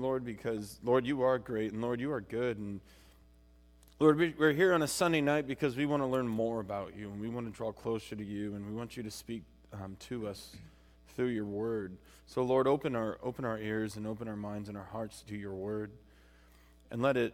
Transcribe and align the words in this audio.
Lord, 0.00 0.24
because, 0.24 0.80
Lord, 0.82 1.06
you 1.06 1.22
are 1.22 1.38
great, 1.38 1.72
and 1.72 1.80
Lord, 1.80 2.00
you 2.00 2.10
are 2.10 2.20
good. 2.20 2.58
And 2.58 2.80
Lord, 4.00 4.34
we're 4.36 4.52
here 4.52 4.74
on 4.74 4.82
a 4.82 4.88
Sunday 4.88 5.20
night 5.20 5.46
because 5.46 5.76
we 5.76 5.86
want 5.86 6.02
to 6.02 6.06
learn 6.08 6.26
more 6.26 6.58
about 6.58 6.96
you, 6.96 7.12
and 7.12 7.20
we 7.20 7.28
want 7.28 7.46
to 7.46 7.56
draw 7.56 7.70
closer 7.70 8.16
to 8.16 8.24
you, 8.24 8.56
and 8.56 8.66
we 8.66 8.72
want 8.72 8.96
you 8.96 9.04
to 9.04 9.10
speak 9.12 9.44
um, 9.72 9.96
to 10.08 10.26
us 10.26 10.50
through 11.14 11.28
your 11.28 11.44
word. 11.44 11.96
So, 12.26 12.42
Lord, 12.42 12.66
open 12.66 12.96
our, 12.96 13.18
open 13.22 13.44
our 13.44 13.56
ears 13.56 13.94
and 13.94 14.04
open 14.04 14.26
our 14.26 14.34
minds 14.34 14.68
and 14.68 14.76
our 14.76 14.88
hearts 14.90 15.22
to 15.28 15.36
your 15.36 15.54
word, 15.54 15.92
and 16.90 17.00
let 17.00 17.16
it, 17.16 17.32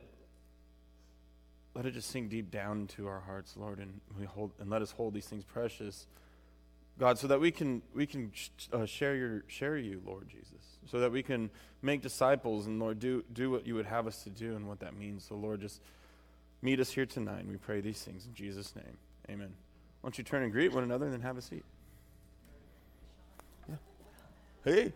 let 1.75 1.87
it 1.87 1.93
just 1.93 2.11
sink 2.11 2.29
deep 2.29 2.51
down 2.51 2.81
into 2.81 3.09
our 3.09 3.21
hearts, 3.21 3.55
Lord, 3.57 3.79
and, 3.79 4.03
we 4.19 4.27
hold, 4.27 4.51
and 4.61 4.69
let 4.69 4.83
us 4.83 4.91
hold 4.91 5.15
these 5.15 5.25
things 5.25 5.45
precious. 5.45 6.07
God, 7.01 7.19
so 7.19 7.27
that 7.27 7.41
we 7.41 7.51
can, 7.51 7.83
we 7.93 8.07
can 8.07 8.31
uh, 8.73 8.87
share, 8.87 9.17
your, 9.17 9.43
share 9.49 9.77
you, 9.77 10.01
Lord 10.07 10.29
Jesus 10.29 10.71
so 10.91 11.01
that 11.01 11.13
we 11.13 11.23
can 11.23 11.51
make 11.83 12.03
disciples 12.03 12.67
and, 12.67 12.81
Lord, 12.81 12.99
do, 12.99 13.25
do 13.33 13.51
what 13.51 13.67
you 13.67 13.75
would 13.75 13.87
have 13.87 14.07
us 14.07 14.23
to 14.25 14.31
do 14.31 14.57
and 14.57 14.67
what 14.67 14.81
that 14.81 14.97
means. 14.97 15.25
So, 15.25 15.35
Lord, 15.35 15.61
just 15.61 15.81
meet 16.63 16.81
us 16.81 16.91
here 16.91 17.07
tonight. 17.07 17.41
And 17.41 17.51
we 17.51 17.57
pray 17.57 17.81
these 17.81 18.03
things 18.03 18.27
in 18.27 18.35
Jesus' 18.35 18.75
name. 18.75 18.97
Amen. 19.29 19.53
Why 20.01 20.09
don't 20.09 20.19
you 20.19 20.25
turn 20.25 20.43
and 20.43 20.53
greet 20.53 20.73
one 20.73 20.83
another 20.83 21.05
and 21.05 21.15
then 21.15 21.21
have 21.21 21.39
a 21.39 21.43
seat? 21.43 21.65
Yeah. 23.69 23.77
Hey. 24.65 24.93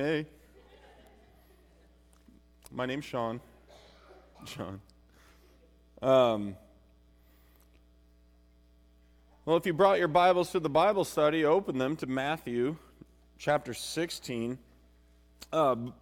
Hey. 0.00 0.24
My 2.72 2.86
name's 2.86 3.04
Sean. 3.04 3.38
Sean. 4.46 4.80
Um, 6.00 6.56
well, 9.44 9.58
if 9.58 9.66
you 9.66 9.74
brought 9.74 9.98
your 9.98 10.08
Bibles 10.08 10.52
to 10.52 10.58
the 10.58 10.70
Bible 10.70 11.04
study, 11.04 11.44
open 11.44 11.76
them 11.76 11.96
to 11.96 12.06
Matthew 12.06 12.76
chapter 13.36 13.74
16. 13.74 14.56
Um, 15.52 15.92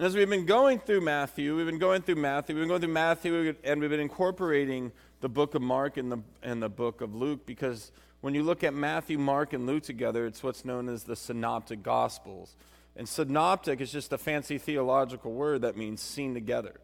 as 0.00 0.16
we've 0.16 0.28
been 0.28 0.46
going 0.46 0.80
through 0.80 1.02
Matthew, 1.02 1.56
we've 1.56 1.66
been 1.66 1.78
going 1.78 2.02
through 2.02 2.16
Matthew, 2.16 2.56
we've 2.56 2.62
been 2.62 2.70
going 2.70 2.80
through 2.80 2.92
Matthew, 2.92 3.54
and 3.62 3.80
we've 3.80 3.88
been 3.88 4.00
incorporating 4.00 4.90
the 5.20 5.28
book 5.28 5.54
of 5.54 5.62
Mark 5.62 5.96
and 5.96 6.10
the, 6.10 6.18
and 6.42 6.60
the 6.60 6.68
book 6.68 7.00
of 7.02 7.14
Luke 7.14 7.46
because 7.46 7.92
when 8.22 8.34
you 8.34 8.44
look 8.44 8.64
at 8.64 8.72
Matthew, 8.72 9.18
Mark, 9.18 9.52
and 9.52 9.66
Luke 9.66 9.82
together, 9.82 10.26
it's 10.26 10.42
what's 10.42 10.64
known 10.64 10.88
as 10.88 11.02
the 11.02 11.16
Synoptic 11.16 11.82
Gospels. 11.82 12.56
And 12.96 13.08
synoptic 13.08 13.80
is 13.80 13.90
just 13.90 14.12
a 14.12 14.18
fancy 14.18 14.58
theological 14.58 15.32
word 15.32 15.62
that 15.62 15.76
means 15.76 16.00
seen 16.00 16.32
together. 16.32 16.80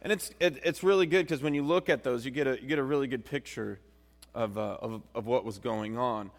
And 0.00 0.12
it's, 0.12 0.30
it, 0.40 0.60
it's 0.64 0.82
really 0.82 1.06
good 1.06 1.26
because 1.26 1.42
when 1.42 1.52
you 1.52 1.62
look 1.62 1.90
at 1.90 2.02
those, 2.02 2.24
you 2.24 2.30
get 2.30 2.46
a, 2.46 2.60
you 2.60 2.66
get 2.66 2.78
a 2.78 2.82
really 2.82 3.06
good 3.06 3.24
picture 3.24 3.80
of, 4.34 4.56
uh, 4.56 4.78
of, 4.80 5.02
of 5.14 5.26
what 5.26 5.44
was 5.44 5.58
going 5.58 5.98
on. 5.98 6.30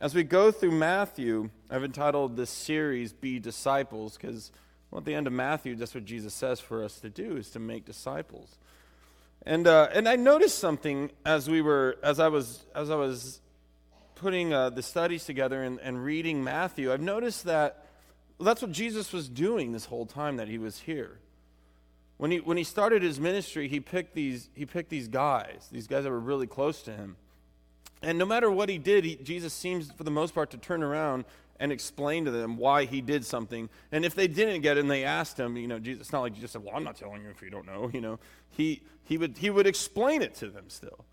As 0.00 0.14
we 0.14 0.24
go 0.24 0.50
through 0.50 0.72
Matthew, 0.72 1.50
I've 1.70 1.84
entitled 1.84 2.36
this 2.36 2.50
series 2.50 3.12
Be 3.12 3.38
Disciples 3.38 4.16
because 4.16 4.50
well, 4.90 4.98
at 4.98 5.04
the 5.04 5.14
end 5.14 5.28
of 5.28 5.32
Matthew, 5.32 5.76
that's 5.76 5.94
what 5.94 6.04
Jesus 6.04 6.34
says 6.34 6.58
for 6.58 6.82
us 6.82 6.98
to 7.00 7.08
do 7.08 7.36
is 7.36 7.50
to 7.50 7.60
make 7.60 7.84
disciples. 7.84 8.56
And, 9.42 9.68
uh, 9.68 9.88
and 9.92 10.08
I 10.08 10.16
noticed 10.16 10.58
something 10.58 11.12
as 11.24 11.48
we 11.48 11.62
were, 11.62 11.98
as 12.02 12.18
I 12.18 12.28
was, 12.28 12.66
as 12.74 12.90
I 12.90 12.96
was 12.96 13.40
putting 14.16 14.52
uh, 14.52 14.70
the 14.70 14.82
studies 14.82 15.24
together 15.24 15.62
and, 15.62 15.78
and 15.80 16.02
reading 16.02 16.42
Matthew, 16.42 16.92
I've 16.92 17.00
noticed 17.00 17.44
that 17.44 17.86
well, 18.38 18.46
that's 18.46 18.60
what 18.60 18.72
Jesus 18.72 19.12
was 19.12 19.28
doing 19.28 19.72
this 19.72 19.86
whole 19.86 20.04
time 20.04 20.36
that 20.36 20.48
he 20.48 20.58
was 20.58 20.80
here. 20.80 21.20
When 22.18 22.30
he, 22.30 22.40
when 22.40 22.56
he 22.56 22.64
started 22.64 23.02
his 23.02 23.20
ministry, 23.20 23.68
he 23.68 23.80
picked, 23.80 24.14
these, 24.14 24.48
he 24.54 24.66
picked 24.66 24.90
these 24.90 25.08
guys, 25.08 25.68
these 25.70 25.86
guys 25.86 26.04
that 26.04 26.10
were 26.10 26.20
really 26.20 26.46
close 26.46 26.82
to 26.82 26.92
him. 26.92 27.16
And 28.02 28.18
no 28.18 28.26
matter 28.26 28.50
what 28.50 28.68
he 28.68 28.78
did, 28.78 29.04
he, 29.04 29.16
Jesus 29.16 29.52
seems, 29.52 29.90
for 29.92 30.04
the 30.04 30.10
most 30.10 30.34
part, 30.34 30.50
to 30.50 30.58
turn 30.58 30.82
around 30.82 31.24
and 31.58 31.72
explain 31.72 32.26
to 32.26 32.30
them 32.30 32.56
why 32.58 32.84
he 32.84 33.00
did 33.00 33.24
something. 33.24 33.68
And 33.90 34.04
if 34.04 34.14
they 34.14 34.28
didn't 34.28 34.60
get 34.60 34.76
it 34.76 34.80
and 34.80 34.90
they 34.90 35.04
asked 35.04 35.38
him, 35.38 35.56
you 35.56 35.66
know, 35.66 35.78
Jesus, 35.78 36.02
it's 36.02 36.12
not 36.12 36.20
like 36.20 36.34
he 36.34 36.40
just 36.40 36.52
said, 36.52 36.62
Well, 36.62 36.74
I'm 36.74 36.84
not 36.84 36.96
telling 36.96 37.22
you 37.22 37.30
if 37.30 37.40
you 37.40 37.48
don't 37.48 37.66
know, 37.66 37.90
you 37.92 38.02
know. 38.02 38.18
He, 38.50 38.82
he, 39.04 39.16
would, 39.16 39.38
he 39.38 39.48
would 39.48 39.66
explain 39.66 40.20
it 40.20 40.34
to 40.36 40.48
them 40.48 40.64
still. 40.68 41.06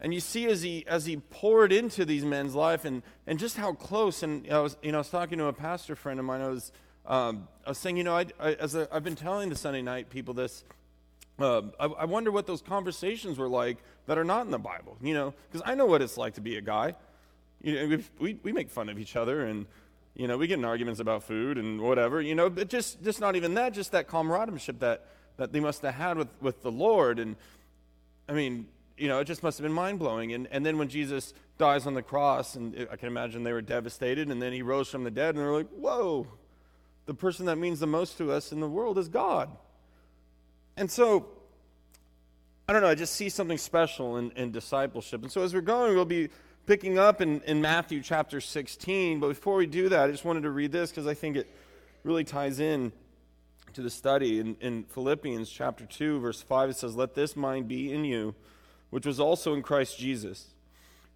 And 0.00 0.14
you 0.14 0.20
see 0.20 0.46
as 0.46 0.62
he, 0.62 0.84
as 0.86 1.06
he 1.06 1.16
poured 1.16 1.72
into 1.72 2.04
these 2.04 2.24
men's 2.24 2.54
life 2.54 2.84
and, 2.84 3.02
and 3.26 3.38
just 3.38 3.56
how 3.56 3.72
close, 3.72 4.22
and 4.22 4.46
I 4.50 4.60
was, 4.60 4.76
you 4.82 4.92
know, 4.92 4.98
I 4.98 5.00
was 5.00 5.10
talking 5.10 5.38
to 5.38 5.46
a 5.46 5.52
pastor 5.52 5.96
friend 5.96 6.20
of 6.20 6.26
mine, 6.26 6.40
I 6.40 6.48
was, 6.48 6.72
um, 7.04 7.48
I 7.66 7.70
was 7.70 7.78
saying, 7.78 7.96
you 7.96 8.04
know, 8.04 8.16
I, 8.16 8.26
I, 8.38 8.52
as 8.54 8.76
i 8.76 8.86
have 8.92 9.02
been 9.02 9.16
telling 9.16 9.48
the 9.48 9.56
Sunday 9.56 9.82
night 9.82 10.08
people 10.08 10.34
this, 10.34 10.62
uh, 11.40 11.62
I, 11.80 11.86
I, 11.86 12.04
wonder 12.04 12.30
what 12.30 12.46
those 12.46 12.62
conversations 12.62 13.38
were 13.38 13.48
like 13.48 13.78
that 14.06 14.18
are 14.18 14.24
not 14.24 14.44
in 14.44 14.50
the 14.50 14.58
Bible, 14.58 14.96
you 15.00 15.14
know, 15.14 15.34
because 15.50 15.62
I 15.64 15.74
know 15.74 15.86
what 15.86 16.02
it's 16.02 16.16
like 16.16 16.34
to 16.34 16.40
be 16.40 16.56
a 16.56 16.60
guy. 16.60 16.94
You 17.62 17.88
know, 17.88 17.98
we, 18.20 18.38
we 18.42 18.52
make 18.52 18.70
fun 18.70 18.88
of 18.88 18.98
each 18.98 19.16
other 19.16 19.46
and, 19.46 19.66
you 20.14 20.28
know, 20.28 20.36
we 20.36 20.46
get 20.46 20.58
in 20.58 20.64
arguments 20.64 21.00
about 21.00 21.24
food 21.24 21.58
and 21.58 21.80
whatever, 21.80 22.20
you 22.20 22.34
know, 22.34 22.50
but 22.50 22.68
just, 22.68 23.02
just 23.02 23.20
not 23.20 23.36
even 23.36 23.54
that, 23.54 23.72
just 23.72 23.92
that 23.92 24.06
camaraderie 24.08 24.60
that, 24.78 25.06
that 25.38 25.52
they 25.52 25.60
must 25.60 25.82
have 25.82 25.94
had 25.94 26.18
with, 26.18 26.28
with 26.40 26.62
the 26.62 26.72
Lord. 26.72 27.18
And 27.18 27.36
I 28.28 28.32
mean, 28.32 28.66
you 28.98 29.08
know, 29.08 29.20
it 29.20 29.24
just 29.24 29.42
must 29.42 29.58
have 29.58 29.62
been 29.62 29.72
mind 29.72 29.98
blowing. 29.98 30.32
And, 30.32 30.48
and 30.50 30.64
then 30.64 30.78
when 30.78 30.88
Jesus 30.88 31.32
dies 31.56 31.86
on 31.86 31.94
the 31.94 32.02
cross, 32.02 32.54
and 32.54 32.88
I 32.90 32.96
can 32.96 33.08
imagine 33.08 33.44
they 33.44 33.52
were 33.52 33.62
devastated, 33.62 34.30
and 34.30 34.40
then 34.40 34.52
he 34.52 34.62
rose 34.62 34.88
from 34.88 35.04
the 35.04 35.10
dead, 35.10 35.34
and 35.34 35.38
they're 35.38 35.52
like, 35.52 35.68
whoa, 35.70 36.26
the 37.06 37.14
person 37.14 37.46
that 37.46 37.56
means 37.56 37.80
the 37.80 37.86
most 37.86 38.18
to 38.18 38.32
us 38.32 38.52
in 38.52 38.60
the 38.60 38.68
world 38.68 38.98
is 38.98 39.08
God. 39.08 39.50
And 40.76 40.90
so, 40.90 41.26
I 42.68 42.72
don't 42.72 42.82
know, 42.82 42.88
I 42.88 42.94
just 42.94 43.14
see 43.14 43.28
something 43.28 43.58
special 43.58 44.16
in, 44.18 44.30
in 44.32 44.52
discipleship. 44.52 45.22
And 45.22 45.32
so 45.32 45.42
as 45.42 45.54
we're 45.54 45.60
going, 45.60 45.94
we'll 45.94 46.04
be 46.04 46.28
picking 46.66 46.98
up 46.98 47.20
in, 47.20 47.40
in 47.42 47.60
Matthew 47.60 48.02
chapter 48.02 48.40
16. 48.40 49.20
But 49.20 49.28
before 49.28 49.56
we 49.56 49.66
do 49.66 49.88
that, 49.88 50.08
I 50.08 50.10
just 50.10 50.24
wanted 50.24 50.42
to 50.42 50.50
read 50.50 50.70
this 50.70 50.90
because 50.90 51.06
I 51.06 51.14
think 51.14 51.36
it 51.36 51.50
really 52.04 52.24
ties 52.24 52.60
in 52.60 52.92
to 53.72 53.82
the 53.82 53.90
study. 53.90 54.38
In, 54.38 54.56
in 54.60 54.84
Philippians 54.84 55.48
chapter 55.48 55.86
2, 55.86 56.20
verse 56.20 56.42
5, 56.42 56.70
it 56.70 56.76
says, 56.76 56.94
Let 56.94 57.14
this 57.14 57.36
mind 57.36 57.68
be 57.68 57.92
in 57.92 58.04
you 58.04 58.34
which 58.90 59.06
was 59.06 59.20
also 59.20 59.54
in 59.54 59.62
Christ 59.62 59.98
Jesus, 59.98 60.48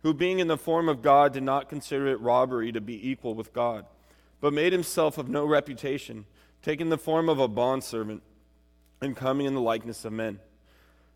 who 0.03 0.13
being 0.13 0.39
in 0.39 0.49
the 0.49 0.57
form 0.57 0.89
of 0.89 1.03
God 1.03 1.33
did 1.33 1.43
not 1.43 1.69
consider 1.69 2.09
it 2.09 2.21
robbery 2.21 2.73
to 2.73 2.81
be 2.81 3.11
equal 3.11 3.35
with 3.35 3.53
God, 3.53 3.87
but 4.41 4.53
made 4.53 4.73
himself 4.73 5.19
of 5.19 5.29
no 5.29 5.45
reputation, 5.45 6.27
taking 6.63 6.89
the 6.89 6.99
form 6.99 7.29
of 7.29 7.39
a 7.39 7.49
bondservant 7.49 8.23
and 9.01 9.17
coming 9.17 9.47
in 9.47 9.55
the 9.55 9.61
likeness 9.61 10.05
of 10.05 10.13
men. 10.13 10.39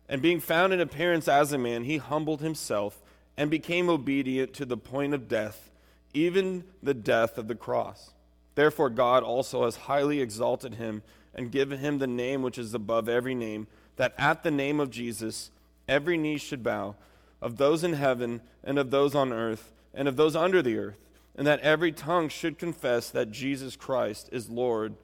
And 0.09 0.21
being 0.21 0.39
found 0.39 0.73
in 0.73 0.79
appearance 0.79 1.27
as 1.27 1.51
a 1.51 1.57
man, 1.57 1.83
he 1.83 1.97
humbled 1.97 2.41
himself 2.41 3.01
and 3.35 3.51
became 3.51 3.89
obedient 3.89 4.53
to 4.53 4.65
the 4.65 4.77
point 4.77 5.13
of 5.13 5.27
death, 5.27 5.69
even 6.13 6.63
the 6.81 6.93
death 6.93 7.37
of 7.37 7.47
the 7.47 7.55
cross. 7.55 8.11
Therefore, 8.55 8.89
God 8.89 9.23
also 9.23 9.65
has 9.65 9.75
highly 9.75 10.19
exalted 10.21 10.75
him 10.75 11.03
and 11.35 11.51
given 11.51 11.79
him 11.79 11.99
the 11.99 12.07
name 12.07 12.41
which 12.41 12.57
is 12.57 12.73
above 12.73 13.07
every 13.07 13.35
name, 13.35 13.67
that 13.97 14.15
at 14.17 14.43
the 14.43 14.51
name 14.51 14.79
of 14.79 14.89
Jesus, 14.89 15.51
every 15.87 16.17
knee 16.17 16.37
should 16.37 16.63
bow, 16.63 16.95
of 17.41 17.57
those 17.57 17.83
in 17.83 17.93
heaven 17.93 18.41
and 18.63 18.79
of 18.79 18.91
those 18.91 19.15
on 19.15 19.31
earth 19.31 19.71
and 19.93 20.07
of 20.07 20.15
those 20.15 20.35
under 20.35 20.61
the 20.61 20.77
earth, 20.77 20.99
and 21.35 21.45
that 21.45 21.59
every 21.61 21.91
tongue 21.91 22.29
should 22.29 22.57
confess 22.57 23.09
that 23.09 23.31
Jesus 23.31 23.75
Christ 23.75 24.29
is 24.31 24.49
Lord, 24.49 24.95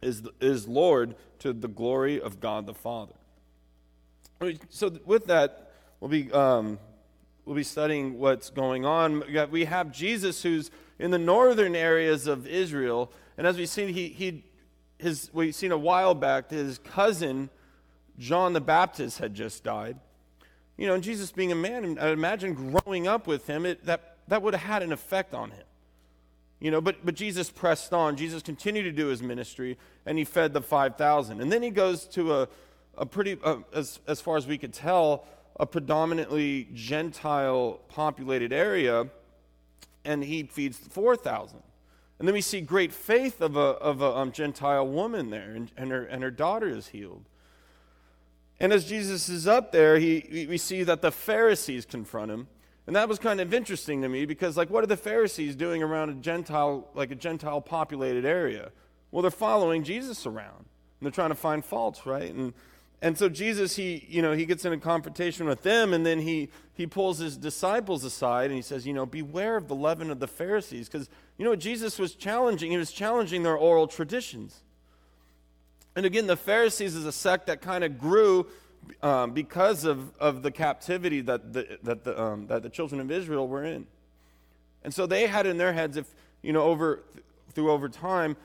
is, 0.00 0.22
is 0.40 0.66
Lord 0.66 1.14
to 1.40 1.52
the 1.52 1.68
glory 1.68 2.20
of 2.20 2.40
God 2.40 2.66
the 2.66 2.74
Father. 2.74 3.14
So 4.70 4.92
with 5.04 5.26
that, 5.26 5.72
we'll 6.00 6.10
be 6.10 6.32
um, 6.32 6.78
we'll 7.44 7.56
be 7.56 7.62
studying 7.62 8.18
what's 8.18 8.50
going 8.50 8.84
on. 8.84 9.22
We 9.50 9.64
have 9.66 9.92
Jesus 9.92 10.42
who's 10.42 10.70
in 10.98 11.10
the 11.10 11.18
northern 11.18 11.76
areas 11.76 12.26
of 12.26 12.46
Israel, 12.46 13.12
and 13.38 13.46
as 13.46 13.56
we've 13.56 13.68
seen, 13.68 13.94
he, 13.94 14.08
he 14.08 14.44
his 14.98 15.30
we've 15.32 15.54
seen 15.54 15.70
a 15.70 15.78
while 15.78 16.14
back, 16.14 16.50
his 16.50 16.78
cousin 16.78 17.50
John 18.18 18.52
the 18.52 18.60
Baptist 18.60 19.18
had 19.18 19.34
just 19.34 19.64
died. 19.64 19.98
You 20.76 20.86
know, 20.86 20.98
Jesus 20.98 21.32
being 21.32 21.52
a 21.52 21.56
man, 21.56 21.98
I 21.98 22.10
imagine 22.10 22.54
growing 22.54 23.06
up 23.06 23.26
with 23.26 23.46
him, 23.46 23.66
it, 23.66 23.84
that, 23.86 24.18
that 24.28 24.42
would 24.42 24.54
have 24.54 24.62
had 24.62 24.82
an 24.82 24.92
effect 24.92 25.34
on 25.34 25.50
him. 25.50 25.64
You 26.60 26.70
know, 26.70 26.80
but, 26.80 27.04
but 27.04 27.14
Jesus 27.14 27.50
pressed 27.50 27.92
on. 27.92 28.16
Jesus 28.16 28.42
continued 28.42 28.84
to 28.84 28.92
do 28.92 29.08
his 29.08 29.22
ministry, 29.22 29.76
and 30.06 30.16
he 30.16 30.24
fed 30.24 30.52
the 30.52 30.62
5,000. 30.62 31.40
And 31.40 31.50
then 31.50 31.62
he 31.62 31.70
goes 31.70 32.06
to 32.08 32.34
a, 32.34 32.48
a 32.96 33.04
pretty, 33.04 33.36
as, 33.74 33.98
as 34.06 34.20
far 34.20 34.36
as 34.36 34.46
we 34.46 34.58
could 34.58 34.72
tell, 34.72 35.26
a 35.58 35.66
predominantly 35.66 36.68
Gentile 36.72 37.80
populated 37.88 38.52
area, 38.52 39.08
and 40.04 40.22
he 40.24 40.44
feeds 40.44 40.78
the 40.78 40.90
4,000. 40.90 41.62
And 42.18 42.28
then 42.28 42.34
we 42.34 42.40
see 42.40 42.60
great 42.60 42.92
faith 42.92 43.40
of 43.40 43.56
a, 43.56 43.60
of 43.60 44.00
a 44.00 44.16
um, 44.16 44.30
Gentile 44.30 44.86
woman 44.86 45.30
there, 45.30 45.50
and, 45.50 45.70
and, 45.76 45.90
her, 45.90 46.04
and 46.04 46.22
her 46.22 46.30
daughter 46.30 46.68
is 46.68 46.88
healed. 46.88 47.24
And 48.62 48.72
as 48.72 48.84
Jesus 48.84 49.28
is 49.28 49.48
up 49.48 49.72
there, 49.72 49.98
he, 49.98 50.46
we 50.48 50.56
see 50.56 50.84
that 50.84 51.02
the 51.02 51.10
Pharisees 51.10 51.84
confront 51.84 52.30
him. 52.30 52.46
And 52.86 52.94
that 52.94 53.08
was 53.08 53.18
kind 53.18 53.40
of 53.40 53.52
interesting 53.52 54.02
to 54.02 54.08
me 54.08 54.24
because, 54.24 54.56
like, 54.56 54.70
what 54.70 54.84
are 54.84 54.86
the 54.86 54.96
Pharisees 54.96 55.56
doing 55.56 55.82
around 55.82 56.10
a 56.10 56.14
Gentile, 56.14 56.88
like 56.94 57.10
a 57.10 57.16
Gentile 57.16 57.60
populated 57.60 58.24
area? 58.24 58.70
Well, 59.10 59.22
they're 59.22 59.32
following 59.32 59.82
Jesus 59.82 60.26
around. 60.26 60.58
And 60.58 60.66
they're 61.00 61.10
trying 61.10 61.30
to 61.30 61.34
find 61.34 61.64
faults, 61.64 62.06
right? 62.06 62.32
And, 62.32 62.54
and 63.00 63.18
so 63.18 63.28
Jesus, 63.28 63.74
he, 63.74 64.06
you 64.08 64.22
know, 64.22 64.30
he 64.30 64.46
gets 64.46 64.64
in 64.64 64.72
a 64.72 64.78
confrontation 64.78 65.46
with 65.46 65.64
them, 65.64 65.92
and 65.92 66.06
then 66.06 66.20
he, 66.20 66.48
he 66.72 66.86
pulls 66.86 67.18
his 67.18 67.36
disciples 67.36 68.04
aside 68.04 68.46
and 68.46 68.54
he 68.54 68.62
says, 68.62 68.86
you 68.86 68.92
know, 68.92 69.06
beware 69.06 69.56
of 69.56 69.66
the 69.66 69.74
leaven 69.74 70.08
of 70.08 70.20
the 70.20 70.28
Pharisees. 70.28 70.88
Because, 70.88 71.08
you 71.36 71.44
know, 71.44 71.56
Jesus 71.56 71.98
was 71.98 72.14
challenging, 72.14 72.70
he 72.70 72.76
was 72.76 72.92
challenging 72.92 73.42
their 73.42 73.56
oral 73.56 73.88
traditions. 73.88 74.62
And 75.94 76.06
again, 76.06 76.26
the 76.26 76.36
Pharisees 76.36 76.94
is 76.94 77.04
a 77.04 77.12
sect 77.12 77.46
that 77.46 77.60
kind 77.60 77.84
of 77.84 77.98
grew 77.98 78.46
um, 79.02 79.32
because 79.32 79.84
of, 79.84 80.16
of 80.18 80.42
the 80.42 80.50
captivity 80.50 81.20
that 81.22 81.52
the, 81.52 81.78
that, 81.82 82.04
the, 82.04 82.20
um, 82.20 82.46
that 82.46 82.62
the 82.62 82.70
children 82.70 83.00
of 83.00 83.10
Israel 83.10 83.46
were 83.46 83.64
in. 83.64 83.86
And 84.84 84.92
so 84.92 85.06
they 85.06 85.26
had 85.26 85.46
in 85.46 85.58
their 85.58 85.72
heads, 85.72 85.96
if, 85.96 86.06
you 86.42 86.52
know, 86.52 86.62
over, 86.62 87.02
through 87.52 87.70
over 87.70 87.88
time, 87.88 88.36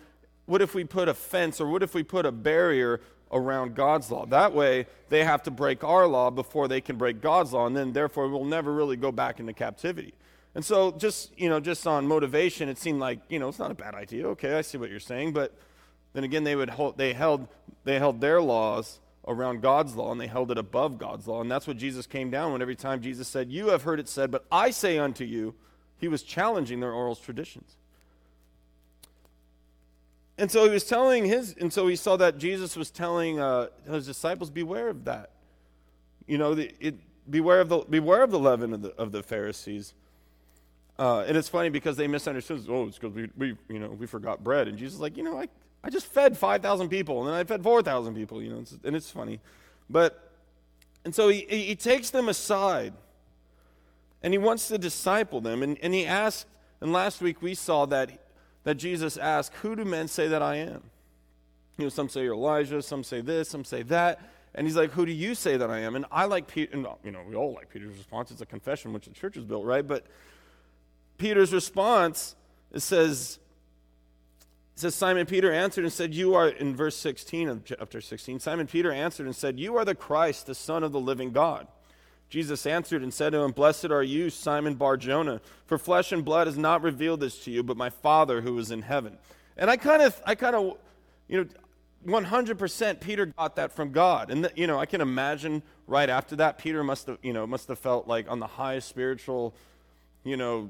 what 0.45 0.61
if 0.61 0.73
we 0.75 0.83
put 0.83 1.07
a 1.07 1.13
fence 1.13 1.59
or 1.59 1.67
what 1.67 1.83
if 1.83 1.93
we 1.93 2.03
put 2.03 2.25
a 2.25 2.31
barrier 2.31 3.01
around 3.31 3.75
God's 3.75 4.11
law? 4.11 4.25
That 4.25 4.53
way, 4.53 4.87
they 5.09 5.23
have 5.23 5.43
to 5.43 5.51
break 5.51 5.83
our 5.83 6.07
law 6.07 6.29
before 6.29 6.67
they 6.67 6.81
can 6.81 6.97
break 6.97 7.21
God's 7.21 7.53
law, 7.53 7.67
and 7.67 7.75
then 7.75 7.93
therefore 7.93 8.29
we'll 8.29 8.45
never 8.45 8.71
really 8.73 8.95
go 8.95 9.11
back 9.11 9.39
into 9.39 9.53
captivity. 9.53 10.13
And 10.55 10.63
so, 10.63 10.91
just 10.91 11.37
you 11.37 11.49
know, 11.49 11.59
just 11.59 11.85
on 11.85 12.07
motivation, 12.07 12.69
it 12.69 12.77
seemed 12.77 12.99
like 12.99 13.19
you 13.29 13.39
know 13.39 13.49
it's 13.49 13.59
not 13.59 13.71
a 13.71 13.75
bad 13.75 13.93
idea. 13.93 14.27
Okay, 14.29 14.55
I 14.55 14.61
see 14.61 14.77
what 14.77 14.89
you're 14.89 14.99
saying, 14.99 15.33
but 15.33 15.53
then 16.17 16.23
again, 16.23 16.43
they 16.43 16.55
would 16.55 16.71
hold, 16.71 16.97
they 16.97 17.13
held 17.13 17.47
they 17.83 17.99
held 17.99 18.21
their 18.21 18.41
laws 18.41 18.99
around 19.27 19.61
God's 19.61 19.95
law 19.95 20.11
and 20.11 20.19
they 20.19 20.25
held 20.25 20.49
it 20.49 20.57
above 20.57 20.97
God's 20.97 21.27
law. 21.27 21.41
And 21.41 21.51
that's 21.51 21.67
what 21.67 21.77
Jesus 21.77 22.07
came 22.07 22.31
down 22.31 22.53
when 22.53 22.61
every 22.63 22.75
time 22.75 23.03
Jesus 23.03 23.27
said, 23.27 23.51
You 23.51 23.67
have 23.67 23.83
heard 23.83 23.99
it 23.99 24.09
said, 24.09 24.31
but 24.31 24.43
I 24.51 24.71
say 24.71 24.97
unto 24.97 25.23
you, 25.23 25.53
he 25.99 26.07
was 26.07 26.23
challenging 26.23 26.79
their 26.79 26.91
oral 26.91 27.15
traditions. 27.15 27.75
And 30.39 30.51
so 30.51 30.63
he 30.63 30.71
was 30.71 30.85
telling 30.85 31.25
his, 31.25 31.53
and 31.61 31.71
so 31.71 31.87
he 31.87 31.95
saw 31.95 32.17
that 32.17 32.39
Jesus 32.39 32.75
was 32.75 32.89
telling 32.89 33.39
uh, 33.39 33.67
his 33.87 34.07
disciples, 34.07 34.49
Beware 34.49 34.89
of 34.89 35.05
that. 35.05 35.29
You 36.25 36.39
know, 36.39 36.55
the, 36.55 36.73
it, 36.79 36.95
beware, 37.29 37.61
of 37.61 37.69
the, 37.69 37.79
beware 37.87 38.23
of 38.23 38.31
the 38.31 38.39
leaven 38.39 38.73
of 38.73 38.81
the, 38.81 38.89
of 38.95 39.11
the 39.11 39.21
Pharisees. 39.21 39.93
Uh, 40.97 41.25
and 41.27 41.37
it's 41.37 41.47
funny 41.47 41.69
because 41.69 41.95
they 41.95 42.07
misunderstood. 42.07 42.65
Oh, 42.67 42.87
it's 42.87 42.97
because 42.97 43.13
we, 43.13 43.29
we, 43.37 43.55
you 43.69 43.77
know, 43.77 43.89
we 43.89 44.07
forgot 44.07 44.43
bread. 44.43 44.67
And 44.67 44.79
Jesus 44.79 44.95
is 44.95 44.99
like, 44.99 45.15
you 45.15 45.21
know, 45.21 45.39
I, 45.39 45.47
I 45.87 45.89
just 45.89 46.07
fed 46.07 46.37
5,000 46.37 46.89
people, 46.89 47.21
and 47.21 47.29
then 47.29 47.33
I 47.33 47.45
fed 47.45 47.63
4,000 47.63 48.13
people, 48.13 48.43
you 48.43 48.49
know, 48.49 48.63
and 48.83 48.93
it's 48.93 49.09
funny. 49.09 49.39
But, 49.89 50.31
and 51.05 51.15
so 51.15 51.29
he, 51.29 51.45
he 51.49 51.77
takes 51.77 52.09
them 52.09 52.27
aside, 52.27 52.93
and 54.21 54.33
he 54.33 54.37
wants 54.37 54.67
to 54.67 54.77
disciple 54.77 55.39
them. 55.39 55.63
And, 55.63 55.77
and 55.81 55.93
he 55.93 56.05
asked, 56.05 56.45
and 56.81 56.91
last 56.91 57.21
week 57.21 57.41
we 57.41 57.53
saw 57.53 57.85
that, 57.85 58.11
that 58.65 58.75
Jesus 58.75 59.15
asked, 59.15 59.53
Who 59.61 59.77
do 59.77 59.85
men 59.85 60.09
say 60.09 60.27
that 60.27 60.41
I 60.41 60.57
am? 60.57 60.83
You 61.77 61.85
know, 61.85 61.89
some 61.89 62.09
say 62.09 62.23
you're 62.23 62.33
Elijah, 62.33 62.81
some 62.81 63.01
say 63.01 63.21
this, 63.21 63.47
some 63.47 63.63
say 63.63 63.83
that. 63.83 64.19
And 64.55 64.67
he's 64.67 64.75
like, 64.75 64.91
Who 64.91 65.05
do 65.05 65.13
you 65.13 65.35
say 65.35 65.55
that 65.55 65.71
I 65.71 65.79
am? 65.79 65.95
And 65.95 66.03
I 66.11 66.25
like 66.25 66.47
Peter, 66.47 66.73
and, 66.73 66.85
you 67.05 67.11
know, 67.11 67.21
we 67.25 67.35
all 67.35 67.53
like 67.53 67.69
Peter's 67.69 67.97
response. 67.97 68.29
It's 68.29 68.41
a 68.41 68.45
confession 68.45 68.91
which 68.91 69.05
the 69.05 69.13
church 69.13 69.37
is 69.37 69.45
built, 69.45 69.63
right? 69.63 69.87
But 69.87 70.05
Peter's 71.17 71.53
response, 71.53 72.35
it 72.73 72.81
says, 72.81 73.39
it 74.77 74.81
says, 74.81 74.93
Simon 74.93 75.25
Peter 75.25 75.51
answered 75.51 75.85
and 75.85 75.91
said, 75.91 76.13
You 76.13 76.35
are, 76.35 76.49
in 76.49 76.75
verse 76.75 76.95
16 76.97 77.49
of 77.49 77.65
chapter 77.65 77.99
16, 77.99 78.39
Simon 78.39 78.67
Peter 78.67 78.91
answered 78.91 79.25
and 79.25 79.35
said, 79.35 79.59
You 79.59 79.75
are 79.75 79.83
the 79.83 79.95
Christ, 79.95 80.45
the 80.45 80.53
Son 80.53 80.83
of 80.83 80.91
the 80.91 80.99
living 80.99 81.31
God. 81.31 81.65
Jesus 82.29 82.63
answered 82.67 83.01
and 83.01 83.11
said 83.11 83.31
to 83.31 83.39
him, 83.39 83.53
Blessed 83.53 83.85
are 83.85 84.03
you, 84.03 84.29
Simon 84.29 84.75
Bar 84.75 84.97
Jonah, 84.97 85.41
for 85.65 85.79
flesh 85.79 86.11
and 86.11 86.23
blood 86.23 86.45
has 86.45 86.59
not 86.59 86.83
revealed 86.83 87.21
this 87.21 87.43
to 87.45 87.49
you, 87.49 87.63
but 87.63 87.75
my 87.75 87.89
Father 87.89 88.41
who 88.41 88.55
is 88.59 88.69
in 88.69 88.83
heaven. 88.83 89.17
And 89.57 89.71
I 89.71 89.77
kind 89.77 90.03
of, 90.03 90.21
I 90.27 90.35
kind 90.35 90.55
of, 90.55 90.77
you 91.27 91.39
know, 92.05 92.21
100% 92.21 92.99
Peter 92.99 93.25
got 93.25 93.55
that 93.55 93.71
from 93.71 93.91
God. 93.91 94.29
And, 94.29 94.45
the, 94.45 94.51
you 94.55 94.67
know, 94.67 94.77
I 94.77 94.85
can 94.85 95.01
imagine 95.01 95.63
right 95.87 96.07
after 96.07 96.35
that, 96.35 96.59
Peter 96.59 96.83
must 96.83 97.07
have, 97.07 97.17
you 97.23 97.33
know, 97.33 97.47
must 97.47 97.67
have 97.69 97.79
felt 97.79 98.07
like 98.07 98.29
on 98.29 98.39
the 98.39 98.45
highest 98.45 98.89
spiritual, 98.89 99.55
you 100.23 100.37
know, 100.37 100.69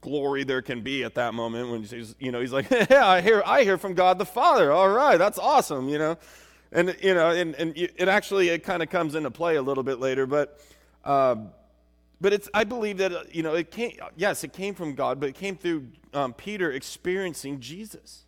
glory 0.00 0.44
there 0.44 0.62
can 0.62 0.82
be 0.82 1.04
at 1.04 1.14
that 1.14 1.34
moment 1.34 1.70
when 1.70 1.82
he's, 1.82 2.14
you 2.18 2.30
know, 2.30 2.40
he's 2.40 2.52
like, 2.52 2.70
yeah, 2.90 3.06
I 3.06 3.20
hear, 3.20 3.42
I 3.44 3.62
hear 3.64 3.78
from 3.78 3.94
God 3.94 4.18
the 4.18 4.26
Father. 4.26 4.72
All 4.72 4.88
right, 4.88 5.16
that's 5.16 5.38
awesome, 5.38 5.88
you 5.88 5.98
know. 5.98 6.16
And, 6.70 6.96
you 7.02 7.14
know, 7.14 7.30
and, 7.30 7.54
and 7.54 7.72
it 7.76 8.08
actually, 8.08 8.50
it 8.50 8.62
kind 8.62 8.82
of 8.82 8.90
comes 8.90 9.14
into 9.14 9.30
play 9.30 9.56
a 9.56 9.62
little 9.62 9.82
bit 9.82 10.00
later, 10.00 10.26
but, 10.26 10.60
um, 11.04 11.50
but 12.20 12.32
it's, 12.32 12.48
I 12.52 12.64
believe 12.64 12.98
that, 12.98 13.12
uh, 13.12 13.22
you 13.30 13.42
know, 13.42 13.54
it 13.54 13.70
came, 13.70 13.92
yes, 14.16 14.44
it 14.44 14.52
came 14.52 14.74
from 14.74 14.94
God, 14.94 15.18
but 15.20 15.30
it 15.30 15.34
came 15.34 15.56
through 15.56 15.88
um, 16.12 16.34
Peter 16.34 16.70
experiencing 16.70 17.60
Jesus. 17.60 18.24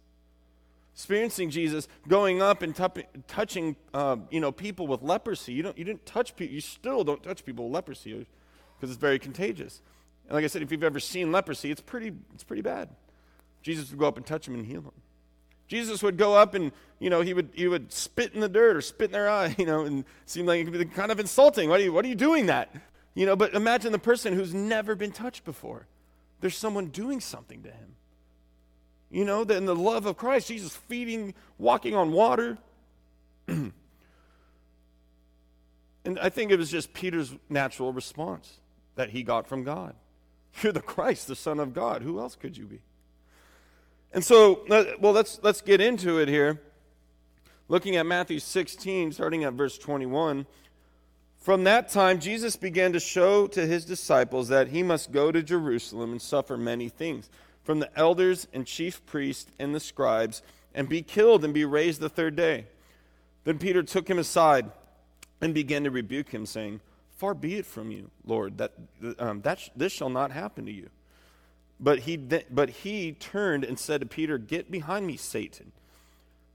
Experiencing 0.95 1.51
Jesus, 1.51 1.89
going 2.09 2.43
up 2.43 2.63
and 2.63 2.75
t- 2.75 3.05
touching, 3.27 3.77
uh, 3.95 4.17
you 4.31 4.41
know, 4.41 4.53
people 4.53 4.87
with 4.87 5.03
leprosy. 5.03 5.53
You, 5.53 5.63
don't, 5.63 5.77
you 5.79 5.85
didn't 5.85 6.05
touch 6.07 6.37
people, 6.37 6.55
you 6.55 6.61
still 6.61 7.05
don't 7.05 7.23
touch 7.23 7.45
people 7.45 7.67
with 7.67 7.75
leprosy 7.75 8.27
because 8.77 8.91
it's 8.91 9.01
very 9.01 9.19
contagious. 9.19 9.83
And 10.31 10.37
like 10.37 10.45
I 10.45 10.47
said, 10.47 10.63
if 10.63 10.71
you've 10.71 10.85
ever 10.85 11.01
seen 11.01 11.33
leprosy, 11.33 11.73
it's 11.73 11.81
pretty, 11.81 12.13
it's 12.33 12.45
pretty 12.45 12.63
bad. 12.63 12.89
Jesus 13.63 13.91
would 13.91 13.99
go 13.99 14.07
up 14.07 14.17
and 14.17 14.25
touch 14.25 14.47
him 14.47 14.55
and 14.55 14.65
heal 14.65 14.81
him. 14.81 14.93
Jesus 15.67 16.05
would 16.05 16.17
go 16.17 16.37
up 16.37 16.55
and, 16.55 16.71
you 17.01 17.11
know, 17.11 17.21
he 17.21 17.35
would, 17.35 17.51
he 17.53 17.67
would 17.67 17.93
spit 17.93 18.33
in 18.33 18.41
the 18.41 18.49
dirt 18.49 18.77
or 18.77 18.81
spit 18.81 19.07
in 19.07 19.13
their 19.13 19.29
eye, 19.29 19.57
you 19.59 19.67
know, 19.67 19.85
and 19.85 20.05
seem 20.27 20.47
like 20.47 20.61
it 20.61 20.71
could 20.71 20.79
be 20.79 20.85
kind 20.85 21.11
of 21.11 21.19
insulting. 21.19 21.69
Why 21.69 21.77
are 21.77 21.81
you, 21.81 21.93
what 21.93 22.05
are 22.05 22.09
you 22.09 22.15
doing 22.15 22.47
that? 22.47 22.73
You 23.15 23.27
know, 23.27 23.35
but 23.35 23.55
imagine 23.55 23.91
the 23.91 23.99
person 23.99 24.33
who's 24.33 24.55
never 24.55 24.95
been 24.95 25.11
touched 25.11 25.45
before. 25.45 25.89
There's 26.41 26.57
someone 26.57 26.87
doing 26.87 27.21
something 27.21 27.65
to 27.65 27.69
him. 27.69 27.97
You 29.11 29.25
know, 29.25 29.43
in 29.43 29.67
the 29.67 29.75
love 29.75 30.07
of 30.07 30.17
Christ, 30.17 30.47
Jesus 30.47 30.77
feeding, 30.77 31.35
walking 31.59 31.97
on 31.97 32.13
water. 32.13 32.57
and 33.49 33.73
I 36.21 36.29
think 36.29 36.53
it 36.53 36.57
was 36.57 36.71
just 36.71 36.95
Peter's 36.95 37.35
natural 37.49 37.93
response 37.93 38.61
that 38.95 39.11
he 39.11 39.25
got 39.25 39.49
from 39.49 39.65
God. 39.65 39.97
You're 40.63 40.73
the 40.73 40.81
Christ, 40.81 41.29
the 41.29 41.37
Son 41.37 41.61
of 41.61 41.73
God. 41.73 42.03
Who 42.03 42.19
else 42.19 42.37
could 42.37 42.57
you 42.57 42.65
be? 42.65 42.81
And 44.13 44.25
so, 44.25 44.65
well, 44.69 45.13
let's, 45.13 45.39
let's 45.43 45.61
get 45.61 45.81
into 45.81 46.19
it 46.19 46.29
here. 46.29 46.61
Looking 47.69 47.97
at 47.97 48.07
Matthew 48.07 48.41
16, 48.41 49.13
starting 49.13 49.45
at 49.45 49.53
verse 49.53 49.79
21. 49.79 50.47
From 51.39 51.65
that 51.65 51.89
time, 51.89 52.19
Jesus 52.19 52.57
began 52.57 52.93
to 52.93 53.01
show 53.01 53.47
to 53.47 53.67
his 53.67 53.85
disciples 53.85 54.49
that 54.49 54.69
he 54.69 54.83
must 54.83 55.13
go 55.13 55.33
to 55.33 55.43
Jerusalem 55.43 56.13
and 56.13 56.21
suffer 56.21 56.57
many 56.57 56.89
things 56.89 57.31
from 57.63 57.79
the 57.79 57.99
elders 57.99 58.49
and 58.53 58.67
chief 58.67 59.05
priests 59.07 59.51
and 59.59 59.75
the 59.75 59.81
scribes, 59.81 60.43
and 60.75 60.89
be 60.89 61.03
killed 61.03 61.45
and 61.45 61.55
be 61.55 61.65
raised 61.65 62.01
the 62.01 62.09
third 62.09 62.35
day. 62.35 62.67
Then 63.45 63.59
Peter 63.59 63.83
took 63.83 64.09
him 64.09 64.19
aside 64.19 64.71
and 65.41 65.55
began 65.55 65.85
to 65.85 65.91
rebuke 65.91 66.31
him, 66.31 66.47
saying, 66.47 66.81
Far 67.21 67.35
be 67.35 67.57
it 67.57 67.67
from 67.67 67.91
you, 67.91 68.11
Lord, 68.25 68.57
that, 68.57 68.73
um, 69.19 69.43
that 69.43 69.61
sh- 69.61 69.69
this 69.77 69.93
shall 69.93 70.09
not 70.09 70.33
happen 70.33 70.65
to 70.65 70.73
you. 70.73 70.89
But 71.79 71.99
he, 71.99 72.17
but 72.17 72.71
he 72.71 73.13
turned 73.13 73.63
and 73.63 73.79
said 73.79 74.01
to 74.01 74.07
Peter, 74.07 74.39
Get 74.39 74.71
behind 74.71 75.07
me, 75.07 75.19
Satan. 75.19 75.73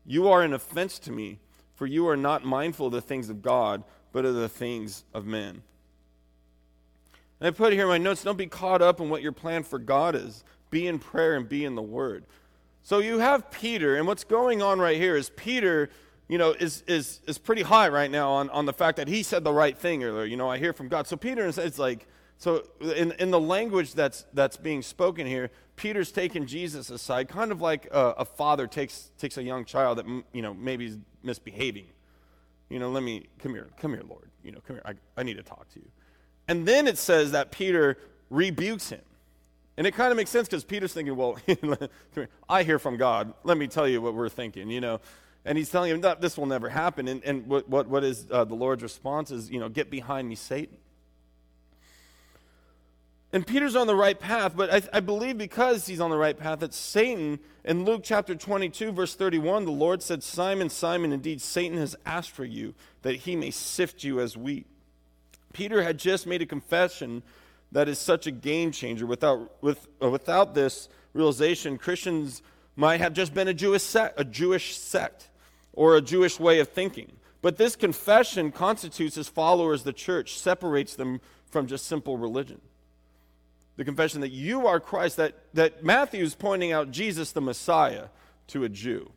You 0.08 0.28
are 0.28 0.42
an 0.42 0.54
offense 0.54 0.98
to 1.00 1.12
me, 1.12 1.38
for 1.76 1.86
you 1.86 2.08
are 2.08 2.18
not 2.18 2.46
mindful 2.46 2.88
of 2.88 2.94
the 2.94 3.02
things 3.02 3.30
of 3.30 3.44
God, 3.44 3.84
but 4.12 4.26
of 4.26 4.34
the 4.34 4.50
things 4.50 5.04
of 5.14 5.28
men. 5.28 5.62
And 7.40 7.48
I 7.48 7.52
put 7.52 7.72
here 7.72 7.84
in 7.84 7.90
my 7.90 8.00
notes 8.00 8.24
don't 8.24 8.36
be 8.36 8.48
caught 8.48 8.82
up 8.82 9.00
in 9.00 9.08
what 9.08 9.22
your 9.22 9.34
plan 9.34 9.62
for 9.62 9.78
God 9.78 10.16
is. 10.16 10.44
Be 10.72 10.88
in 10.88 10.98
prayer 10.98 11.36
and 11.36 11.48
be 11.48 11.64
in 11.64 11.76
the 11.76 11.84
Word. 11.84 12.26
So 12.82 12.98
you 12.98 13.20
have 13.20 13.52
Peter, 13.52 13.98
and 13.98 14.08
what's 14.08 14.24
going 14.24 14.64
on 14.64 14.80
right 14.80 14.98
here 14.98 15.16
is 15.16 15.30
Peter 15.30 15.92
you 16.28 16.38
know, 16.38 16.52
is, 16.52 16.84
is, 16.88 17.22
is 17.28 17.38
pretty 17.38 17.62
high 17.62 17.88
right 17.88 18.10
now 18.10 18.32
on, 18.32 18.50
on 18.50 18.66
the 18.66 18.74
fact 18.74 18.98
that 18.98 19.08
he 19.08 19.22
said 19.22 19.44
the 19.44 19.54
right 19.54 19.78
thing 19.78 20.04
earlier. 20.04 20.26
You 20.26 20.38
know, 20.38 20.50
I 20.50 20.58
hear 20.58 20.74
from 20.74 20.88
God. 20.88 21.08
So 21.08 21.16
Peter 21.16 21.46
is 21.46 21.80
like, 21.80 22.08
so 22.38 22.64
in, 22.82 23.12
in 23.14 23.32
the 23.32 23.40
language 23.40 23.94
that's, 23.94 24.26
that's 24.34 24.58
being 24.58 24.82
spoken 24.82 25.28
here, 25.28 25.52
Peter's 25.76 26.12
taking 26.12 26.48
Jesus 26.48 26.90
aside, 26.90 27.28
kind 27.28 27.52
of 27.52 27.62
like 27.62 27.88
a, 27.92 28.16
a 28.18 28.26
father 28.26 28.66
takes, 28.66 29.12
takes 29.18 29.38
a 29.38 29.44
young 29.44 29.66
child 29.66 30.00
that, 30.00 30.06
you 30.34 30.42
know, 30.42 30.54
maybe 30.54 30.86
is 30.86 30.98
misbehaving. 31.22 31.88
You 32.70 32.80
know, 32.80 32.90
let 32.90 33.04
me, 33.04 33.28
come 33.40 33.54
here, 33.54 33.68
come 33.80 33.94
here, 33.94 34.04
Lord. 34.08 34.30
You 34.44 34.52
know, 34.52 34.60
come 34.66 34.78
here, 34.78 34.84
I, 34.86 34.94
I 35.20 35.24
need 35.24 35.38
to 35.38 35.44
talk 35.44 35.72
to 35.74 35.80
you. 35.80 35.88
And 36.48 36.68
then 36.68 36.88
it 36.88 36.98
says 36.98 37.32
that 37.32 37.52
Peter 37.52 37.98
rebukes 38.30 38.90
him. 38.90 39.02
And 39.78 39.86
it 39.86 39.92
kind 39.94 40.12
of 40.12 40.18
makes 40.18 40.30
sense 40.30 40.48
because 40.48 40.64
Peter's 40.64 40.94
thinking, 40.94 41.16
well, 41.16 41.38
I 42.50 42.64
hear 42.64 42.80
from 42.80 42.98
God. 42.98 43.34
Let 43.44 43.58
me 43.58 43.68
tell 43.68 43.88
you 43.88 44.02
what 44.02 44.14
we're 44.14 44.30
thinking, 44.30 44.70
you 44.70 44.82
know. 44.82 45.02
And 45.46 45.58
he's 45.58 45.70
telling 45.70 45.92
him 45.92 46.02
that 46.02 46.22
this 46.22 46.38
will 46.38 46.48
never 46.48 46.70
happen. 46.70 47.08
And, 47.08 47.24
and 47.24 47.46
what, 47.46 47.70
what, 47.70 47.88
what 47.88 48.04
is 48.04 48.26
uh, 48.32 48.44
the 48.46 48.56
Lord's 48.56 48.82
response 48.82 49.30
is, 49.30 49.52
you 49.52 49.60
know, 49.60 49.70
get 49.70 49.92
behind 49.92 50.28
me, 50.28 50.36
Satan. 50.36 50.78
And 53.32 53.46
Peter's 53.46 53.76
on 53.76 53.86
the 53.86 53.96
right 53.96 54.18
path, 54.18 54.54
but 54.56 54.74
I, 54.74 54.82
I, 54.98 55.00
believe 55.02 55.38
because 55.38 55.86
he's 55.86 56.00
on 56.00 56.10
the 56.10 56.18
right 56.18 56.38
path 56.38 56.60
that 56.60 56.74
Satan, 56.74 57.40
in 57.66 57.84
Luke 57.84 58.02
chapter 58.02 58.34
22, 58.34 58.94
verse 58.94 59.14
31, 59.14 59.66
the 59.66 59.72
Lord 59.72 60.02
said, 60.02 60.24
Simon, 60.24 60.70
Simon, 60.70 61.12
indeed 61.12 61.42
Satan 61.42 61.78
has 61.78 61.98
asked 62.06 62.32
for 62.32 62.46
you 62.46 62.74
that 63.02 63.16
he 63.16 63.36
may 63.36 63.52
sift 63.52 64.06
you 64.06 64.22
as 64.22 64.38
wheat. 64.38 64.66
Peter 65.52 65.84
had 65.84 65.98
just 65.98 66.26
made 66.26 66.42
a 66.42 66.46
confession 66.46 67.24
that 67.74 67.90
is 67.90 68.00
such 68.00 68.26
a 68.26 68.32
game 68.32 68.72
changer. 68.72 69.06
Without, 69.06 69.62
with, 69.62 69.86
uh, 70.02 70.10
without 70.10 70.54
this 70.54 70.88
realization, 71.12 71.78
Christians 71.78 72.42
might 72.78 73.02
have 73.02 73.12
just 73.12 73.34
been 73.34 73.50
a 73.50 73.54
Jewish, 73.54 73.84
sect, 73.84 74.18
a 74.18 74.24
Jewish 74.24 74.78
sect 74.78 75.28
or 75.76 75.96
a 75.96 76.02
Jewish 76.02 76.40
way 76.40 76.60
of 76.60 76.70
thinking. 76.70 77.12
But 77.42 77.58
this 77.58 77.76
confession 77.76 78.52
constitutes 78.52 79.18
as 79.18 79.28
followers 79.28 79.84
the 79.84 79.94
church, 79.94 80.40
separates 80.40 80.96
them 80.96 81.22
from 81.46 81.68
just 81.68 81.86
simple 81.86 82.18
religion 82.18 82.62
the 83.78 83.84
confession 83.84 84.22
that 84.22 84.32
you 84.32 84.68
are 84.68 84.80
Christ, 84.80 85.18
that, 85.18 85.36
that 85.54 85.84
Matthew 85.84 86.24
is 86.24 86.36
pointing 86.36 86.72
out 86.72 86.92
Jesus 86.92 87.32
the 87.32 87.42
Messiah 87.42 88.06
to 88.48 88.64
a 88.64 88.70
Jew. 88.70 89.12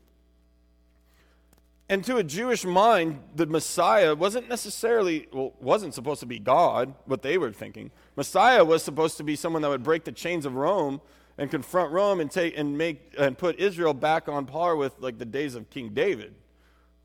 And 1.89 2.05
to 2.05 2.17
a 2.17 2.25
Jewish 2.25 2.65
mind, 2.65 3.21
the 3.35 3.47
Messiah 3.47 4.15
wasn't 4.15 4.49
necessarily, 4.49 5.27
well, 5.33 5.55
wasn't 5.59 5.95
supposed 5.95 6.21
to 6.21 6.27
be 6.27 6.39
God, 6.39 6.95
what 7.07 7.23
they 7.23 7.39
were 7.39 7.53
thinking. 7.53 7.91
Messiah 8.15 8.65
was 8.65 8.83
supposed 8.83 9.17
to 9.19 9.25
be 9.25 9.37
someone 9.37 9.63
that 9.63 9.69
would 9.69 9.85
break 9.85 10.05
the 10.05 10.13
chains 10.13 10.45
of 10.45 10.55
Rome 10.55 11.01
and 11.39 11.51
confront 11.51 11.93
Rome 11.93 12.21
and 12.21 12.31
take 12.31 12.59
and 12.59 12.77
make 12.77 13.15
and 13.17 13.39
put 13.39 13.59
Israel 13.59 13.95
back 13.95 14.29
on 14.29 14.45
par 14.45 14.77
with 14.77 14.99
like 14.99 15.19
the 15.19 15.25
days 15.25 15.55
of 15.55 15.71
King 15.71 15.91
David, 15.95 16.35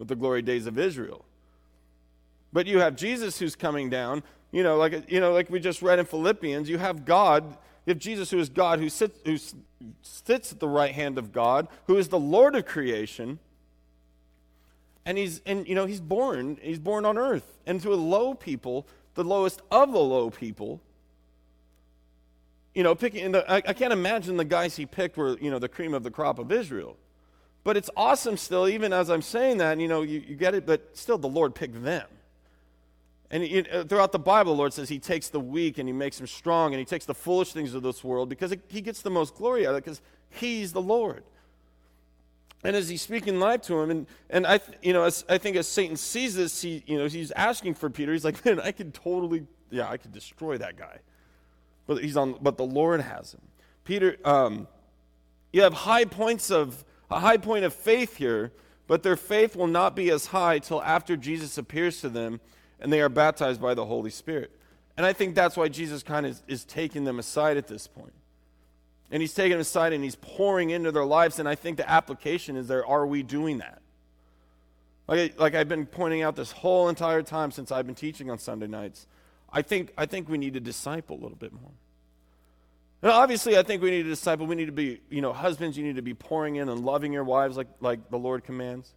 with 0.04 0.10
the 0.10 0.16
glory 0.16 0.42
days 0.42 0.68
of 0.68 0.78
Israel. 0.78 1.26
But 2.52 2.68
you 2.68 2.80
have 2.80 2.96
Jesus 2.96 3.40
who's 3.40 3.56
coming 3.56 3.90
down 3.90 4.24
you 4.54 4.62
know, 4.62 4.78
like, 4.78 5.12
you 5.12 5.20
know, 5.20 5.34
like 5.34 5.50
we 5.50 5.60
just 5.60 5.82
read 5.82 5.98
in 5.98 6.06
Philippians, 6.06 6.70
you 6.70 6.78
have 6.78 7.06
God, 7.06 7.44
you 7.86 7.92
have 7.92 7.98
Jesus 7.98 8.30
who 8.30 8.38
is 8.38 8.50
God, 8.50 8.80
who 8.80 8.88
sits, 8.88 9.20
who 9.26 9.38
sits 10.04 10.52
at 10.52 10.60
the 10.60 10.68
right 10.68 10.94
hand 10.94 11.18
of 11.18 11.34
God, 11.34 11.68
who 11.88 11.98
is 11.98 12.10
the 12.10 12.20
Lord 12.20 12.56
of 12.56 12.68
creation. 12.68 13.40
And 15.08 15.18
he's, 15.18 15.42
and, 15.48 15.68
you 15.68 15.74
know, 15.74 15.88
he's 15.88 16.00
born, 16.00 16.60
he's 16.62 16.78
born 16.78 17.04
on 17.04 17.18
earth. 17.18 17.58
And 17.66 17.82
to 17.82 17.94
a 17.94 17.96
low 17.96 18.36
people, 18.36 18.86
the 19.16 19.24
lowest 19.24 19.60
of 19.72 19.92
the 19.92 20.00
low 20.00 20.30
people, 20.30 20.80
you 22.76 22.84
know, 22.84 22.94
picking, 22.94 23.32
the, 23.32 23.52
I, 23.52 23.56
I 23.56 23.74
can't 23.74 23.92
imagine 23.92 24.38
the 24.38 24.46
guys 24.46 24.76
he 24.76 24.86
picked 24.86 25.18
were, 25.18 25.36
you 25.40 25.50
know, 25.50 25.58
the 25.58 25.68
cream 25.68 25.96
of 25.96 26.04
the 26.04 26.12
crop 26.12 26.38
of 26.38 26.52
Israel. 26.52 26.96
But 27.64 27.78
it's 27.78 27.90
awesome 27.96 28.38
still, 28.38 28.68
even 28.68 28.92
as 28.92 29.10
I'm 29.10 29.22
saying 29.22 29.58
that, 29.58 29.80
you 29.80 29.88
know, 29.88 30.02
you, 30.02 30.22
you 30.28 30.36
get 30.36 30.54
it, 30.54 30.66
but 30.66 30.98
still 30.98 31.18
the 31.18 31.30
Lord 31.30 31.56
picked 31.56 31.82
them. 31.84 32.08
And 33.32 33.90
throughout 33.90 34.12
the 34.12 34.20
Bible, 34.20 34.54
the 34.54 34.60
Lord 34.60 34.74
says 34.74 34.90
He 34.90 35.00
takes 35.00 35.30
the 35.30 35.40
weak 35.40 35.80
and 35.80 35.90
He 35.90 35.94
makes 35.94 36.18
them 36.18 36.28
strong, 36.28 36.74
and 36.74 36.80
He 36.80 36.86
takes 36.86 37.06
the 37.06 37.16
foolish 37.16 37.52
things 37.52 37.74
of 37.74 37.82
this 37.82 38.04
world 38.04 38.30
because 38.30 38.52
it, 38.52 38.62
He 38.68 38.80
gets 38.80 39.02
the 39.02 39.10
most 39.10 39.34
glory 39.34 39.66
out 39.66 39.72
of 39.72 39.78
it 39.78 39.86
because 39.86 40.02
He's 40.30 40.72
the 40.72 40.82
Lord. 40.82 41.24
And 42.64 42.76
as 42.76 42.90
He's 42.90 43.02
speaking 43.02 43.40
life 43.40 43.62
to 43.64 43.80
him, 43.80 43.90
and, 43.90 44.08
and 44.30 44.46
I, 44.46 44.60
you 44.84 44.94
know, 44.94 45.04
as, 45.04 45.26
I 45.28 45.40
think 45.40 45.58
as 45.58 45.68
Satan 45.68 45.98
sees 45.98 46.36
this, 46.36 46.62
he, 46.62 46.84
you 46.86 46.98
know, 46.98 47.08
he's 47.08 47.32
asking 47.32 47.74
for 47.74 47.90
Peter. 47.90 48.14
He's 48.14 48.24
like, 48.24 48.46
man, 48.46 48.60
I 48.60 48.72
could 48.72 48.94
totally, 48.94 49.48
yeah, 49.72 49.90
I 49.90 49.98
could 49.98 50.12
destroy 50.12 50.60
that 50.60 50.78
guy. 50.78 51.00
But 51.88 52.04
he's 52.04 52.16
on, 52.16 52.38
but 52.40 52.58
the 52.58 52.66
Lord 52.66 53.02
has 53.02 53.34
him. 53.34 53.42
Peter, 53.84 54.18
um, 54.24 54.68
you 55.52 55.64
have 55.64 55.74
high 55.74 56.06
points 56.06 56.52
of 56.52 56.86
a 57.14 57.20
high 57.20 57.38
point 57.38 57.66
of 57.66 57.74
faith 57.74 58.18
here, 58.18 58.52
but 58.88 59.04
their 59.04 59.16
faith 59.16 59.56
will 59.56 59.68
not 59.68 59.96
be 59.96 60.10
as 60.10 60.28
high 60.28 60.60
till 60.60 60.82
after 60.84 61.16
Jesus 61.16 61.58
appears 61.58 62.02
to 62.02 62.10
them 62.10 62.42
and 62.80 62.92
they 62.92 63.02
are 63.02 63.10
baptized 63.10 63.62
by 63.62 63.74
the 63.74 63.86
Holy 63.86 64.10
Spirit. 64.10 64.52
And 64.98 65.06
I 65.06 65.14
think 65.14 65.36
that's 65.36 65.56
why 65.56 65.70
Jesus 65.70 66.04
kind 66.04 66.26
of 66.26 66.34
is, 66.34 66.44
is 66.48 66.66
taking 66.66 67.04
them 67.04 67.18
aside 67.18 67.58
at 67.58 67.68
this 67.68 67.88
point. 67.88 68.14
And 69.10 69.22
he's 69.22 69.34
taking 69.34 69.52
them 69.52 69.62
aside 69.62 69.94
and 69.94 70.04
he's 70.04 70.16
pouring 70.16 70.72
into 70.72 70.92
their 70.92 71.06
lives. 71.06 71.40
And 71.40 71.48
I 71.48 71.56
think 71.56 71.78
the 71.78 71.90
application 71.90 72.58
is 72.58 72.68
there 72.68 72.86
are 72.86 73.06
we 73.06 73.24
doing 73.24 73.60
that? 73.60 73.82
Like, 75.08 75.40
like 75.40 75.56
I've 75.56 75.70
been 75.70 75.86
pointing 75.86 76.22
out 76.22 76.36
this 76.36 76.52
whole 76.52 76.90
entire 76.90 77.22
time 77.22 77.52
since 77.52 77.72
I've 77.72 77.86
been 77.86 77.96
teaching 77.96 78.30
on 78.30 78.38
Sunday 78.38 78.68
nights. 78.68 79.08
I 79.52 79.62
think, 79.62 79.94
I 79.98 80.06
think 80.06 80.30
we 80.30 80.38
need 80.38 80.54
to 80.54 80.60
disciple 80.60 81.16
a 81.18 81.22
little 81.22 81.38
bit 81.38 81.54
more. 81.54 81.72
And 83.04 83.12
obviously, 83.12 83.58
I 83.58 83.64
think 83.64 83.82
we 83.82 83.92
need 83.92 84.04
to 84.04 84.10
disciple. 84.10 84.46
We 84.46 84.56
need 84.56 84.68
to 84.68 84.72
be, 84.72 85.02
you 85.10 85.20
know, 85.20 85.34
husbands, 85.34 85.78
you 85.78 85.84
need 85.84 85.98
to 85.98 86.02
be 86.02 86.14
pouring 86.14 86.56
in 86.56 86.70
and 86.70 86.86
loving 86.86 87.12
your 87.12 87.26
wives 87.26 87.58
like, 87.58 87.68
like 87.82 88.10
the 88.10 88.18
Lord 88.18 88.46
commands. 88.46 88.94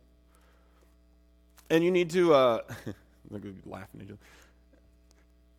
And 1.68 1.82
you 1.82 1.90
need 1.90 2.10
to, 2.10 2.32
uh, 2.32 2.60
laughing 3.66 4.00
at 4.02 4.08
you. 4.08 4.18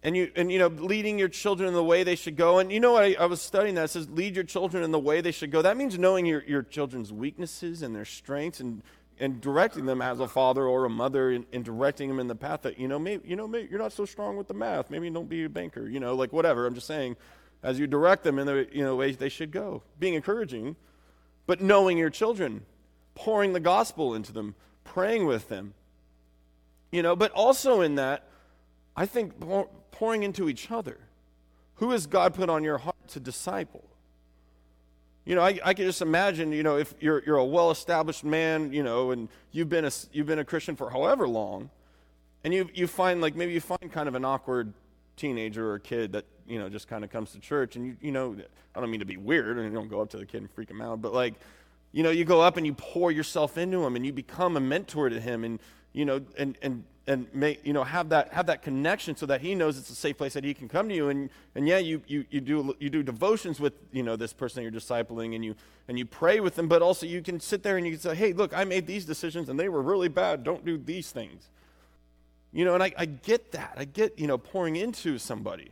And 0.01 0.15
you, 0.15 0.31
and 0.37 0.49
you 0.49 0.59
know, 0.59 0.67
leading 0.67 1.19
your 1.19 1.27
children 1.27 1.67
in 1.67 1.73
the 1.73 1.83
way 1.83 2.03
they 2.03 2.15
should 2.15 2.37
go. 2.37 2.59
And 2.59 2.71
you 2.71 2.79
know, 2.79 2.95
I, 2.95 3.17
I 3.19 3.25
was 3.25 3.41
studying 3.41 3.75
that. 3.75 3.83
It 3.83 3.89
says, 3.89 4.09
lead 4.09 4.35
your 4.35 4.45
children 4.45 4.81
in 4.81 4.91
the 4.91 4.99
way 4.99 5.19
they 5.19 5.31
should 5.31 5.51
go. 5.51 5.61
That 5.61 5.75
means 5.75 5.99
knowing 5.99 6.25
your, 6.25 6.41
your 6.45 6.63
children's 6.63 7.11
weaknesses 7.11 7.81
and 7.81 7.93
their 7.93 8.05
strengths 8.05 8.61
and, 8.61 8.81
and 9.19 9.41
directing 9.41 9.85
them 9.85 10.01
as 10.01 10.21
a 10.21 10.27
father 10.27 10.63
or 10.63 10.85
a 10.85 10.89
mother 10.89 11.31
and, 11.31 11.45
and 11.51 11.65
directing 11.65 12.07
them 12.07 12.21
in 12.21 12.27
the 12.27 12.35
path 12.35 12.61
that, 12.61 12.79
you 12.79 12.87
know, 12.87 12.97
maybe, 12.97 13.27
you 13.27 13.35
know, 13.35 13.45
maybe 13.45 13.67
you're 13.69 13.79
not 13.79 13.91
so 13.91 14.05
strong 14.05 14.37
with 14.37 14.47
the 14.47 14.53
math. 14.53 14.89
Maybe 14.89 15.09
don't 15.09 15.27
be 15.27 15.43
a 15.43 15.49
banker, 15.49 15.89
you 15.89 15.99
know, 15.99 16.15
like 16.15 16.31
whatever. 16.31 16.65
I'm 16.65 16.75
just 16.75 16.87
saying, 16.87 17.17
as 17.63 17.79
you 17.79 17.87
direct 17.87 18.23
them 18.23 18.39
in 18.39 18.45
the 18.45 18.67
you 18.71 18.83
know, 18.83 18.95
way 18.95 19.11
they 19.11 19.29
should 19.29 19.51
go, 19.51 19.83
being 19.99 20.13
encouraging, 20.13 20.75
but 21.45 21.61
knowing 21.61 21.97
your 21.97 22.09
children, 22.09 22.65
pouring 23.15 23.53
the 23.53 23.59
gospel 23.59 24.13
into 24.13 24.31
them, 24.31 24.55
praying 24.83 25.25
with 25.25 25.49
them, 25.49 25.73
you 26.91 27.01
know, 27.01 27.15
but 27.15 27.31
also 27.31 27.81
in 27.81 27.95
that, 27.95 28.27
I 28.95 29.05
think 29.05 29.33
pouring 29.91 30.23
into 30.23 30.49
each 30.49 30.71
other. 30.71 30.97
Who 31.75 31.91
has 31.91 32.07
God 32.07 32.33
put 32.33 32.49
on 32.49 32.63
your 32.63 32.79
heart 32.79 33.07
to 33.09 33.19
disciple? 33.19 33.83
You 35.25 35.35
know, 35.35 35.41
I, 35.41 35.59
I 35.63 35.73
can 35.73 35.85
just 35.85 36.01
imagine, 36.01 36.51
you 36.51 36.63
know, 36.63 36.77
if 36.77 36.93
you're, 36.99 37.21
you're 37.25 37.37
a 37.37 37.45
well 37.45 37.69
established 37.69 38.23
man, 38.23 38.71
you 38.71 38.81
know, 38.81 39.11
and 39.11 39.27
you've 39.51 39.69
been, 39.69 39.85
a, 39.85 39.91
you've 40.11 40.25
been 40.25 40.39
a 40.39 40.45
Christian 40.45 40.75
for 40.75 40.89
however 40.89 41.27
long, 41.27 41.69
and 42.43 42.53
you, 42.53 42.69
you 42.73 42.87
find, 42.87 43.19
like, 43.19 43.35
maybe 43.35 43.51
you 43.51 43.59
find 43.59 43.91
kind 43.91 44.07
of 44.07 44.15
an 44.15 44.23
awkward 44.23 44.73
teenager 45.17 45.69
or 45.69 45.79
kid 45.79 46.13
that, 46.13 46.25
you 46.47 46.59
know, 46.59 46.69
just 46.69 46.87
kind 46.87 47.03
of 47.03 47.09
comes 47.09 47.31
to 47.31 47.39
church, 47.39 47.75
and 47.75 47.85
you, 47.85 47.97
you 48.01 48.11
know, 48.11 48.35
I 48.75 48.79
don't 48.79 48.89
mean 48.89 48.99
to 48.99 49.05
be 49.05 49.17
weird, 49.17 49.57
and 49.57 49.67
you 49.67 49.73
don't 49.73 49.89
go 49.89 50.01
up 50.01 50.09
to 50.11 50.17
the 50.17 50.25
kid 50.25 50.41
and 50.41 50.51
freak 50.51 50.69
him 50.69 50.81
out, 50.81 51.01
but 51.01 51.13
like, 51.13 51.33
you 51.91 52.03
know, 52.03 52.09
you 52.09 52.25
go 52.25 52.41
up 52.41 52.57
and 52.57 52.65
you 52.65 52.73
pour 52.73 53.11
yourself 53.11 53.57
into 53.57 53.83
him, 53.83 53.95
and 53.95 54.05
you 54.05 54.13
become 54.13 54.57
a 54.57 54.59
mentor 54.59 55.09
to 55.09 55.19
him, 55.19 55.43
and 55.43 55.59
you 55.93 56.05
know, 56.05 56.21
and, 56.37 56.57
and, 56.61 56.83
and 57.07 57.25
make, 57.33 57.65
you 57.65 57.73
know, 57.73 57.83
have 57.83 58.09
that, 58.09 58.31
have 58.33 58.45
that 58.45 58.61
connection 58.61 59.15
so 59.15 59.25
that 59.25 59.41
he 59.41 59.55
knows 59.55 59.79
it's 59.79 59.89
a 59.89 59.95
safe 59.95 60.15
place 60.17 60.33
that 60.33 60.43
he 60.43 60.53
can 60.53 60.67
come 60.67 60.87
to 60.89 60.93
you. 60.93 61.09
And, 61.09 61.31
and 61.55 61.67
yeah, 61.67 61.79
you, 61.79 62.03
you, 62.05 62.25
you, 62.29 62.39
do, 62.39 62.75
you 62.79 62.91
do 62.91 63.01
devotions 63.01 63.59
with, 63.59 63.73
you 63.91 64.03
know, 64.03 64.15
this 64.15 64.31
person 64.31 64.61
you're 64.61 64.71
discipling 64.71 65.33
and 65.33 65.43
you, 65.43 65.55
and 65.87 65.97
you 65.97 66.05
pray 66.05 66.39
with 66.39 66.55
them, 66.55 66.67
but 66.67 66.83
also 66.83 67.07
you 67.07 67.23
can 67.23 67.39
sit 67.39 67.63
there 67.63 67.77
and 67.77 67.85
you 67.87 67.93
can 67.93 68.01
say, 68.01 68.13
hey, 68.13 68.33
look, 68.33 68.55
I 68.55 68.63
made 68.63 68.85
these 68.85 69.05
decisions 69.05 69.49
and 69.49 69.59
they 69.59 69.69
were 69.69 69.81
really 69.81 70.09
bad. 70.09 70.43
Don't 70.43 70.63
do 70.63 70.77
these 70.77 71.09
things. 71.09 71.49
You 72.51 72.63
know, 72.65 72.75
and 72.75 72.83
I, 72.83 72.93
I 72.97 73.05
get 73.05 73.53
that. 73.53 73.73
I 73.77 73.85
get, 73.85 74.19
you 74.19 74.27
know, 74.27 74.37
pouring 74.37 74.75
into 74.75 75.17
somebody. 75.17 75.71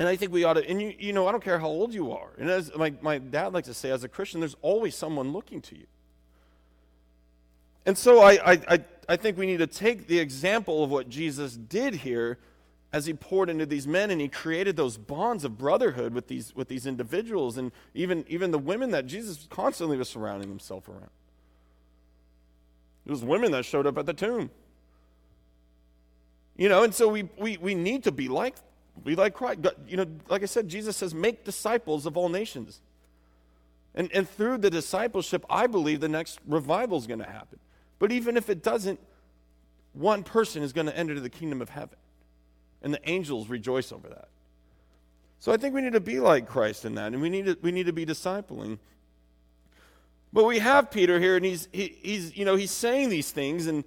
And 0.00 0.08
I 0.08 0.16
think 0.16 0.32
we 0.32 0.44
ought 0.44 0.54
to, 0.54 0.66
and 0.66 0.80
you, 0.80 0.94
you 0.98 1.12
know, 1.12 1.26
I 1.26 1.30
don't 1.30 1.44
care 1.44 1.58
how 1.58 1.68
old 1.68 1.92
you 1.92 2.10
are. 2.12 2.30
And 2.38 2.48
as 2.48 2.74
my, 2.74 2.94
my 3.02 3.18
dad 3.18 3.52
likes 3.52 3.68
to 3.68 3.74
say, 3.74 3.90
as 3.90 4.02
a 4.02 4.08
Christian, 4.08 4.40
there's 4.40 4.56
always 4.62 4.94
someone 4.94 5.30
looking 5.30 5.60
to 5.60 5.76
you. 5.76 5.84
And 7.84 7.98
so 7.98 8.22
I, 8.22 8.38
I, 8.50 8.84
I 9.10 9.16
think 9.16 9.36
we 9.36 9.44
need 9.44 9.58
to 9.58 9.66
take 9.66 10.06
the 10.06 10.18
example 10.18 10.82
of 10.82 10.90
what 10.90 11.10
Jesus 11.10 11.54
did 11.54 11.96
here 11.96 12.38
as 12.94 13.04
he 13.04 13.12
poured 13.12 13.50
into 13.50 13.66
these 13.66 13.86
men 13.86 14.10
and 14.10 14.22
he 14.22 14.28
created 14.28 14.74
those 14.74 14.96
bonds 14.96 15.44
of 15.44 15.58
brotherhood 15.58 16.14
with 16.14 16.28
these, 16.28 16.56
with 16.56 16.68
these 16.68 16.86
individuals 16.86 17.58
and 17.58 17.70
even, 17.92 18.24
even 18.26 18.52
the 18.52 18.58
women 18.58 18.92
that 18.92 19.06
Jesus 19.06 19.46
constantly 19.50 19.98
was 19.98 20.08
surrounding 20.08 20.48
himself 20.48 20.88
around. 20.88 21.10
It 23.04 23.10
was 23.10 23.22
women 23.22 23.52
that 23.52 23.66
showed 23.66 23.86
up 23.86 23.98
at 23.98 24.06
the 24.06 24.14
tomb. 24.14 24.48
You 26.56 26.70
know, 26.70 26.84
and 26.84 26.94
so 26.94 27.06
we, 27.08 27.28
we, 27.36 27.58
we 27.58 27.74
need 27.74 28.04
to 28.04 28.12
be 28.12 28.28
like, 28.28 28.56
be 29.04 29.16
like 29.16 29.34
Christ. 29.34 29.60
You 29.86 29.98
know, 29.98 30.06
like 30.28 30.42
I 30.42 30.46
said, 30.46 30.68
Jesus 30.68 30.96
says, 30.96 31.14
make 31.14 31.44
disciples 31.44 32.06
of 32.06 32.16
all 32.16 32.28
nations. 32.28 32.80
And, 33.94 34.10
and 34.12 34.28
through 34.28 34.58
the 34.58 34.70
discipleship, 34.70 35.44
I 35.50 35.66
believe 35.66 36.00
the 36.00 36.08
next 36.08 36.38
revival 36.46 36.98
is 36.98 37.06
going 37.06 37.18
to 37.20 37.30
happen. 37.30 37.58
But 37.98 38.12
even 38.12 38.36
if 38.36 38.48
it 38.48 38.62
doesn't, 38.62 39.00
one 39.92 40.22
person 40.22 40.62
is 40.62 40.72
going 40.72 40.86
to 40.86 40.96
enter 40.96 41.18
the 41.18 41.30
kingdom 41.30 41.60
of 41.60 41.70
heaven. 41.70 41.96
And 42.82 42.94
the 42.94 43.08
angels 43.08 43.48
rejoice 43.48 43.92
over 43.92 44.08
that. 44.08 44.28
So 45.40 45.52
I 45.52 45.56
think 45.56 45.74
we 45.74 45.80
need 45.80 45.94
to 45.94 46.00
be 46.00 46.20
like 46.20 46.46
Christ 46.46 46.84
in 46.84 46.94
that, 46.96 47.12
and 47.12 47.22
we 47.22 47.30
need 47.30 47.46
to, 47.46 47.58
we 47.62 47.72
need 47.72 47.86
to 47.86 47.92
be 47.92 48.04
discipling. 48.04 48.78
But 50.32 50.44
we 50.44 50.58
have 50.58 50.90
Peter 50.90 51.18
here, 51.18 51.36
and 51.36 51.44
he's, 51.44 51.66
he, 51.72 51.96
he's, 52.02 52.36
you 52.36 52.44
know, 52.44 52.56
he's 52.56 52.70
saying 52.70 53.08
these 53.08 53.30
things, 53.30 53.66
and 53.66 53.82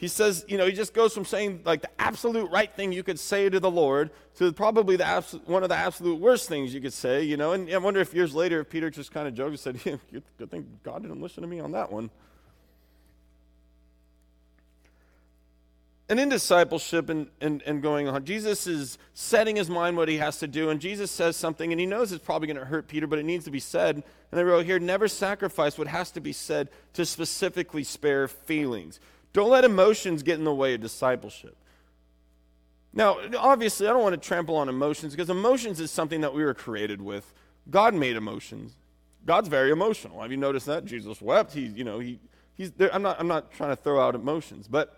he 0.00 0.08
says, 0.08 0.46
you 0.48 0.56
know, 0.56 0.64
he 0.64 0.72
just 0.72 0.94
goes 0.94 1.12
from 1.12 1.26
saying 1.26 1.60
like 1.66 1.82
the 1.82 1.90
absolute 1.98 2.50
right 2.50 2.74
thing 2.74 2.90
you 2.90 3.02
could 3.02 3.18
say 3.18 3.50
to 3.50 3.60
the 3.60 3.70
Lord 3.70 4.10
to 4.36 4.50
probably 4.50 4.96
the 4.96 5.04
abs- 5.04 5.38
one 5.44 5.62
of 5.62 5.68
the 5.68 5.76
absolute 5.76 6.18
worst 6.18 6.48
things 6.48 6.72
you 6.72 6.80
could 6.80 6.94
say, 6.94 7.22
you 7.22 7.36
know. 7.36 7.52
And 7.52 7.70
I 7.70 7.76
wonder 7.76 8.00
if 8.00 8.14
years 8.14 8.34
later, 8.34 8.60
if 8.60 8.70
Peter 8.70 8.88
just 8.88 9.12
kind 9.12 9.28
of 9.28 9.34
joked 9.34 9.50
and 9.50 9.60
said, 9.60 9.80
yeah, 10.10 10.20
good 10.38 10.50
thing 10.50 10.66
God 10.82 11.02
didn't 11.02 11.20
listen 11.20 11.42
to 11.42 11.46
me 11.46 11.60
on 11.60 11.72
that 11.72 11.92
one. 11.92 12.08
and 16.10 16.18
in 16.18 16.28
discipleship 16.28 17.08
and, 17.08 17.28
and, 17.40 17.62
and 17.66 17.80
going 17.80 18.08
on, 18.08 18.24
Jesus 18.24 18.66
is 18.66 18.98
setting 19.14 19.54
his 19.54 19.70
mind 19.70 19.96
what 19.96 20.08
he 20.08 20.16
has 20.16 20.38
to 20.40 20.48
do, 20.48 20.68
and 20.68 20.80
Jesus 20.80 21.08
says 21.08 21.36
something, 21.36 21.70
and 21.70 21.78
he 21.78 21.86
knows 21.86 22.10
it's 22.10 22.24
probably 22.24 22.48
going 22.48 22.58
to 22.58 22.64
hurt 22.64 22.88
Peter, 22.88 23.06
but 23.06 23.20
it 23.20 23.24
needs 23.24 23.44
to 23.44 23.50
be 23.52 23.60
said. 23.60 24.02
And 24.32 24.40
I 24.40 24.42
wrote 24.42 24.66
here 24.66 24.80
never 24.80 25.06
sacrifice 25.06 25.78
what 25.78 25.86
has 25.86 26.10
to 26.12 26.20
be 26.20 26.32
said 26.32 26.68
to 26.94 27.06
specifically 27.06 27.84
spare 27.84 28.26
feelings. 28.26 28.98
Don't 29.32 29.50
let 29.50 29.64
emotions 29.64 30.22
get 30.22 30.38
in 30.38 30.44
the 30.44 30.54
way 30.54 30.74
of 30.74 30.80
discipleship. 30.80 31.56
Now, 32.92 33.18
obviously, 33.38 33.86
I 33.86 33.90
don't 33.92 34.02
want 34.02 34.20
to 34.20 34.28
trample 34.28 34.56
on 34.56 34.68
emotions 34.68 35.12
because 35.12 35.30
emotions 35.30 35.78
is 35.78 35.90
something 35.90 36.22
that 36.22 36.34
we 36.34 36.44
were 36.44 36.54
created 36.54 37.00
with. 37.00 37.32
God 37.70 37.94
made 37.94 38.16
emotions. 38.16 38.74
God's 39.24 39.48
very 39.48 39.70
emotional. 39.70 40.20
Have 40.22 40.30
you 40.30 40.36
noticed 40.36 40.66
that? 40.66 40.84
Jesus 40.84 41.20
wept. 41.22 41.52
He, 41.52 41.66
you 41.66 41.84
know, 41.84 42.00
he, 42.00 42.18
he's 42.54 42.72
there. 42.72 42.92
I'm 42.92 43.02
not, 43.02 43.20
I'm 43.20 43.28
not 43.28 43.52
trying 43.52 43.70
to 43.70 43.76
throw 43.76 44.00
out 44.00 44.14
emotions, 44.14 44.66
but 44.66 44.96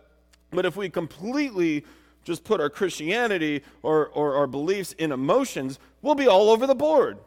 but 0.50 0.66
if 0.66 0.76
we 0.76 0.90
completely 0.90 1.84
just 2.24 2.44
put 2.44 2.60
our 2.60 2.70
Christianity 2.70 3.62
or, 3.82 4.08
or 4.08 4.36
our 4.36 4.46
beliefs 4.46 4.92
in 4.92 5.10
emotions, 5.10 5.78
we'll 6.02 6.14
be 6.14 6.28
all 6.28 6.50
over 6.50 6.66
the 6.66 6.74
board. 6.74 7.18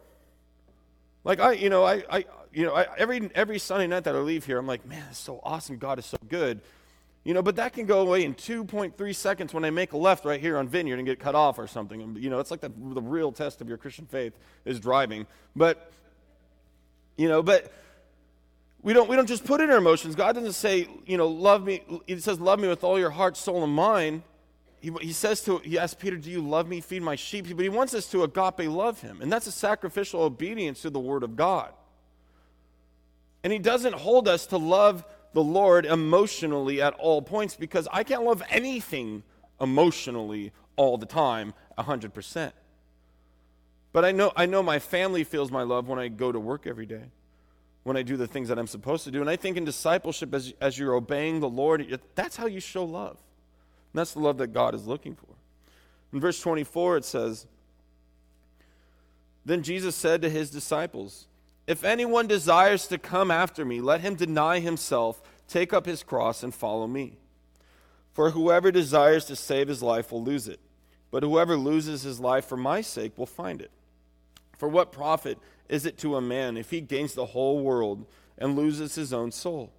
Like 1.24 1.40
I, 1.40 1.54
you 1.54 1.70
know, 1.70 1.84
I, 1.84 2.04
I 2.10 2.26
you 2.54 2.66
know, 2.66 2.76
I, 2.76 2.88
every 2.98 3.30
every 3.36 3.60
Sunday 3.60 3.88
night 3.88 4.04
that 4.06 4.16
I 4.16 4.20
leave 4.20 4.46
here, 4.46 4.58
I'm 4.58 4.68
like, 4.68 4.86
man, 4.86 5.04
it's 5.10 5.20
so 5.20 5.42
awesome. 5.44 5.78
God 5.78 6.00
is 6.00 6.06
so 6.06 6.18
good. 6.30 6.62
You 7.26 7.34
know, 7.34 7.42
but 7.42 7.56
that 7.56 7.74
can 7.74 7.88
go 7.88 8.02
away 8.02 8.24
in 8.24 8.36
2.3 8.36 9.16
seconds 9.16 9.52
when 9.52 9.66
I 9.66 9.72
make 9.72 9.94
a 9.94 9.98
left 9.98 10.26
right 10.26 10.40
here 10.40 10.58
on 10.58 10.68
Vineyard 10.68 11.00
and 11.00 11.08
get 11.08 11.20
cut 11.20 11.34
off 11.34 11.58
or 11.58 11.66
something. 11.66 12.16
You 12.20 12.30
know, 12.30 12.38
it's 12.38 12.52
like 12.52 12.62
the, 12.62 12.72
the 12.78 13.02
real 13.02 13.32
test 13.32 13.62
of 13.62 13.68
your 13.68 13.80
Christian 13.80 14.06
faith 14.06 14.38
is 14.64 14.80
driving. 14.80 15.26
But, 15.56 15.92
you 17.18 17.28
know, 17.28 17.42
but 17.42 17.74
we 18.84 18.94
don't, 18.94 19.10
we 19.10 19.16
don't 19.16 19.26
just 19.26 19.44
put 19.44 19.60
in 19.60 19.72
our 19.72 19.78
emotions. 19.80 20.14
God 20.14 20.36
doesn't 20.36 20.54
say, 20.54 20.88
you 21.08 21.18
know, 21.18 21.28
love 21.28 21.66
me. 21.66 21.82
He 22.06 22.20
says, 22.20 22.40
love 22.40 22.60
me 22.60 22.68
with 22.68 22.84
all 22.84 23.00
your 23.00 23.10
heart, 23.10 23.38
soul, 23.38 23.64
and 23.64 23.74
mind. 23.74 24.22
He, 24.80 24.92
he 25.02 25.12
says 25.12 25.42
to, 25.46 25.58
he 25.58 25.80
asks 25.80 26.00
Peter, 26.00 26.18
do 26.18 26.30
you 26.30 26.48
love 26.48 26.68
me? 26.68 26.80
Feed 26.80 27.02
my 27.02 27.16
sheep. 27.16 27.48
But 27.50 27.64
he 27.64 27.70
wants 27.70 27.96
us 27.96 28.06
to 28.12 28.22
agape 28.22 28.70
love 28.70 29.02
him. 29.02 29.20
And 29.24 29.34
that's 29.34 29.48
a 29.48 29.52
sacrificial 29.52 30.22
obedience 30.22 30.84
to 30.84 30.92
the 30.92 31.00
word 31.00 31.24
of 31.24 31.36
God. 31.36 31.74
And 33.44 33.52
he 33.52 33.58
doesn't 33.58 33.96
hold 33.96 34.28
us 34.28 34.46
to 34.48 34.58
love 34.58 35.04
the 35.36 35.44
Lord 35.44 35.86
emotionally 35.86 36.82
at 36.82 36.94
all 36.94 37.22
points 37.22 37.58
because 37.58 37.90
I 37.92 38.06
can't 38.06 38.24
love 38.24 38.42
anything 38.50 39.22
emotionally 39.60 40.54
all 40.78 40.98
the 40.98 41.06
time 41.06 41.54
100%. 41.78 42.54
But 43.92 44.06
I 44.06 44.14
know, 44.14 44.32
I 44.38 44.46
know 44.46 44.64
my 44.64 44.80
family 44.80 45.26
feels 45.26 45.52
my 45.52 45.64
love 45.64 45.90
when 45.90 46.00
I 46.00 46.08
go 46.08 46.32
to 46.32 46.40
work 46.40 46.66
every 46.66 46.86
day 46.86 47.12
when 47.84 47.98
I 47.98 48.02
do 48.02 48.16
the 48.16 48.28
things 48.28 48.48
that 48.48 48.58
I'm 48.58 48.66
supposed 48.66 49.04
to 49.04 49.12
do. 49.12 49.20
And 49.20 49.30
I 49.30 49.36
think 49.36 49.58
in 49.58 49.66
discipleship, 49.66 50.34
as, 50.34 50.54
as 50.62 50.80
you're 50.80 50.96
obeying 50.96 51.42
the 51.42 51.50
Lord, 51.50 52.00
that's 52.16 52.38
how 52.38 52.46
you 52.46 52.62
show 52.62 52.86
love. 52.86 53.18
And 53.92 54.00
that's 54.00 54.14
the 54.14 54.20
love 54.22 54.38
that 54.38 54.54
God 54.54 54.74
is 54.74 54.88
looking 54.88 55.16
for. 55.16 55.28
In 56.14 56.22
verse 56.22 56.40
24, 56.40 56.98
it 56.98 57.06
says, 57.06 57.46
Then 59.44 59.64
Jesus 59.64 59.98
said 59.98 60.22
to 60.22 60.30
his 60.30 60.50
disciples, 60.50 61.28
If 61.68 61.84
anyone 61.84 62.28
desires 62.28 62.88
to 62.88 62.98
come 62.98 63.32
after 63.32 63.66
me, 63.66 63.82
let 63.82 64.02
him 64.02 64.16
deny 64.16 64.60
himself, 64.60 65.22
take 65.48 65.74
up 65.74 65.86
his 65.86 66.04
cross, 66.04 66.44
and 66.44 66.54
follow 66.54 66.88
me. 66.88 67.18
For 68.14 68.32
whoever 68.32 68.72
desires 68.72 69.26
to 69.26 69.36
save 69.36 69.68
his 69.68 69.82
life 69.82 70.12
will 70.12 70.24
lose 70.24 70.48
it, 70.48 70.60
but 71.12 71.24
whoever 71.24 71.58
loses 71.58 72.04
his 72.04 72.20
life 72.20 72.46
for 72.46 72.58
my 72.58 72.82
sake 72.82 73.18
will 73.18 73.26
find 73.26 73.62
it. 73.62 73.72
For 74.58 74.70
what 74.70 74.92
profit 74.92 75.38
is 75.68 75.86
it 75.86 75.98
to 76.00 76.16
a 76.16 76.22
man 76.22 76.56
if 76.56 76.70
he 76.70 76.82
gains 76.82 77.14
the 77.14 77.26
whole 77.26 77.60
world 77.60 78.06
and 78.38 78.56
loses 78.56 78.96
his 78.96 79.12
own 79.12 79.32
soul? 79.32 79.74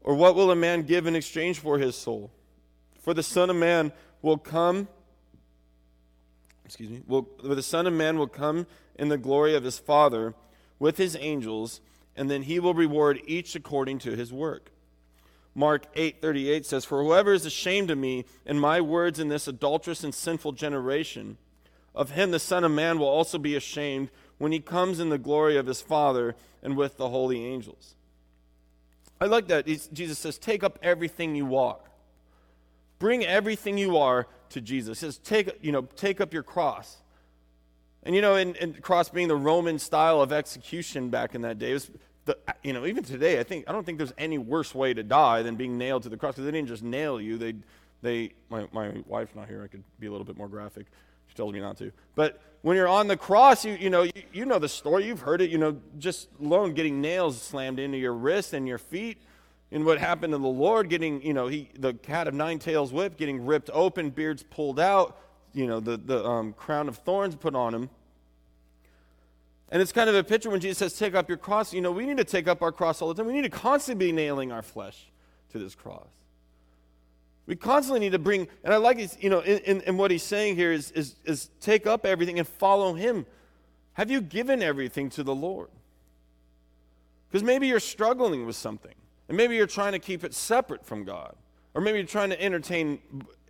Or 0.00 0.14
what 0.14 0.36
will 0.36 0.50
a 0.50 0.56
man 0.56 0.82
give 0.82 1.06
in 1.06 1.16
exchange 1.16 1.58
for 1.58 1.78
his 1.78 1.96
soul? 1.96 2.30
For 3.00 3.12
the 3.12 3.22
Son 3.22 3.50
of 3.50 3.56
Man 3.56 3.92
will 4.22 4.38
come, 4.38 4.88
excuse 6.64 6.90
me, 6.90 7.02
will, 7.06 7.28
the 7.42 7.62
Son 7.62 7.86
of 7.86 7.92
Man 7.92 8.16
will 8.18 8.28
come 8.28 8.66
in 8.94 9.08
the 9.08 9.18
glory 9.18 9.54
of 9.54 9.64
his 9.64 9.78
Father 9.78 10.34
with 10.78 10.96
his 10.96 11.16
angels, 11.18 11.80
and 12.16 12.30
then 12.30 12.42
he 12.42 12.58
will 12.60 12.74
reward 12.74 13.20
each 13.26 13.54
according 13.54 13.98
to 14.00 14.16
his 14.16 14.32
work. 14.32 14.70
Mark 15.54 15.86
8:38 15.94 16.66
says, 16.66 16.84
"For 16.84 17.02
whoever 17.02 17.32
is 17.32 17.46
ashamed 17.46 17.90
of 17.90 17.98
me 17.98 18.26
and 18.44 18.60
my 18.60 18.80
words 18.80 19.18
in 19.18 19.28
this 19.28 19.48
adulterous 19.48 20.04
and 20.04 20.14
sinful 20.14 20.52
generation, 20.52 21.38
of 21.94 22.10
him 22.10 22.30
the 22.30 22.38
Son 22.38 22.62
of 22.62 22.70
Man 22.70 22.98
will 22.98 23.08
also 23.08 23.38
be 23.38 23.56
ashamed 23.56 24.10
when 24.38 24.52
he 24.52 24.60
comes 24.60 25.00
in 25.00 25.08
the 25.08 25.18
glory 25.18 25.56
of 25.56 25.66
his 25.66 25.80
Father 25.80 26.36
and 26.62 26.76
with 26.76 26.98
the 26.98 27.08
holy 27.08 27.44
angels. 27.44 27.94
I 29.20 29.24
like 29.24 29.48
that. 29.48 29.66
Jesus 29.66 30.18
says, 30.18 30.36
Take 30.36 30.62
up 30.62 30.78
everything 30.82 31.34
you 31.34 31.56
are. 31.56 31.78
Bring 32.98 33.24
everything 33.24 33.78
you 33.78 33.96
are 33.96 34.26
to 34.50 34.60
Jesus. 34.60 35.00
He 35.00 35.06
says, 35.06 35.18
Take, 35.18 35.58
you 35.62 35.72
know, 35.72 35.82
take 35.96 36.20
up 36.20 36.34
your 36.34 36.42
cross. 36.42 36.98
And 38.06 38.14
you 38.14 38.22
know, 38.22 38.36
in, 38.36 38.54
in 38.54 38.72
cross 38.74 39.08
being 39.08 39.26
the 39.26 39.36
Roman 39.36 39.80
style 39.80 40.22
of 40.22 40.32
execution 40.32 41.10
back 41.10 41.34
in 41.34 41.42
that 41.42 41.58
day, 41.58 41.72
was 41.72 41.90
the, 42.24 42.38
you 42.62 42.72
know, 42.72 42.86
even 42.86 43.02
today, 43.02 43.40
I 43.40 43.42
think 43.42 43.68
I 43.68 43.72
don't 43.72 43.84
think 43.84 43.98
there's 43.98 44.12
any 44.16 44.38
worse 44.38 44.76
way 44.76 44.94
to 44.94 45.02
die 45.02 45.42
than 45.42 45.56
being 45.56 45.76
nailed 45.76 46.04
to 46.04 46.08
the 46.08 46.16
cross 46.16 46.34
because 46.34 46.44
they 46.44 46.52
didn't 46.52 46.68
just 46.68 46.84
nail 46.84 47.20
you. 47.20 47.36
They, 47.36 47.54
they, 48.02 48.30
my, 48.48 48.68
my 48.70 48.92
wife's 49.06 49.34
not 49.34 49.48
here. 49.48 49.60
I 49.64 49.66
could 49.66 49.82
be 49.98 50.06
a 50.06 50.12
little 50.12 50.24
bit 50.24 50.36
more 50.36 50.46
graphic. 50.46 50.86
She 51.26 51.34
tells 51.34 51.52
me 51.52 51.58
not 51.58 51.78
to. 51.78 51.90
But 52.14 52.40
when 52.62 52.76
you're 52.76 52.86
on 52.86 53.08
the 53.08 53.16
cross, 53.16 53.64
you, 53.64 53.72
you 53.74 53.90
know, 53.90 54.02
you, 54.02 54.12
you 54.32 54.44
know 54.44 54.60
the 54.60 54.68
story. 54.68 55.04
You've 55.04 55.20
heard 55.22 55.40
it, 55.40 55.50
you 55.50 55.58
know, 55.58 55.76
just 55.98 56.28
alone 56.40 56.74
getting 56.74 57.00
nails 57.00 57.42
slammed 57.42 57.80
into 57.80 57.98
your 57.98 58.14
wrists 58.14 58.52
and 58.52 58.68
your 58.68 58.78
feet. 58.78 59.18
And 59.72 59.84
what 59.84 59.98
happened 59.98 60.32
to 60.32 60.38
the 60.38 60.46
Lord 60.46 60.88
getting, 60.88 61.22
you 61.22 61.34
know, 61.34 61.48
he, 61.48 61.70
the 61.76 61.94
cat 61.94 62.28
of 62.28 62.34
nine 62.34 62.60
tails 62.60 62.92
whip 62.92 63.16
getting 63.16 63.44
ripped 63.44 63.68
open, 63.72 64.10
beards 64.10 64.44
pulled 64.44 64.78
out, 64.78 65.18
you 65.56 65.66
know, 65.66 65.80
the, 65.80 65.96
the 65.96 66.24
um, 66.24 66.52
crown 66.52 66.86
of 66.86 66.98
thorns 66.98 67.34
put 67.34 67.54
on 67.54 67.74
him. 67.74 67.88
And 69.70 69.80
it's 69.80 69.90
kind 69.90 70.08
of 70.08 70.14
a 70.14 70.22
picture 70.22 70.50
when 70.50 70.60
Jesus 70.60 70.78
says, 70.78 70.98
take 70.98 71.14
up 71.14 71.28
your 71.28 71.38
cross. 71.38 71.72
You 71.72 71.80
know, 71.80 71.90
we 71.90 72.04
need 72.04 72.18
to 72.18 72.24
take 72.24 72.46
up 72.46 72.62
our 72.62 72.70
cross 72.70 73.00
all 73.00 73.08
the 73.08 73.14
time. 73.14 73.26
We 73.26 73.32
need 73.32 73.42
to 73.42 73.48
constantly 73.48 74.08
be 74.08 74.12
nailing 74.12 74.52
our 74.52 74.62
flesh 74.62 75.06
to 75.50 75.58
this 75.58 75.74
cross. 75.74 76.06
We 77.46 77.56
constantly 77.56 78.00
need 78.00 78.12
to 78.12 78.18
bring, 78.18 78.48
and 78.62 78.74
I 78.74 78.76
like 78.76 78.98
you 79.22 79.30
know, 79.30 79.40
in, 79.40 79.58
in, 79.58 79.80
in, 79.82 79.96
what 79.96 80.10
he's 80.10 80.22
saying 80.22 80.56
here 80.56 80.72
is, 80.72 80.90
is, 80.90 81.16
is 81.24 81.48
take 81.60 81.86
up 81.86 82.04
everything 82.04 82.38
and 82.38 82.46
follow 82.46 82.92
him. 82.92 83.24
Have 83.94 84.10
you 84.10 84.20
given 84.20 84.62
everything 84.62 85.08
to 85.10 85.22
the 85.22 85.34
Lord? 85.34 85.68
Because 87.28 87.44
maybe 87.44 87.66
you're 87.66 87.80
struggling 87.80 88.46
with 88.46 88.56
something, 88.56 88.94
and 89.28 89.36
maybe 89.36 89.54
you're 89.54 89.66
trying 89.66 89.92
to 89.92 90.00
keep 90.00 90.22
it 90.22 90.34
separate 90.34 90.84
from 90.84 91.04
God. 91.04 91.34
Or 91.76 91.82
maybe 91.82 91.98
you're 91.98 92.06
trying 92.06 92.30
to 92.30 92.42
entertain 92.42 93.00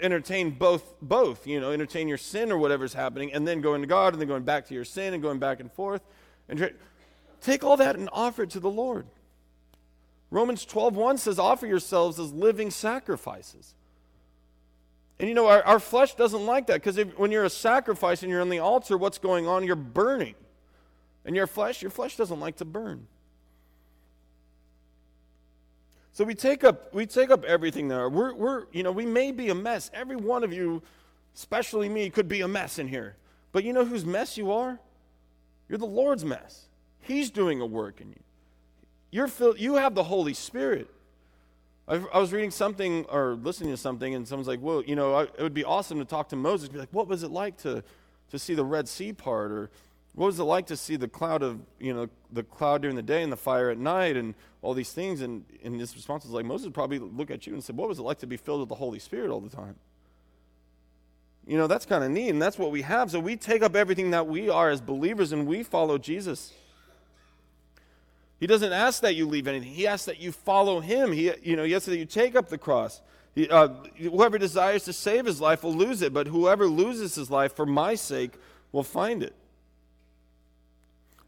entertain 0.01 0.51
both 0.51 0.83
both, 1.01 1.47
you 1.47 1.61
know, 1.61 1.71
entertain 1.71 2.09
your 2.09 2.19
sin 2.19 2.51
or 2.51 2.59
whatever's 2.59 2.93
happening, 2.93 3.33
and 3.33 3.47
then 3.47 3.61
going 3.61 3.83
to 3.83 3.87
God 3.87 4.15
and 4.15 4.21
then 4.21 4.27
going 4.27 4.43
back 4.43 4.67
to 4.67 4.75
your 4.75 4.85
sin 4.85 5.15
and 5.15 5.23
going 5.23 5.39
back 5.39 5.61
and 5.61 5.71
forth. 5.71 6.03
And 6.49 6.59
try, 6.59 6.73
take 7.41 7.63
all 7.63 7.77
that 7.77 7.95
and 7.95 8.09
offer 8.13 8.43
it 8.43 8.51
to 8.51 8.61
the 8.61 8.69
Lord. 8.69 9.07
Romans 10.33 10.67
12:1 10.67 11.21
says, 11.21 11.39
offer 11.39 11.69
yourselves 11.69 12.19
as 12.19 12.33
living 12.33 12.73
sacrifices. 12.73 13.75
And 15.21 15.29
you 15.29 15.35
know, 15.37 15.47
our, 15.47 15.63
our 15.63 15.79
flesh 15.79 16.17
doesn't 16.17 16.45
like 16.45 16.67
that 16.67 16.83
because 16.83 16.99
when 17.17 17.31
you're 17.31 17.45
a 17.45 17.51
sacrifice 17.51 18.25
and 18.25 18.33
you're 18.33 18.41
on 18.41 18.49
the 18.49 18.59
altar, 18.59 18.99
what's 18.99 19.19
going 19.19 19.47
on? 19.47 19.63
You're 19.63 19.77
burning. 19.77 20.35
And 21.25 21.37
your 21.37 21.47
flesh, 21.47 21.81
your 21.81 21.93
flesh 21.93 22.17
doesn't 22.17 22.41
like 22.41 22.57
to 22.57 22.65
burn. 22.65 23.07
So 26.17 26.25
we 26.25 26.35
take 26.35 26.65
up 26.65 26.95
we 26.95 27.05
take 27.05 27.31
up 27.31 27.45
everything 27.45 27.89
there. 27.89 28.09
We're, 28.09 28.33
we're 28.33 28.65
you 28.73 28.83
know 28.83 28.91
we 28.91 29.05
may 29.05 29.33
be 29.33 29.51
a 29.51 29.55
mess. 29.55 29.91
Every 29.93 30.17
one 30.17 30.45
of 30.45 30.51
you, 30.51 30.83
especially 31.35 31.91
me, 31.91 32.09
could 32.09 32.27
be 32.27 32.41
a 32.41 32.49
mess 32.49 32.79
in 32.79 32.89
here. 32.89 33.17
But 33.53 33.65
you 33.65 33.75
know 33.75 33.85
whose 33.85 34.07
mess 34.07 34.39
you 34.39 34.51
are? 34.51 34.81
You're 35.69 35.77
the 35.77 35.85
Lord's 35.85 36.25
mess. 36.25 36.69
He's 37.03 37.31
doing 37.31 37.61
a 37.61 37.67
work 37.67 38.01
in 38.01 38.09
you. 38.09 38.21
You're 39.11 39.29
filled, 39.29 39.61
you 39.61 39.75
have 39.75 39.95
the 39.95 40.05
Holy 40.05 40.33
Spirit. 40.33 40.89
I 41.87 41.99
was 42.19 42.33
reading 42.33 42.51
something 42.51 43.05
or 43.11 43.35
listening 43.35 43.73
to 43.73 43.77
something, 43.77 44.15
and 44.15 44.27
someone's 44.27 44.49
like, 44.49 44.63
"Well, 44.63 44.83
you 44.85 44.97
know, 44.97 45.19
it 45.19 45.39
would 45.39 45.53
be 45.53 45.65
awesome 45.65 45.99
to 45.99 46.07
talk 46.07 46.31
to 46.31 46.37
Moses. 46.37 46.71
Be 46.71 46.79
like, 46.79 46.89
what 46.93 47.09
was 47.09 47.25
it 47.25 47.31
like 47.31 47.59
to 47.59 47.85
to 48.31 48.39
see 48.39 48.55
the 48.55 48.65
Red 48.65 48.89
Sea 48.89 49.13
part, 49.13 49.53
or 49.53 49.71
what 50.17 50.27
was 50.27 50.41
it 50.41 50.45
like 50.45 50.67
to 50.67 50.77
see 50.77 50.97
the 50.97 51.09
cloud 51.09 51.43
of 51.43 51.61
you 51.79 51.95
know 51.95 52.09
the 52.33 52.43
cloud 52.43 52.83
during 52.83 52.97
the 52.97 53.03
day 53.03 53.23
and 53.23 53.31
the 53.31 53.37
fire 53.37 53.71
at 53.71 53.79
night, 53.79 54.17
and 54.17 54.35
all 54.63 54.75
these 54.75 54.93
things?" 54.93 55.21
And 55.21 55.45
and 55.63 55.79
his 55.79 55.95
response 55.95 56.25
was 56.25 56.33
like, 56.33 56.45
Moses 56.45 56.71
probably 56.73 56.99
look 56.99 57.31
at 57.31 57.47
you 57.47 57.53
and 57.53 57.63
said, 57.63 57.77
"What 57.77 57.89
was 57.89 57.99
it 57.99 58.03
like 58.03 58.19
to 58.19 58.27
be 58.27 58.37
filled 58.37 58.61
with 58.61 58.71
the 58.71 58.75
Holy 58.75 58.99
Spirit 58.99 59.31
all 59.31 59.41
the 59.41 59.55
time?" 59.55 59.77
You 61.47 61.57
know, 61.57 61.69
that's 61.69 61.87
kind 61.87 62.03
of 62.03 62.11
neat, 62.11 62.31
and 62.31 62.43
that's 62.43 62.59
what 62.59 62.73
we 62.73 62.83
have. 62.83 63.11
So 63.11 63.21
we 63.21 63.37
take 63.37 63.63
up 63.63 63.77
everything 63.77 64.11
that 64.11 64.27
we 64.27 64.49
are 64.49 64.69
as 64.69 64.81
believers, 64.81 65.31
and 65.31 65.47
we 65.47 65.63
follow 65.63 65.97
Jesus. 65.97 66.53
He 68.41 68.47
doesn't 68.47 68.73
ask 68.73 69.01
that 69.03 69.15
you 69.15 69.27
leave 69.27 69.47
anything. 69.47 69.73
He 69.73 69.87
asks 69.87 70.07
that 70.07 70.19
you 70.19 70.33
follow 70.33 70.81
him. 70.81 71.13
He, 71.13 71.31
you 71.43 71.57
know, 71.57 71.65
he 71.65 71.75
asks 71.75 71.87
that 71.87 71.97
you 71.97 72.05
take 72.05 72.35
up 72.35 72.49
the 72.49 72.59
cross. 72.59 73.01
He, 73.35 73.49
uh, 73.49 73.69
whoever 73.99 74.39
desires 74.39 74.85
to 74.85 74.93
save 74.93 75.27
his 75.27 75.41
life 75.41 75.63
will 75.63 75.75
lose 75.75 76.03
it, 76.03 76.13
but 76.13 76.27
whoever 76.27 76.67
loses 76.67 77.15
his 77.15 77.31
life 77.31 77.55
for 77.55 77.67
my 77.67 77.95
sake 77.95 78.33
will 78.73 78.83
find 78.83 79.23
it. 79.23 79.35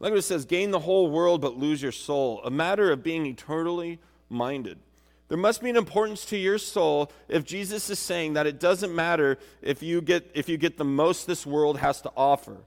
It 0.01 0.21
says, 0.23 0.45
gain 0.45 0.71
the 0.71 0.79
whole 0.79 1.09
world 1.09 1.41
but 1.41 1.57
lose 1.57 1.81
your 1.81 1.91
soul, 1.91 2.41
a 2.43 2.49
matter 2.49 2.91
of 2.91 3.03
being 3.03 3.25
eternally 3.25 3.99
minded. 4.29 4.79
There 5.27 5.37
must 5.37 5.61
be 5.61 5.69
an 5.69 5.77
importance 5.77 6.25
to 6.25 6.37
your 6.37 6.57
soul 6.57 7.11
if 7.27 7.43
Jesus 7.45 7.89
is 7.89 7.99
saying 7.99 8.33
that 8.33 8.47
it 8.47 8.59
doesn't 8.59 8.95
matter 8.95 9.37
if 9.61 9.83
you 9.83 10.01
get, 10.01 10.31
if 10.33 10.49
you 10.49 10.57
get 10.57 10.77
the 10.77 10.85
most 10.85 11.27
this 11.27 11.45
world 11.45 11.77
has 11.79 12.01
to 12.01 12.11
offer. 12.17 12.57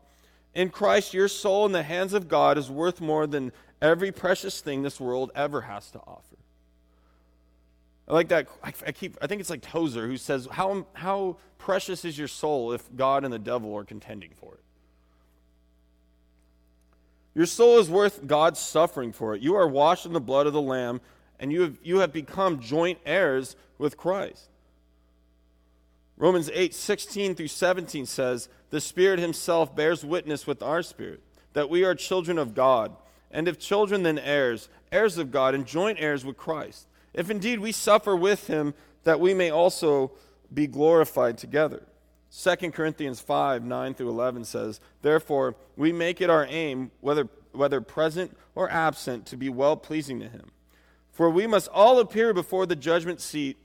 In 0.54 0.70
Christ, 0.70 1.14
your 1.14 1.28
soul 1.28 1.66
in 1.66 1.72
the 1.72 1.82
hands 1.82 2.12
of 2.12 2.28
God 2.28 2.58
is 2.58 2.70
worth 2.70 3.00
more 3.00 3.26
than 3.26 3.52
every 3.80 4.12
precious 4.12 4.60
thing 4.60 4.82
this 4.82 5.00
world 5.00 5.32
ever 5.34 5.62
has 5.62 5.90
to 5.90 5.98
offer. 6.00 6.36
I 8.06 8.12
like 8.12 8.28
that. 8.28 8.48
I, 8.62 8.72
I 8.86 8.92
keep. 8.92 9.16
I 9.22 9.26
think 9.26 9.40
it's 9.40 9.48
like 9.48 9.62
Tozer 9.62 10.06
who 10.06 10.16
says, 10.16 10.46
"How 10.50 10.86
how 10.92 11.38
precious 11.56 12.04
is 12.04 12.18
your 12.18 12.28
soul 12.28 12.72
if 12.72 12.94
God 12.94 13.24
and 13.24 13.32
the 13.32 13.38
devil 13.38 13.74
are 13.74 13.84
contending 13.84 14.32
for 14.36 14.54
it?" 14.54 14.61
Your 17.34 17.46
soul 17.46 17.78
is 17.78 17.88
worth 17.88 18.26
God's 18.26 18.60
suffering 18.60 19.12
for 19.12 19.34
it. 19.34 19.42
You 19.42 19.54
are 19.54 19.66
washed 19.66 20.06
in 20.06 20.12
the 20.12 20.20
blood 20.20 20.46
of 20.46 20.52
the 20.52 20.60
Lamb 20.60 21.00
and 21.42 21.52
you 21.52 21.62
have, 21.62 21.78
you 21.82 21.98
have 21.98 22.12
become 22.12 22.60
joint 22.60 22.98
heirs 23.04 23.56
with 23.76 23.96
Christ. 23.96 24.48
Romans 26.16 26.48
8, 26.54 26.72
16 26.72 27.34
through 27.34 27.48
17 27.48 28.06
says, 28.06 28.48
The 28.70 28.80
Spirit 28.80 29.18
Himself 29.18 29.74
bears 29.74 30.04
witness 30.04 30.46
with 30.46 30.62
our 30.62 30.82
spirit 30.82 31.20
that 31.52 31.68
we 31.68 31.84
are 31.84 31.94
children 31.94 32.38
of 32.38 32.54
God, 32.54 32.96
and 33.30 33.48
if 33.48 33.58
children, 33.58 34.04
then 34.04 34.18
heirs, 34.18 34.68
heirs 34.90 35.18
of 35.18 35.30
God, 35.30 35.54
and 35.54 35.66
joint 35.66 35.98
heirs 36.00 36.24
with 36.24 36.36
Christ. 36.36 36.86
If 37.12 37.28
indeed 37.28 37.60
we 37.60 37.72
suffer 37.72 38.16
with 38.16 38.46
Him, 38.46 38.72
that 39.04 39.20
we 39.20 39.34
may 39.34 39.50
also 39.50 40.12
be 40.54 40.66
glorified 40.66 41.38
together. 41.38 41.82
2 42.34 42.70
Corinthians 42.70 43.20
5, 43.20 43.62
9 43.62 43.94
through 43.94 44.08
11 44.08 44.44
says, 44.44 44.80
Therefore, 45.02 45.54
we 45.76 45.92
make 45.92 46.20
it 46.20 46.30
our 46.30 46.46
aim, 46.48 46.90
whether, 47.00 47.28
whether 47.52 47.80
present 47.82 48.36
or 48.54 48.70
absent, 48.70 49.26
to 49.26 49.36
be 49.36 49.50
well 49.50 49.76
pleasing 49.76 50.18
to 50.20 50.28
Him. 50.28 50.50
For 51.10 51.28
we 51.28 51.46
must 51.46 51.68
all 51.68 51.98
appear 51.98 52.32
before 52.32 52.64
the 52.64 52.76
judgment 52.76 53.20
seat 53.20 53.58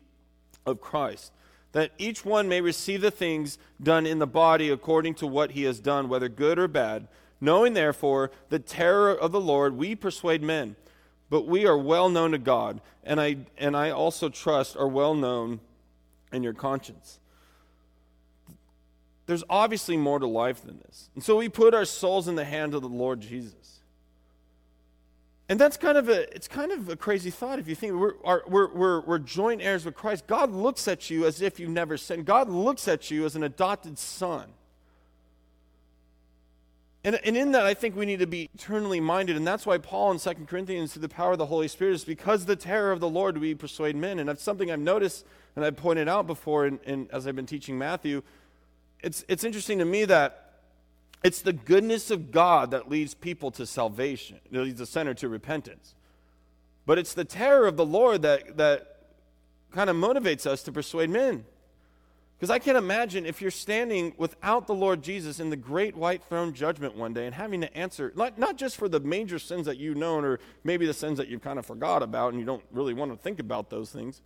of 0.66 0.82
Christ, 0.82 1.32
that 1.72 1.92
each 1.98 2.26
one 2.26 2.50
may 2.50 2.60
receive 2.60 3.00
the 3.00 3.12
things 3.12 3.58
done 3.82 4.06
in 4.06 4.20
the 4.20 4.28
body 4.28 4.70
according 4.70 5.14
to 5.16 5.28
what 5.28 5.52
he 5.52 5.64
has 5.64 5.80
done, 5.80 6.10
whether 6.10 6.28
good 6.28 6.60
or 6.60 6.68
bad. 6.68 7.08
Knowing 7.40 7.74
therefore 7.74 8.32
the 8.50 8.60
terror 8.60 9.12
of 9.14 9.32
the 9.32 9.40
Lord, 9.40 9.78
we 9.78 9.96
persuade 9.96 10.42
men. 10.42 10.76
But 11.30 11.48
we 11.48 11.66
are 11.66 11.78
well 11.78 12.10
known 12.10 12.32
to 12.32 12.38
God, 12.38 12.82
and 13.04 13.22
I, 13.22 13.38
and 13.58 13.78
I 13.78 13.92
also 13.92 14.28
trust 14.28 14.76
are 14.76 14.88
well 14.88 15.14
known 15.14 15.62
in 16.34 16.44
your 16.44 16.54
conscience. 16.54 17.20
There's 19.28 19.44
obviously 19.50 19.98
more 19.98 20.20
to 20.20 20.28
life 20.28 20.64
than 20.64 20.80
this. 20.80 21.10
And 21.14 21.24
so 21.24 21.36
we 21.36 21.50
put 21.50 21.74
our 21.74 21.86
souls 21.86 22.28
in 22.28 22.36
the 22.36 22.46
hand 22.46 22.74
of 22.74 22.82
the 22.82 22.90
Lord 22.90 23.20
Jesus. 23.20 23.82
And 25.50 25.60
that's 25.60 25.78
kind 25.78 25.98
of 25.98 26.10
a 26.10 26.34
it's 26.36 26.48
kind 26.48 26.72
of 26.72 26.90
a 26.90 26.96
crazy 26.96 27.30
thought 27.30 27.60
if 27.60 27.68
you 27.68 27.76
think 27.76 27.94
we're, 27.94 28.14
we're, 28.48 28.74
we're, 28.74 29.02
we're 29.02 29.20
joint 29.20 29.62
heirs 29.62 29.86
with 29.86 29.96
Christ. 29.96 30.28
God 30.28 30.52
looks 30.52 30.88
at 30.88 31.10
you 31.10 31.26
as 31.26 31.42
if 31.42 31.60
you've 31.60 31.70
never 31.70 31.98
sinned. 31.98 32.26
God 32.26 32.50
looks 32.50 32.88
at 32.88 33.12
you 33.12 33.26
as 33.26 33.36
an 33.36 33.44
adopted 33.44 33.98
son. 33.98 34.50
And, 37.04 37.20
and 37.24 37.38
in 37.38 37.52
that, 37.54 37.66
I 37.66 37.74
think 37.74 37.96
we 37.96 38.06
need 38.06 38.20
to 38.20 38.28
be 38.28 38.50
eternally 38.54 39.00
minded. 39.00 39.38
And 39.38 39.48
that's 39.48 39.66
why 39.66 39.78
Paul 39.78 40.12
in 40.12 40.20
2 40.20 40.34
Corinthians, 40.46 40.92
through 40.92 41.04
the 41.04 41.10
power 41.10 41.34
of 41.34 41.38
the 41.38 41.46
Holy 41.46 41.70
Spirit, 41.70 41.94
is 41.94 42.04
because 42.04 42.46
the 42.46 42.58
terror 42.58 42.92
of 42.92 43.00
the 43.00 43.08
Lord 43.08 43.38
we 43.38 43.56
persuade 43.56 43.96
men. 43.96 44.20
And 44.20 44.28
that's 44.28 44.44
something 44.44 44.70
I've 44.70 44.80
noticed 44.80 45.26
and 45.56 45.64
I've 45.64 45.78
pointed 45.78 46.10
out 46.10 46.28
before 46.28 46.68
in, 46.68 46.80
in, 46.84 47.08
as 47.14 47.26
I've 47.26 47.36
been 47.36 47.46
teaching 47.46 47.78
Matthew. 47.78 48.24
It's, 49.08 49.24
it's 49.30 49.46
interesting 49.46 49.80
to 49.80 49.86
me 49.86 50.04
that 50.04 50.52
it's 51.24 51.42
the 51.42 51.54
goodness 51.54 52.12
of 52.12 52.30
God 52.30 52.72
that 52.72 52.90
leads 52.90 53.14
people 53.14 53.52
to 53.52 53.66
salvation, 53.66 54.42
it 54.52 54.60
leads 54.60 54.80
the 54.80 54.86
sinner 54.86 55.14
to 55.14 55.30
repentance. 55.30 55.96
But 56.86 56.98
it's 56.98 57.14
the 57.14 57.24
terror 57.24 57.68
of 57.68 57.78
the 57.78 57.86
Lord 57.86 58.24
that, 58.24 58.58
that 58.58 58.98
kind 59.72 59.90
of 59.90 59.96
motivates 59.96 60.46
us 60.46 60.62
to 60.64 60.74
persuade 60.74 61.10
men. 61.10 61.46
Because 62.38 62.50
I 62.50 62.60
can't 62.60 62.78
imagine 62.78 63.26
if 63.26 63.42
you're 63.42 63.50
standing 63.50 64.14
without 64.18 64.68
the 64.68 64.76
Lord 64.76 65.02
Jesus 65.04 65.40
in 65.40 65.52
the 65.52 65.56
great 65.56 65.96
white 65.96 66.22
throne 66.26 66.54
judgment 66.54 66.98
one 66.98 67.14
day 67.14 67.28
and 67.28 67.34
having 67.34 67.62
to 67.62 67.78
answer, 67.78 68.12
not, 68.14 68.38
not 68.38 68.58
just 68.58 68.76
for 68.76 68.90
the 68.90 69.00
major 69.00 69.40
sins 69.40 69.68
that 69.68 69.78
you've 69.78 69.96
known 69.96 70.26
or 70.26 70.38
maybe 70.66 70.86
the 70.86 70.94
sins 70.94 71.18
that 71.18 71.30
you've 71.30 71.42
kind 71.42 71.58
of 71.58 71.66
forgot 71.66 72.04
about 72.04 72.34
and 72.34 72.42
you 72.42 72.46
don't 72.46 72.64
really 72.74 72.94
want 72.94 73.12
to 73.12 73.18
think 73.18 73.40
about 73.40 73.70
those 73.70 73.90
things, 73.90 74.22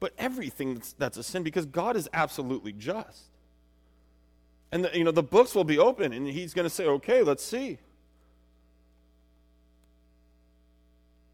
but 0.00 0.14
everything 0.18 0.74
that's, 0.74 0.92
that's 0.94 1.16
a 1.18 1.22
sin 1.22 1.42
because 1.42 1.66
God 1.66 1.94
is 1.94 2.08
absolutely 2.12 2.72
just. 2.72 3.24
And 4.72 4.84
the, 4.84 4.96
you 4.96 5.04
know 5.04 5.10
the 5.10 5.22
books 5.22 5.54
will 5.54 5.64
be 5.64 5.78
open, 5.78 6.12
and 6.12 6.26
he's 6.26 6.54
going 6.54 6.64
to 6.64 6.70
say, 6.70 6.86
"Okay, 6.86 7.22
let's 7.22 7.44
see." 7.44 7.78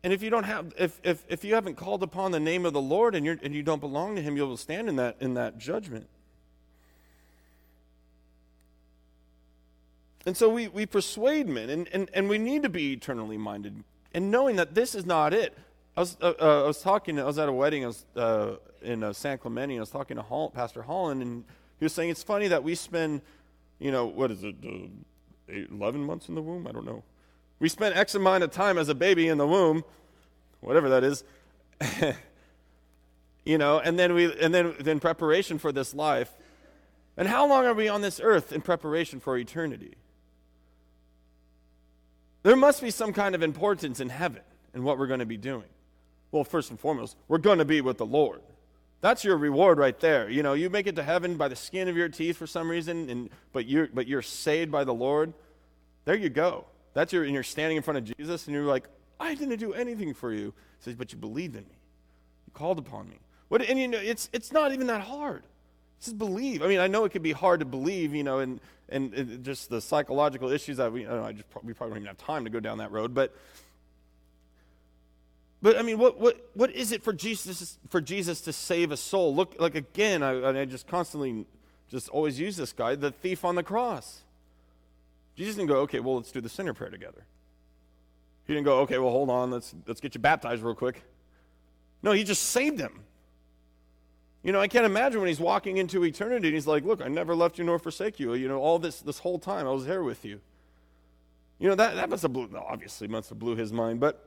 And 0.03 0.13
if 0.13 0.23
you 0.23 0.31
don't 0.31 0.45
have, 0.45 0.73
if, 0.79 1.01
if, 1.03 1.25
if 1.29 1.45
you 1.45 1.55
haven't 1.55 1.75
called 1.75 2.03
upon 2.03 2.31
the 2.31 2.39
name 2.39 2.65
of 2.65 2.73
the 2.73 2.81
Lord 2.81 3.17
and, 3.17 3.27
you're, 3.27 3.39
and 3.43 3.53
you 3.53 3.65
don't 3.65 3.81
belong 3.81 4.15
to 4.15 4.23
Him, 4.23 4.37
you 4.37 4.47
will 4.47 4.57
stand 4.57 4.89
in 4.89 4.97
that 4.97 5.17
in 5.21 5.35
that 5.35 5.59
judgment. 5.59 6.09
And 10.25 10.37
so 10.37 10.49
we, 10.49 10.69
we 10.69 10.87
persuade 10.87 11.49
men, 11.49 11.71
and, 11.71 11.89
and, 11.93 12.11
and 12.13 12.29
we 12.29 12.39
need 12.39 12.65
to 12.65 12.69
be 12.69 12.93
eternally 12.93 13.37
minded, 13.37 13.85
and 14.13 14.31
knowing 14.31 14.57
that 14.57 14.75
this 14.75 14.95
is 14.95 15.07
not 15.07 15.33
it. 15.35 15.57
I 15.97 16.01
was, 16.01 16.17
uh, 16.21 16.35
uh, 16.39 16.65
I 16.65 16.67
was 16.67 16.83
talking, 16.83 17.19
I 17.19 17.25
was 17.25 17.39
at 17.39 17.49
a 17.49 17.53
wedding 17.53 17.85
I 17.85 17.87
was, 17.87 18.05
uh, 18.15 18.57
in 18.83 19.03
uh, 19.03 19.15
San 19.15 19.39
Clemente, 19.39 19.75
and 19.75 19.81
I 19.81 19.83
was 19.83 19.91
talking 19.91 20.19
to 20.19 20.51
Pastor 20.53 20.83
Holland, 20.83 21.23
and 21.23 21.45
he 21.79 21.87
was 21.87 21.95
saying 21.95 22.11
it's 22.11 22.23
funny 22.23 22.49
that 22.49 22.63
we 22.63 22.75
spend, 22.75 23.23
you 23.79 23.91
know, 23.91 24.05
what 24.05 24.31
is 24.31 24.45
it, 24.45 24.57
uh, 24.63 24.89
eight, 25.49 25.71
11 25.71 26.05
months 26.05 26.29
in 26.29 26.35
the 26.35 26.43
womb? 26.43 26.67
I 26.67 26.73
don't 26.73 26.85
know. 26.85 27.03
We 27.61 27.71
spent 27.71 27.97
X 27.97 28.15
amount 28.15 28.45
of 28.45 28.51
time 28.51 28.77
as 28.77 28.91
a 28.91 28.95
baby 28.95 29.29
in 29.29 29.39
the 29.39 29.47
womb, 29.47 29.85
whatever 30.61 30.91
that 30.91 31.03
is. 31.03 31.25
you 33.47 33.57
know, 33.57 33.79
and 33.79 33.99
then 33.99 34.13
we 34.13 34.39
and 34.39 34.55
then 34.55 34.75
in 34.85 35.01
preparation 35.01 35.59
for 35.59 35.73
this 35.73 35.95
life. 35.95 36.31
And 37.17 37.27
how 37.27 37.49
long 37.49 37.65
are 37.65 37.73
we 37.73 37.89
on 37.89 38.03
this 38.03 38.21
earth 38.23 38.53
in 38.53 38.61
preparation 38.61 39.21
for 39.21 39.39
eternity? 39.39 39.95
There 42.43 42.57
must 42.57 42.83
be 42.83 42.91
some 42.91 43.15
kind 43.15 43.35
of 43.35 43.43
importance 43.43 44.01
in 44.01 44.11
heaven 44.11 44.43
in 44.75 44.85
what 44.85 44.99
we're 44.99 45.07
going 45.07 45.21
to 45.21 45.27
be 45.27 45.39
doing. 45.39 45.65
Well, 46.37 46.44
first 46.44 46.68
and 46.68 46.79
foremost, 46.79 47.16
we're 47.29 47.38
going 47.38 47.61
to 47.61 47.64
be 47.64 47.81
with 47.81 47.96
the 47.96 48.05
Lord. 48.05 48.42
That's 49.01 49.25
your 49.25 49.38
reward 49.38 49.79
right 49.79 49.99
there. 49.99 50.29
You 50.29 50.42
know, 50.42 50.53
you 50.53 50.68
make 50.68 50.87
it 50.87 50.94
to 50.96 51.03
heaven 51.03 51.38
by 51.38 51.49
the 51.49 51.57
skin 51.57 51.88
of 51.88 51.96
your 51.96 52.11
teeth 52.11 52.37
for 52.37 52.46
some 52.46 52.70
reason, 52.70 53.09
and, 53.09 53.31
but, 53.55 53.64
you're, 53.64 53.88
but 53.90 54.07
you're 54.07 54.20
saved 54.20 54.70
by 54.70 54.85
the 54.85 54.92
Lord. 54.92 55.33
There 56.05 56.14
you 56.14 56.29
go. 56.29 56.66
That's 56.92 57.11
your, 57.11 57.25
and 57.25 57.33
you're 57.33 57.42
standing 57.42 57.79
in 57.79 57.83
front 57.83 57.96
of 57.96 58.18
Jesus, 58.18 58.46
and 58.46 58.55
you're 58.55 58.66
like, 58.66 58.87
I 59.18 59.35
didn't 59.35 59.57
do 59.57 59.72
anything 59.72 60.12
for 60.12 60.31
you. 60.31 60.53
He 60.79 60.85
says, 60.85 60.94
but 60.94 61.11
you 61.11 61.16
believed 61.16 61.57
in 61.57 61.62
me. 61.62 61.79
You 62.46 62.53
called 62.53 62.79
upon 62.79 63.09
me. 63.09 63.16
What, 63.49 63.62
and 63.62 63.79
you 63.79 63.88
know, 63.88 63.99
it's, 63.99 64.29
it's 64.35 64.53
not 64.53 64.75
even 64.75 64.88
that 64.88 65.01
hard. 65.01 65.42
Just 66.03 66.18
believe. 66.18 66.62
I 66.62 66.66
mean, 66.66 66.81
I 66.81 66.87
know 66.87 67.07
it 67.07 67.12
can 67.12 67.22
be 67.22 67.33
hard 67.33 67.61
to 67.61 67.66
believe, 67.66 68.14
you 68.14 68.25
know, 68.25 68.40
and, 68.40 68.61
and, 68.90 69.14
and 69.14 69.42
just 69.42 69.70
the 69.70 69.81
psychological 69.81 70.51
issues 70.51 70.77
that 70.77 70.92
we, 70.92 71.07
I, 71.07 71.11
know, 71.12 71.25
I 71.25 71.33
just, 71.33 71.46
we 71.62 71.72
probably 71.72 71.94
don't 71.94 72.03
even 72.03 72.09
have 72.09 72.18
time 72.18 72.44
to 72.44 72.51
go 72.51 72.61
down 72.61 72.77
that 72.77 72.92
road, 72.92 73.14
but 73.14 73.35
but 75.62 75.79
I 75.79 75.83
mean, 75.83 75.99
what, 75.99 76.21
what, 76.21 76.51
what 76.55 76.71
is 76.71 76.92
it 76.92 77.03
for 77.03 77.12
Jesus, 77.12 77.79
for 77.88 78.01
Jesus 78.01 78.40
to 78.42 78.53
save 78.53 78.92
a 78.92 78.97
soul? 78.97 79.35
Look, 79.35 79.57
like 79.59 79.75
again, 79.75 80.23
I, 80.23 80.61
I 80.61 80.64
just 80.64 80.87
constantly 80.87 81.47
just 81.88 82.09
always 82.09 82.38
use 82.38 82.57
this 82.57 82.73
guy, 82.73 82.95
the 82.95 83.11
thief 83.11 83.45
on 83.45 83.55
the 83.55 83.62
cross. 83.62 84.23
Jesus 85.37 85.57
didn't 85.57 85.69
go, 85.69 85.79
okay, 85.81 86.01
well, 86.01 86.16
let's 86.16 86.33
do 86.33 86.40
the 86.40 86.49
sinner 86.49 86.75
prayer 86.75 86.90
together. 86.90 87.25
He 88.47 88.53
didn't 88.53 88.64
go, 88.64 88.81
okay, 88.81 88.99
well, 88.99 89.11
hold 89.11 89.31
on, 89.31 89.51
let's, 89.51 89.75
let's 89.87 90.01
get 90.01 90.14
you 90.14 90.21
baptized 90.21 90.62
real 90.62 90.75
quick. 90.75 91.03
No, 92.03 92.12
he 92.12 92.25
just 92.25 92.42
saved 92.45 92.79
him. 92.79 93.01
You 94.42 94.53
know, 94.53 94.61
I 94.61 94.69
can't 94.69 94.87
imagine 94.87 95.19
when 95.21 95.29
he's 95.29 95.40
walking 95.40 95.79
into 95.79 96.05
eternity 96.05 96.49
and 96.49 96.55
he's 96.55 96.66
like, 96.69 96.85
look, 96.85 97.03
I 97.03 97.09
never 97.09 97.35
left 97.35 97.59
you 97.59 97.64
nor 97.64 97.81
forsake 97.81 98.21
you. 98.21 98.35
You 98.35 98.47
know, 98.47 98.61
all 98.61 98.79
this, 98.79 99.01
this 99.01 99.19
whole 99.19 99.40
time 99.40 99.66
I 99.66 99.71
was 99.71 99.87
there 99.87 100.05
with 100.05 100.25
you. 100.25 100.40
You 101.59 101.69
know, 101.69 101.75
that, 101.75 101.97
that 101.97 102.09
must 102.09 102.23
have 102.23 102.33
blew, 102.33 102.49
obviously 102.57 103.09
must 103.09 103.31
have 103.31 103.38
blew 103.38 103.57
his 103.57 103.73
mind, 103.73 103.99
but 103.99 104.26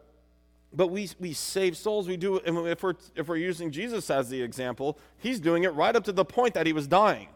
but 0.74 0.88
we, 0.88 1.10
we 1.20 1.34
save 1.34 1.76
souls. 1.76 2.08
We 2.08 2.18
do, 2.18 2.38
if 2.38 2.84
we're, 2.84 2.94
if 3.16 3.28
we're 3.28 3.38
using 3.38 3.72
Jesus 3.72 4.10
as 4.10 4.30
the 4.30 4.42
example, 4.42 5.00
he's 5.18 5.40
doing 5.40 5.64
it 5.64 5.74
right 5.74 5.96
up 5.96 6.04
to 6.06 6.12
the 6.12 6.26
point 6.26 6.54
that 6.54 6.68
he 6.68 6.74
was 6.74 6.88
dying. 6.88 7.30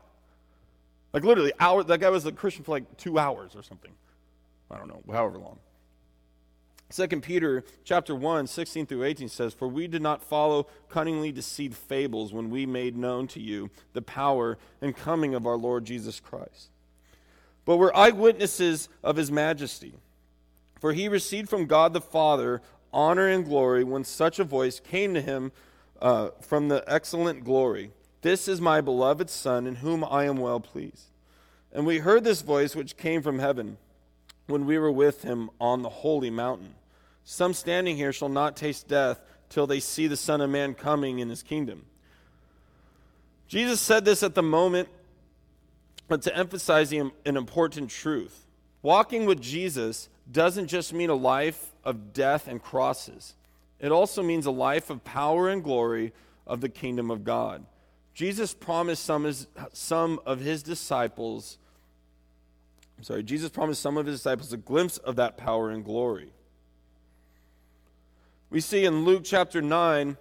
Like 1.13 1.23
literally, 1.23 1.53
hour, 1.59 1.83
that 1.83 1.99
guy 1.99 2.09
was 2.09 2.25
a 2.25 2.31
Christian 2.31 2.63
for 2.63 2.71
like 2.71 2.97
two 2.97 3.17
hours 3.17 3.55
or 3.55 3.63
something. 3.63 3.91
I 4.69 4.77
don't 4.77 4.87
know, 4.87 5.03
however 5.11 5.37
long. 5.37 5.59
2 6.93 7.07
Peter 7.21 7.63
chapter 7.83 8.15
1, 8.15 8.45
16 8.45 8.85
through 8.85 9.03
18 9.03 9.27
says, 9.27 9.53
For 9.53 9.67
we 9.67 9.87
did 9.87 10.01
not 10.01 10.21
follow 10.21 10.67
cunningly 10.89 11.31
deceived 11.31 11.75
fables 11.75 12.33
when 12.33 12.51
we 12.51 12.67
made 12.67 12.95
known 12.95 13.27
to 13.29 13.39
you 13.39 13.71
the 13.93 14.01
power 14.01 14.59
and 14.79 14.95
coming 14.95 15.33
of 15.33 15.47
our 15.47 15.57
Lord 15.57 15.85
Jesus 15.85 16.19
Christ. 16.19 16.69
But 17.65 17.77
we're 17.77 17.93
eyewitnesses 17.95 18.89
of 19.03 19.15
his 19.15 19.31
majesty. 19.31 19.95
For 20.79 20.93
he 20.93 21.07
received 21.07 21.49
from 21.49 21.65
God 21.65 21.93
the 21.93 22.01
Father 22.01 22.61
honor 22.93 23.27
and 23.27 23.45
glory 23.45 23.83
when 23.83 24.03
such 24.03 24.39
a 24.39 24.43
voice 24.43 24.79
came 24.79 25.13
to 25.13 25.21
him 25.21 25.51
uh, 26.01 26.29
from 26.41 26.67
the 26.67 26.83
excellent 26.87 27.43
glory 27.43 27.91
This 28.21 28.47
is 28.47 28.61
my 28.61 28.79
beloved 28.81 29.29
Son, 29.29 29.67
in 29.67 29.75
whom 29.75 30.03
I 30.03 30.25
am 30.25 30.37
well 30.37 30.59
pleased. 30.59 31.07
And 31.73 31.85
we 31.85 31.99
heard 31.99 32.23
this 32.23 32.41
voice 32.41 32.75
which 32.75 32.97
came 32.97 33.21
from 33.21 33.39
heaven 33.39 33.77
when 34.47 34.65
we 34.65 34.77
were 34.77 34.91
with 34.91 35.23
him 35.23 35.49
on 35.59 35.81
the 35.81 35.89
holy 35.89 36.29
mountain. 36.29 36.75
Some 37.23 37.53
standing 37.53 37.97
here 37.97 38.13
shall 38.13 38.29
not 38.29 38.55
taste 38.55 38.87
death 38.87 39.19
till 39.49 39.67
they 39.67 39.79
see 39.79 40.07
the 40.07 40.17
Son 40.17 40.41
of 40.41 40.49
Man 40.49 40.73
coming 40.73 41.19
in 41.19 41.29
his 41.29 41.43
kingdom. 41.43 41.85
Jesus 43.47 43.81
said 43.81 44.05
this 44.05 44.23
at 44.23 44.35
the 44.35 44.43
moment 44.43 44.89
but 46.07 46.21
to 46.21 46.35
emphasize 46.35 46.91
an 46.91 47.11
important 47.25 47.89
truth. 47.89 48.45
Walking 48.81 49.25
with 49.25 49.41
Jesus 49.41 50.09
doesn't 50.31 50.67
just 50.67 50.93
mean 50.93 51.09
a 51.09 51.15
life 51.15 51.72
of 51.83 52.13
death 52.13 52.47
and 52.47 52.61
crosses, 52.61 53.35
it 53.79 53.91
also 53.91 54.23
means 54.23 54.45
a 54.45 54.51
life 54.51 54.89
of 54.89 55.03
power 55.03 55.49
and 55.49 55.63
glory 55.63 56.13
of 56.47 56.61
the 56.61 56.69
kingdom 56.69 57.11
of 57.11 57.23
God. 57.23 57.65
Jesus 58.13 58.53
promised 58.53 59.03
some, 59.03 59.31
some 59.73 60.19
of 60.25 60.39
his 60.39 60.63
disciples, 60.63 61.57
I'm 62.97 63.03
sorry, 63.03 63.23
Jesus 63.23 63.49
promised 63.49 63.81
some 63.81 63.97
of 63.97 64.05
his 64.05 64.19
disciples 64.19 64.53
a 64.53 64.57
glimpse 64.57 64.97
of 64.99 65.15
that 65.15 65.37
power 65.37 65.71
and 65.71 65.83
glory. 65.83 66.31
We 68.49 68.61
see 68.61 68.85
in 68.85 69.03
Luke 69.03 69.23
chapter 69.25 69.61
9 69.61 70.15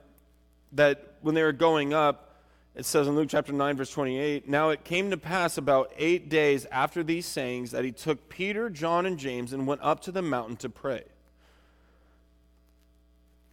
that 0.72 1.16
when 1.20 1.34
they 1.34 1.42
were 1.42 1.52
going 1.52 1.92
up, 1.92 2.30
it 2.74 2.86
says 2.86 3.06
in 3.06 3.14
Luke 3.14 3.28
chapter 3.28 3.52
9, 3.52 3.76
verse 3.76 3.90
28 3.90 4.48
Now 4.48 4.70
it 4.70 4.84
came 4.84 5.10
to 5.10 5.18
pass 5.18 5.58
about 5.58 5.92
eight 5.98 6.30
days 6.30 6.66
after 6.72 7.02
these 7.02 7.26
sayings 7.26 7.72
that 7.72 7.84
he 7.84 7.92
took 7.92 8.30
Peter, 8.30 8.70
John, 8.70 9.04
and 9.04 9.18
James 9.18 9.52
and 9.52 9.66
went 9.66 9.82
up 9.82 10.00
to 10.00 10.12
the 10.12 10.22
mountain 10.22 10.56
to 10.56 10.70
pray. 10.70 11.04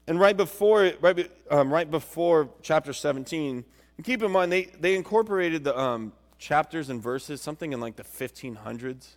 And 0.09 0.19
right 0.19 0.35
before, 0.35 0.91
right, 1.01 1.31
um, 1.51 1.71
right 1.71 1.89
before 1.89 2.49
chapter 2.63 2.93
17, 2.93 3.63
and 3.95 4.05
keep 4.05 4.23
in 4.23 4.31
mind, 4.31 4.51
they, 4.51 4.63
they 4.63 4.95
incorporated 4.95 5.63
the 5.63 5.79
um, 5.79 6.13
chapters 6.39 6.89
and 6.89 6.99
verses, 6.99 7.43
something 7.43 7.73
in 7.73 7.79
like 7.79 7.95
the 7.95 8.03
1500s. 8.03 9.09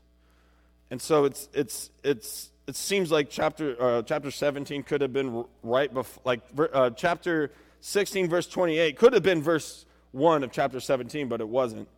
And 0.90 1.00
so 1.00 1.24
it's, 1.24 1.48
it's, 1.54 1.90
it's, 2.04 2.50
it 2.66 2.76
seems 2.76 3.10
like 3.10 3.30
chapter, 3.30 3.74
uh, 3.80 4.02
chapter 4.02 4.30
17 4.30 4.82
could 4.82 5.00
have 5.00 5.14
been 5.14 5.46
right 5.62 5.92
before, 5.92 6.20
like 6.26 6.42
uh, 6.74 6.90
chapter 6.90 7.52
16, 7.80 8.28
verse 8.28 8.46
28 8.46 8.98
could 8.98 9.14
have 9.14 9.22
been 9.22 9.40
verse 9.40 9.86
1 10.10 10.44
of 10.44 10.52
chapter 10.52 10.78
17, 10.78 11.26
but 11.26 11.40
it 11.40 11.48
wasn't. 11.48 11.88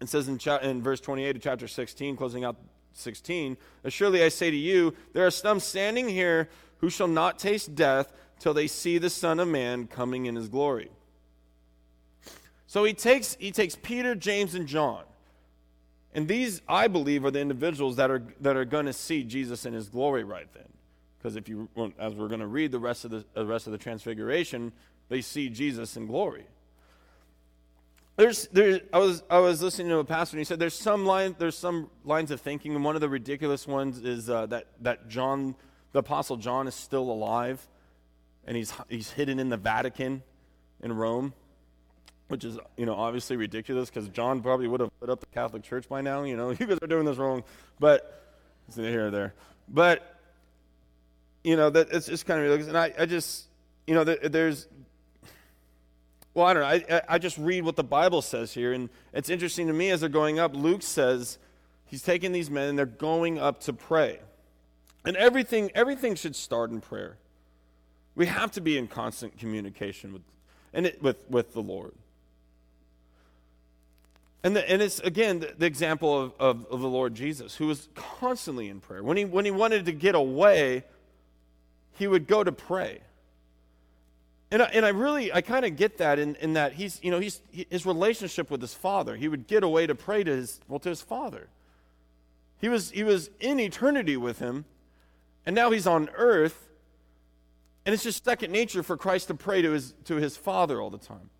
It 0.00 0.08
says 0.08 0.26
in, 0.28 0.38
cha- 0.38 0.60
in 0.60 0.82
verse 0.82 1.00
28 1.02 1.36
of 1.36 1.42
chapter 1.42 1.68
16, 1.68 2.16
closing 2.16 2.44
out 2.44 2.56
16, 2.94 3.58
Surely 3.88 4.22
I 4.22 4.30
say 4.30 4.50
to 4.50 4.56
you, 4.56 4.94
there 5.12 5.26
are 5.26 5.30
some 5.30 5.60
standing 5.60 6.08
here 6.08 6.48
who 6.78 6.90
shall 6.90 7.08
not 7.08 7.38
taste 7.38 7.74
death 7.74 8.12
till 8.38 8.54
they 8.54 8.66
see 8.66 8.98
the 8.98 9.10
Son 9.10 9.40
of 9.40 9.48
Man 9.48 9.86
coming 9.86 10.26
in 10.26 10.36
his 10.36 10.48
glory. 10.48 10.90
So 12.66 12.84
he 12.84 12.92
takes, 12.92 13.36
he 13.36 13.50
takes 13.50 13.76
Peter, 13.76 14.14
James, 14.14 14.54
and 14.54 14.66
John. 14.66 15.04
And 16.12 16.26
these, 16.28 16.62
I 16.68 16.88
believe, 16.88 17.24
are 17.24 17.30
the 17.30 17.40
individuals 17.40 17.96
that 17.96 18.10
are, 18.10 18.22
that 18.40 18.56
are 18.56 18.64
going 18.64 18.86
to 18.86 18.92
see 18.92 19.22
Jesus 19.22 19.66
in 19.66 19.74
his 19.74 19.88
glory 19.88 20.24
right 20.24 20.48
then. 20.54 20.64
Because 21.18 21.36
if 21.36 21.48
you, 21.48 21.68
as 21.98 22.14
we're 22.14 22.28
going 22.28 22.40
to 22.40 22.46
read 22.46 22.72
the 22.72 22.78
rest 22.78 23.04
of 23.04 23.10
the, 23.10 23.24
the 23.34 23.44
rest 23.46 23.66
of 23.66 23.72
the 23.72 23.78
transfiguration, 23.78 24.72
they 25.08 25.20
see 25.20 25.48
Jesus 25.48 25.96
in 25.96 26.06
glory. 26.06 26.46
There's, 28.16 28.46
there, 28.48 28.80
I, 28.92 28.98
was, 28.98 29.22
I 29.28 29.38
was 29.40 29.60
listening 29.60 29.88
to 29.88 29.98
a 29.98 30.04
pastor 30.04 30.36
and 30.36 30.40
he 30.40 30.44
said 30.44 30.58
there's 30.58 30.74
some, 30.74 31.04
line, 31.04 31.36
there's 31.38 31.58
some 31.58 31.90
lines 32.04 32.30
of 32.30 32.40
thinking, 32.40 32.74
and 32.74 32.82
one 32.82 32.94
of 32.94 33.02
the 33.02 33.10
ridiculous 33.10 33.66
ones 33.66 33.98
is 33.98 34.30
uh, 34.30 34.46
that, 34.46 34.68
that 34.80 35.08
John, 35.08 35.54
the 35.96 36.00
Apostle 36.00 36.36
John, 36.36 36.68
is 36.68 36.74
still 36.74 37.10
alive 37.10 37.66
and 38.46 38.54
he's, 38.54 38.70
he's 38.90 39.10
hidden 39.10 39.40
in 39.40 39.48
the 39.48 39.56
Vatican 39.56 40.22
in 40.82 40.92
Rome, 40.92 41.32
which 42.28 42.44
is, 42.44 42.58
you 42.76 42.84
know, 42.84 42.94
obviously 42.94 43.36
ridiculous 43.36 43.88
because 43.88 44.06
John 44.10 44.42
probably 44.42 44.68
would 44.68 44.80
have 44.80 45.00
put 45.00 45.08
up 45.08 45.20
the 45.20 45.26
Catholic 45.26 45.62
Church 45.62 45.88
by 45.88 46.02
now. 46.02 46.24
You 46.24 46.36
know, 46.36 46.50
you 46.58 46.66
guys 46.66 46.78
are 46.82 46.86
doing 46.86 47.06
this 47.06 47.16
wrong. 47.16 47.44
But 47.80 48.22
it's 48.68 48.76
here 48.76 49.06
or 49.06 49.10
there. 49.10 49.32
But, 49.70 50.20
you 51.42 51.56
know, 51.56 51.70
that, 51.70 51.88
it's 51.90 52.06
just 52.06 52.26
kind 52.26 52.40
of 52.40 52.44
ridiculous. 52.44 52.68
And 52.68 52.76
I, 52.76 52.92
I 53.02 53.06
just, 53.06 53.46
you 53.86 53.94
know, 53.94 54.04
there, 54.04 54.16
there's, 54.16 54.68
well, 56.34 56.44
I 56.44 56.52
don't 56.52 56.62
know. 56.62 56.96
I, 56.96 57.02
I 57.08 57.18
just 57.18 57.38
read 57.38 57.64
what 57.64 57.76
the 57.76 57.84
Bible 57.84 58.20
says 58.20 58.52
here. 58.52 58.74
And 58.74 58.90
it's 59.14 59.30
interesting 59.30 59.66
to 59.68 59.72
me 59.72 59.88
as 59.88 60.00
they're 60.00 60.10
going 60.10 60.38
up, 60.38 60.54
Luke 60.54 60.82
says 60.82 61.38
he's 61.86 62.02
taking 62.02 62.32
these 62.32 62.50
men 62.50 62.68
and 62.68 62.78
they're 62.78 62.84
going 62.84 63.38
up 63.38 63.60
to 63.60 63.72
pray. 63.72 64.20
And 65.06 65.16
everything, 65.16 65.70
everything 65.74 66.16
should 66.16 66.36
start 66.36 66.70
in 66.70 66.80
prayer. 66.80 67.16
We 68.16 68.26
have 68.26 68.50
to 68.52 68.60
be 68.60 68.76
in 68.76 68.88
constant 68.88 69.38
communication 69.38 70.12
with, 70.12 70.22
and 70.74 70.86
it, 70.86 71.00
with, 71.00 71.16
with 71.30 71.54
the 71.54 71.62
Lord. 71.62 71.92
And, 74.42 74.56
the, 74.56 74.70
and 74.70 74.82
it's, 74.82 74.98
again, 75.00 75.40
the, 75.40 75.54
the 75.56 75.66
example 75.66 76.20
of, 76.20 76.32
of, 76.38 76.66
of 76.66 76.80
the 76.80 76.88
Lord 76.88 77.14
Jesus, 77.14 77.54
who 77.54 77.68
was 77.68 77.88
constantly 77.94 78.68
in 78.68 78.80
prayer. 78.80 79.02
When 79.02 79.16
he, 79.16 79.24
when 79.24 79.44
he 79.44 79.50
wanted 79.50 79.86
to 79.86 79.92
get 79.92 80.14
away, 80.14 80.84
he 81.92 82.06
would 82.06 82.26
go 82.26 82.42
to 82.42 82.52
pray. 82.52 83.00
And 84.50 84.62
I, 84.62 84.66
and 84.66 84.84
I 84.84 84.90
really, 84.90 85.32
I 85.32 85.40
kind 85.40 85.64
of 85.64 85.76
get 85.76 85.98
that 85.98 86.18
in, 86.18 86.36
in 86.36 86.52
that 86.54 86.72
he's, 86.72 87.00
you 87.02 87.10
know, 87.10 87.18
he's, 87.18 87.40
his 87.70 87.84
relationship 87.86 88.50
with 88.50 88.60
his 88.60 88.74
father. 88.74 89.16
He 89.16 89.28
would 89.28 89.46
get 89.46 89.62
away 89.62 89.86
to 89.86 89.94
pray 89.94 90.24
to 90.24 90.30
his, 90.30 90.60
well, 90.68 90.78
to 90.80 90.88
his 90.88 91.02
father. 91.02 91.48
He 92.60 92.68
was, 92.68 92.90
he 92.90 93.04
was 93.04 93.30
in 93.40 93.60
eternity 93.60 94.16
with 94.16 94.38
him, 94.38 94.64
and 95.46 95.54
now 95.54 95.70
he's 95.70 95.86
on 95.86 96.10
earth, 96.16 96.68
and 97.86 97.94
it's 97.94 98.02
just 98.02 98.24
second 98.24 98.50
nature 98.50 98.82
for 98.82 98.96
Christ 98.96 99.28
to 99.28 99.34
pray 99.34 99.62
to 99.62 99.70
his, 99.70 99.94
to 100.04 100.16
his 100.16 100.36
father 100.36 100.80
all 100.80 100.90
the 100.90 100.98
time. 100.98 101.30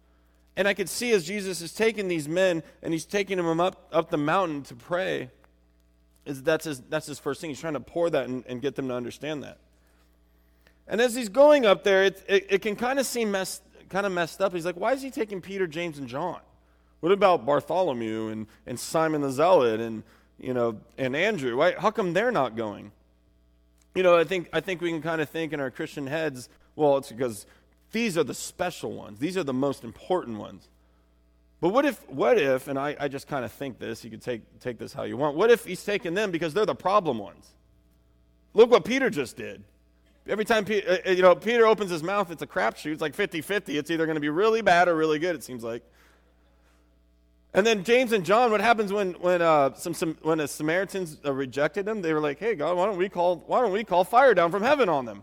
And 0.56 0.66
I 0.66 0.74
could 0.74 0.88
see 0.88 1.10
as 1.12 1.26
Jesus 1.26 1.60
is 1.60 1.74
taking 1.74 2.08
these 2.08 2.28
men 2.28 2.62
and 2.82 2.92
he's 2.92 3.04
taking 3.04 3.36
them 3.36 3.60
up, 3.60 3.88
up 3.92 4.10
the 4.10 4.16
mountain 4.16 4.62
to 4.62 4.74
pray, 4.74 5.30
is 6.24 6.42
that's 6.42 6.64
his, 6.64 6.80
that's 6.88 7.06
his 7.06 7.18
first 7.18 7.40
thing. 7.40 7.50
He's 7.50 7.60
trying 7.60 7.74
to 7.74 7.80
pour 7.80 8.08
that 8.10 8.26
and, 8.28 8.44
and 8.46 8.62
get 8.62 8.74
them 8.74 8.88
to 8.88 8.94
understand 8.94 9.42
that. 9.42 9.58
And 10.88 11.00
as 11.00 11.14
he's 11.14 11.28
going 11.28 11.66
up 11.66 11.84
there, 11.84 12.04
it, 12.04 12.24
it, 12.28 12.46
it 12.48 12.62
can 12.62 12.76
kind 12.76 12.98
of 12.98 13.06
seem 13.06 13.30
messed, 13.32 13.62
kind 13.88 14.06
of 14.06 14.12
messed 14.12 14.40
up. 14.40 14.52
He's 14.52 14.64
like, 14.64 14.76
why 14.76 14.92
is 14.92 15.02
he 15.02 15.10
taking 15.10 15.40
Peter, 15.40 15.66
James, 15.66 15.98
and 15.98 16.08
John? 16.08 16.40
What 17.00 17.12
about 17.12 17.44
Bartholomew 17.44 18.28
and, 18.28 18.46
and 18.66 18.80
Simon 18.80 19.20
the 19.20 19.30
Zealot 19.30 19.80
and, 19.80 20.04
you 20.40 20.54
know, 20.54 20.80
and 20.96 21.14
Andrew? 21.14 21.56
Why, 21.56 21.74
how 21.76 21.90
come 21.90 22.12
they're 22.12 22.32
not 22.32 22.56
going? 22.56 22.92
You 23.96 24.02
know, 24.02 24.18
I 24.18 24.24
think, 24.24 24.50
I 24.52 24.60
think 24.60 24.82
we 24.82 24.90
can 24.90 25.00
kind 25.00 25.22
of 25.22 25.30
think 25.30 25.54
in 25.54 25.58
our 25.58 25.70
Christian 25.70 26.06
heads, 26.06 26.50
well, 26.76 26.98
it's 26.98 27.10
because 27.10 27.46
these 27.92 28.18
are 28.18 28.24
the 28.24 28.34
special 28.34 28.92
ones. 28.92 29.18
These 29.18 29.38
are 29.38 29.42
the 29.42 29.54
most 29.54 29.84
important 29.84 30.38
ones. 30.38 30.68
But 31.62 31.70
what 31.70 31.86
if, 31.86 32.06
what 32.10 32.36
if, 32.36 32.68
and 32.68 32.78
I, 32.78 32.94
I 33.00 33.08
just 33.08 33.26
kind 33.26 33.42
of 33.42 33.50
think 33.50 33.78
this, 33.78 34.04
you 34.04 34.10
could 34.10 34.20
take, 34.20 34.60
take 34.60 34.76
this 34.76 34.92
how 34.92 35.04
you 35.04 35.16
want. 35.16 35.34
What 35.34 35.50
if 35.50 35.64
he's 35.64 35.82
taking 35.82 36.12
them 36.12 36.30
because 36.30 36.52
they're 36.52 36.66
the 36.66 36.74
problem 36.74 37.16
ones? 37.16 37.54
Look 38.52 38.70
what 38.70 38.84
Peter 38.84 39.08
just 39.08 39.34
did. 39.34 39.64
Every 40.28 40.44
time 40.44 40.66
uh, 40.68 40.74
uh, 40.74 41.10
you 41.10 41.22
know, 41.22 41.34
Peter 41.34 41.66
opens 41.66 41.90
his 41.90 42.02
mouth, 42.02 42.30
it's 42.30 42.42
a 42.42 42.46
crapshoot. 42.46 42.92
It's 42.92 43.00
like 43.00 43.14
50 43.14 43.40
50. 43.40 43.78
It's 43.78 43.90
either 43.90 44.04
going 44.04 44.16
to 44.16 44.20
be 44.20 44.28
really 44.28 44.60
bad 44.60 44.88
or 44.88 44.94
really 44.94 45.18
good, 45.18 45.34
it 45.34 45.42
seems 45.42 45.64
like. 45.64 45.82
And 47.56 47.66
then 47.66 47.84
James 47.84 48.12
and 48.12 48.22
John, 48.22 48.50
what 48.50 48.60
happens 48.60 48.92
when, 48.92 49.14
when, 49.14 49.40
uh, 49.40 49.72
some, 49.72 49.94
some, 49.94 50.18
when 50.20 50.36
the 50.36 50.46
Samaritans 50.46 51.16
uh, 51.24 51.32
rejected 51.32 51.86
them? 51.86 52.02
They 52.02 52.12
were 52.12 52.20
like, 52.20 52.38
hey, 52.38 52.54
God, 52.54 52.76
why 52.76 52.84
don't, 52.84 52.98
we 52.98 53.08
call, 53.08 53.42
why 53.46 53.62
don't 53.62 53.72
we 53.72 53.82
call 53.82 54.04
fire 54.04 54.34
down 54.34 54.50
from 54.50 54.62
heaven 54.62 54.90
on 54.90 55.06
them? 55.06 55.22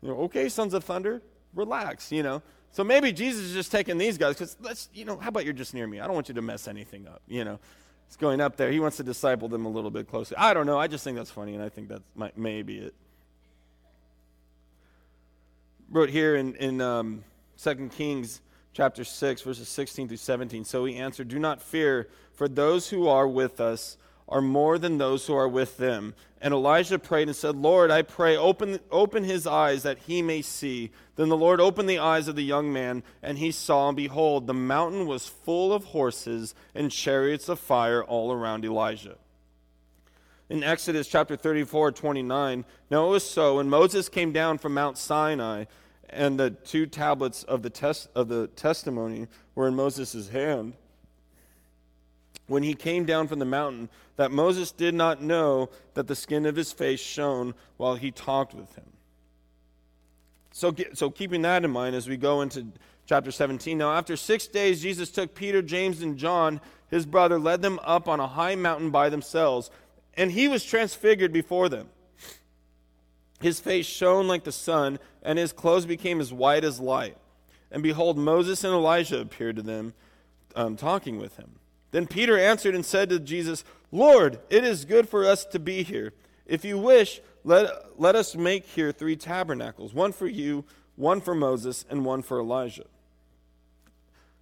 You 0.00 0.08
know, 0.08 0.14
okay, 0.22 0.48
sons 0.48 0.72
of 0.72 0.82
thunder, 0.82 1.20
relax, 1.54 2.10
you 2.10 2.22
know. 2.22 2.40
So 2.70 2.82
maybe 2.82 3.12
Jesus 3.12 3.42
is 3.42 3.52
just 3.52 3.70
taking 3.70 3.98
these 3.98 4.16
guys 4.16 4.34
because 4.34 4.56
let's, 4.62 4.88
you 4.94 5.04
know, 5.04 5.18
how 5.18 5.28
about 5.28 5.44
you're 5.44 5.52
just 5.52 5.74
near 5.74 5.86
me? 5.86 6.00
I 6.00 6.06
don't 6.06 6.14
want 6.14 6.28
you 6.28 6.34
to 6.34 6.42
mess 6.42 6.66
anything 6.66 7.06
up, 7.06 7.20
you 7.28 7.44
know. 7.44 7.58
He's 8.08 8.16
going 8.16 8.40
up 8.40 8.56
there. 8.56 8.72
He 8.72 8.80
wants 8.80 8.96
to 8.96 9.02
disciple 9.02 9.48
them 9.48 9.66
a 9.66 9.70
little 9.70 9.90
bit 9.90 10.08
closer. 10.08 10.34
I 10.38 10.54
don't 10.54 10.64
know. 10.64 10.78
I 10.78 10.86
just 10.86 11.04
think 11.04 11.18
that's 11.18 11.30
funny, 11.30 11.52
and 11.52 11.62
I 11.62 11.68
think 11.68 11.90
that's 11.90 12.02
might, 12.14 12.38
maybe 12.38 12.78
it 12.78 12.94
wrote 15.90 16.08
here 16.08 16.34
in, 16.34 16.54
in 16.54 16.80
um, 16.80 17.24
2 17.62 17.90
Kings 17.94 18.40
chapter 18.72 19.04
6, 19.04 19.42
verses 19.42 19.68
16 19.68 20.08
through 20.08 20.16
17. 20.16 20.64
So 20.64 20.84
he 20.84 20.96
answered, 20.96 21.28
Do 21.28 21.38
not 21.38 21.62
fear, 21.62 22.08
for 22.32 22.48
those 22.48 22.90
who 22.90 23.06
are 23.08 23.28
with 23.28 23.60
us 23.60 23.96
are 24.28 24.40
more 24.40 24.78
than 24.78 24.98
those 24.98 25.26
who 25.26 25.34
are 25.34 25.48
with 25.48 25.76
them. 25.76 26.14
And 26.40 26.54
Elijah 26.54 26.98
prayed 26.98 27.28
and 27.28 27.36
said, 27.36 27.54
Lord, 27.54 27.90
I 27.90 28.02
pray, 28.02 28.36
open, 28.36 28.80
open 28.90 29.24
his 29.24 29.46
eyes 29.46 29.82
that 29.82 29.98
he 29.98 30.22
may 30.22 30.42
see. 30.42 30.90
Then 31.16 31.28
the 31.28 31.36
Lord 31.36 31.60
opened 31.60 31.88
the 31.88 31.98
eyes 31.98 32.28
of 32.28 32.34
the 32.34 32.42
young 32.42 32.72
man, 32.72 33.02
and 33.22 33.38
he 33.38 33.52
saw, 33.52 33.88
and 33.88 33.96
behold, 33.96 34.46
the 34.46 34.54
mountain 34.54 35.06
was 35.06 35.28
full 35.28 35.72
of 35.72 35.84
horses 35.84 36.54
and 36.74 36.90
chariots 36.90 37.48
of 37.48 37.60
fire 37.60 38.02
all 38.02 38.32
around 38.32 38.64
Elijah. 38.64 39.18
In 40.48 40.64
Exodus 40.64 41.08
chapter 41.08 41.36
34, 41.36 41.92
29, 41.92 42.64
now 42.90 43.06
it 43.06 43.10
was 43.10 43.24
so, 43.24 43.56
when 43.56 43.70
Moses 43.70 44.08
came 44.08 44.32
down 44.32 44.58
from 44.58 44.74
Mount 44.74 44.98
Sinai, 44.98 45.64
and 46.12 46.38
the 46.38 46.50
two 46.50 46.86
tablets 46.86 47.42
of 47.44 47.62
the, 47.62 47.70
test, 47.70 48.08
of 48.14 48.28
the 48.28 48.46
testimony 48.48 49.28
were 49.54 49.68
in 49.68 49.74
Moses' 49.74 50.28
hand. 50.28 50.74
When 52.46 52.62
he 52.62 52.74
came 52.74 53.04
down 53.04 53.28
from 53.28 53.38
the 53.38 53.44
mountain, 53.44 53.88
that 54.16 54.30
Moses 54.30 54.72
did 54.72 54.94
not 54.94 55.22
know 55.22 55.70
that 55.94 56.06
the 56.06 56.14
skin 56.14 56.44
of 56.46 56.56
his 56.56 56.72
face 56.72 57.00
shone 57.00 57.54
while 57.76 57.94
he 57.94 58.10
talked 58.10 58.54
with 58.54 58.74
him. 58.74 58.92
So, 60.52 60.74
so 60.92 61.10
keeping 61.10 61.42
that 61.42 61.64
in 61.64 61.70
mind 61.70 61.96
as 61.96 62.08
we 62.08 62.16
go 62.16 62.42
into 62.42 62.66
chapter 63.06 63.30
17. 63.30 63.78
Now, 63.78 63.92
after 63.92 64.16
six 64.16 64.46
days, 64.46 64.82
Jesus 64.82 65.10
took 65.10 65.34
Peter, 65.34 65.62
James, 65.62 66.02
and 66.02 66.18
John, 66.18 66.60
his 66.88 67.06
brother, 67.06 67.38
led 67.38 67.62
them 67.62 67.80
up 67.82 68.08
on 68.08 68.20
a 68.20 68.26
high 68.26 68.54
mountain 68.54 68.90
by 68.90 69.08
themselves, 69.08 69.70
and 70.14 70.30
he 70.30 70.48
was 70.48 70.64
transfigured 70.64 71.32
before 71.32 71.68
them. 71.68 71.88
His 73.42 73.60
face 73.60 73.86
shone 73.86 74.28
like 74.28 74.44
the 74.44 74.52
sun, 74.52 74.98
and 75.22 75.38
his 75.38 75.52
clothes 75.52 75.84
became 75.84 76.20
as 76.20 76.32
white 76.32 76.64
as 76.64 76.78
light. 76.80 77.16
And 77.72 77.82
behold, 77.82 78.16
Moses 78.16 78.62
and 78.62 78.72
Elijah 78.72 79.20
appeared 79.20 79.56
to 79.56 79.62
them, 79.62 79.94
um, 80.54 80.76
talking 80.76 81.18
with 81.18 81.36
him. 81.36 81.50
Then 81.90 82.06
Peter 82.06 82.38
answered 82.38 82.74
and 82.74 82.86
said 82.86 83.08
to 83.10 83.18
Jesus, 83.18 83.64
Lord, 83.90 84.38
it 84.48 84.64
is 84.64 84.84
good 84.84 85.08
for 85.08 85.26
us 85.26 85.44
to 85.46 85.58
be 85.58 85.82
here. 85.82 86.12
If 86.46 86.64
you 86.64 86.78
wish, 86.78 87.20
let, 87.44 87.98
let 87.98 88.14
us 88.14 88.36
make 88.36 88.64
here 88.64 88.92
three 88.92 89.16
tabernacles 89.16 89.92
one 89.92 90.12
for 90.12 90.26
you, 90.26 90.64
one 90.96 91.20
for 91.20 91.34
Moses, 91.34 91.84
and 91.90 92.04
one 92.04 92.22
for 92.22 92.38
Elijah. 92.38 92.86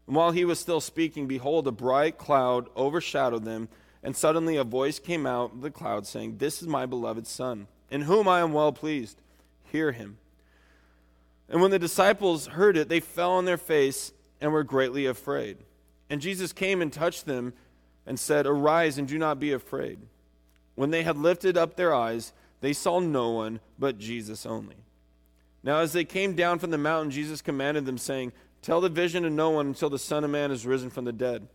And 0.07 0.15
while 0.15 0.33
he 0.33 0.45
was 0.45 0.59
still 0.59 0.81
speaking, 0.81 1.27
behold, 1.27 1.67
a 1.67 1.73
bright 1.73 2.19
cloud 2.19 2.69
overshadowed 2.77 3.45
them, 3.45 3.69
and 4.03 4.15
suddenly 4.15 4.57
a 4.57 4.65
voice 4.65 4.99
came 4.99 5.27
out 5.27 5.53
of 5.53 5.63
the 5.63 5.71
cloud 5.71 6.07
saying, 6.07 6.39
This 6.39 6.61
is 6.61 6.69
my 6.69 6.85
beloved 6.85 7.27
Son, 7.27 7.67
in 7.90 8.03
whom 8.03 8.29
I 8.29 8.40
am 8.40 8.53
well 8.53 8.72
pleased. 8.72 9.20
Hear 9.64 9.92
him. 9.92 10.18
And 11.48 11.61
when 11.61 11.70
the 11.70 11.79
disciples 11.79 12.46
heard 12.46 12.76
it, 12.76 12.88
they 12.88 13.00
fell 13.00 13.33
on 13.33 13.44
their 13.44 13.57
face 13.57 14.12
and 14.40 14.53
were 14.53 14.62
greatly 14.62 15.07
afraid. 15.07 15.59
And 16.09 16.20
Jesus 16.20 16.53
came 16.53 16.81
and 16.81 16.92
touched 16.92 17.26
them 17.26 17.53
and 18.07 18.18
said, 18.18 18.46
Arise 18.46 18.98
and 18.98 19.07
do 19.07 19.18
not 19.18 19.40
be 19.40 19.53
afraid. 19.53 19.98
When 20.74 20.90
they 20.90 21.03
had 21.03 21.16
lifted 21.16 21.57
up 21.57 21.76
their 21.76 21.94
eyes, 21.94 22.33
they 22.61 22.72
saw 22.72 23.00
no 23.00 23.31
one 23.31 23.61
but 23.79 23.98
Jesus 23.98 24.46
only. 24.46 24.76
Now, 25.62 25.79
as 25.79 25.92
they 25.92 26.05
came 26.05 26.35
down 26.35 26.59
from 26.59 26.70
the 26.70 26.79
mountain, 26.79 27.11
Jesus 27.11 27.42
commanded 27.42 27.85
them, 27.85 27.98
saying, 27.98 28.33
Tell 28.62 28.81
the 28.81 28.88
vision 28.88 29.22
to 29.24 29.31
no 29.31 29.50
one 29.50 29.68
until 29.68 29.90
the 29.90 29.98
Son 29.98 30.24
of 30.24 30.31
Man 30.31 30.50
is 30.50 30.66
risen 30.66 30.90
from 30.90 31.05
the 31.05 31.12
dead. 31.12 31.48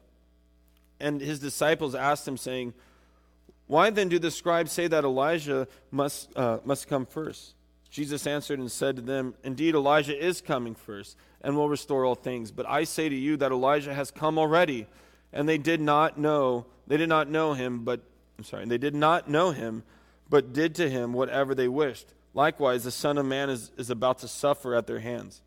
And 1.00 1.21
his 1.21 1.39
disciples 1.39 1.95
asked 1.95 2.28
him, 2.28 2.38
saying, 2.38 2.74
Why 3.67 3.89
then 3.89 4.10
do 4.10 4.19
the 4.19 4.32
scribes 4.32 4.71
say 4.71 4.88
that 4.88 5.04
Elijah 5.04 5.67
must, 5.91 6.36
uh, 6.38 6.60
must 6.63 6.88
come 6.88 7.06
first? 7.06 7.56
Jesus 7.89 8.28
answered 8.28 8.60
and 8.60 8.71
said 8.71 8.97
to 8.97 9.01
them, 9.01 9.36
Indeed, 9.43 9.73
Elijah 9.73 10.17
is 10.17 10.41
coming 10.41 10.75
first 10.75 11.17
and 11.41 11.56
will 11.56 11.69
restore 11.69 12.06
all 12.06 12.15
things. 12.15 12.51
But 12.51 12.67
I 12.67 12.84
say 12.84 13.10
to 13.10 13.15
you 13.15 13.38
that 13.38 13.51
Elijah 13.51 13.93
has 13.93 14.12
come 14.12 14.38
already, 14.38 14.88
and 15.32 15.47
they 15.47 15.58
did 15.58 15.82
not 15.82 16.17
know, 16.17 16.65
they 16.88 16.97
did 16.97 17.10
not 17.10 17.30
know 17.30 17.54
him, 17.54 17.84
but 17.84 18.01
I'm 18.38 18.43
sorry, 18.43 18.65
they 18.65 18.78
did 18.78 18.95
not 18.95 19.30
know 19.30 19.51
him, 19.51 19.84
but 20.30 20.54
did 20.54 20.75
to 20.75 20.89
him 20.89 21.13
whatever 21.13 21.56
they 21.56 21.67
wished. 21.67 22.13
Likewise, 22.34 22.84
the 22.84 22.91
Son 22.91 23.17
of 23.17 23.25
Man 23.25 23.49
is, 23.49 23.71
is 23.78 23.89
about 23.89 24.19
to 24.19 24.28
suffer 24.28 24.75
at 24.75 24.88
their 24.88 24.99
hands. 24.99 25.41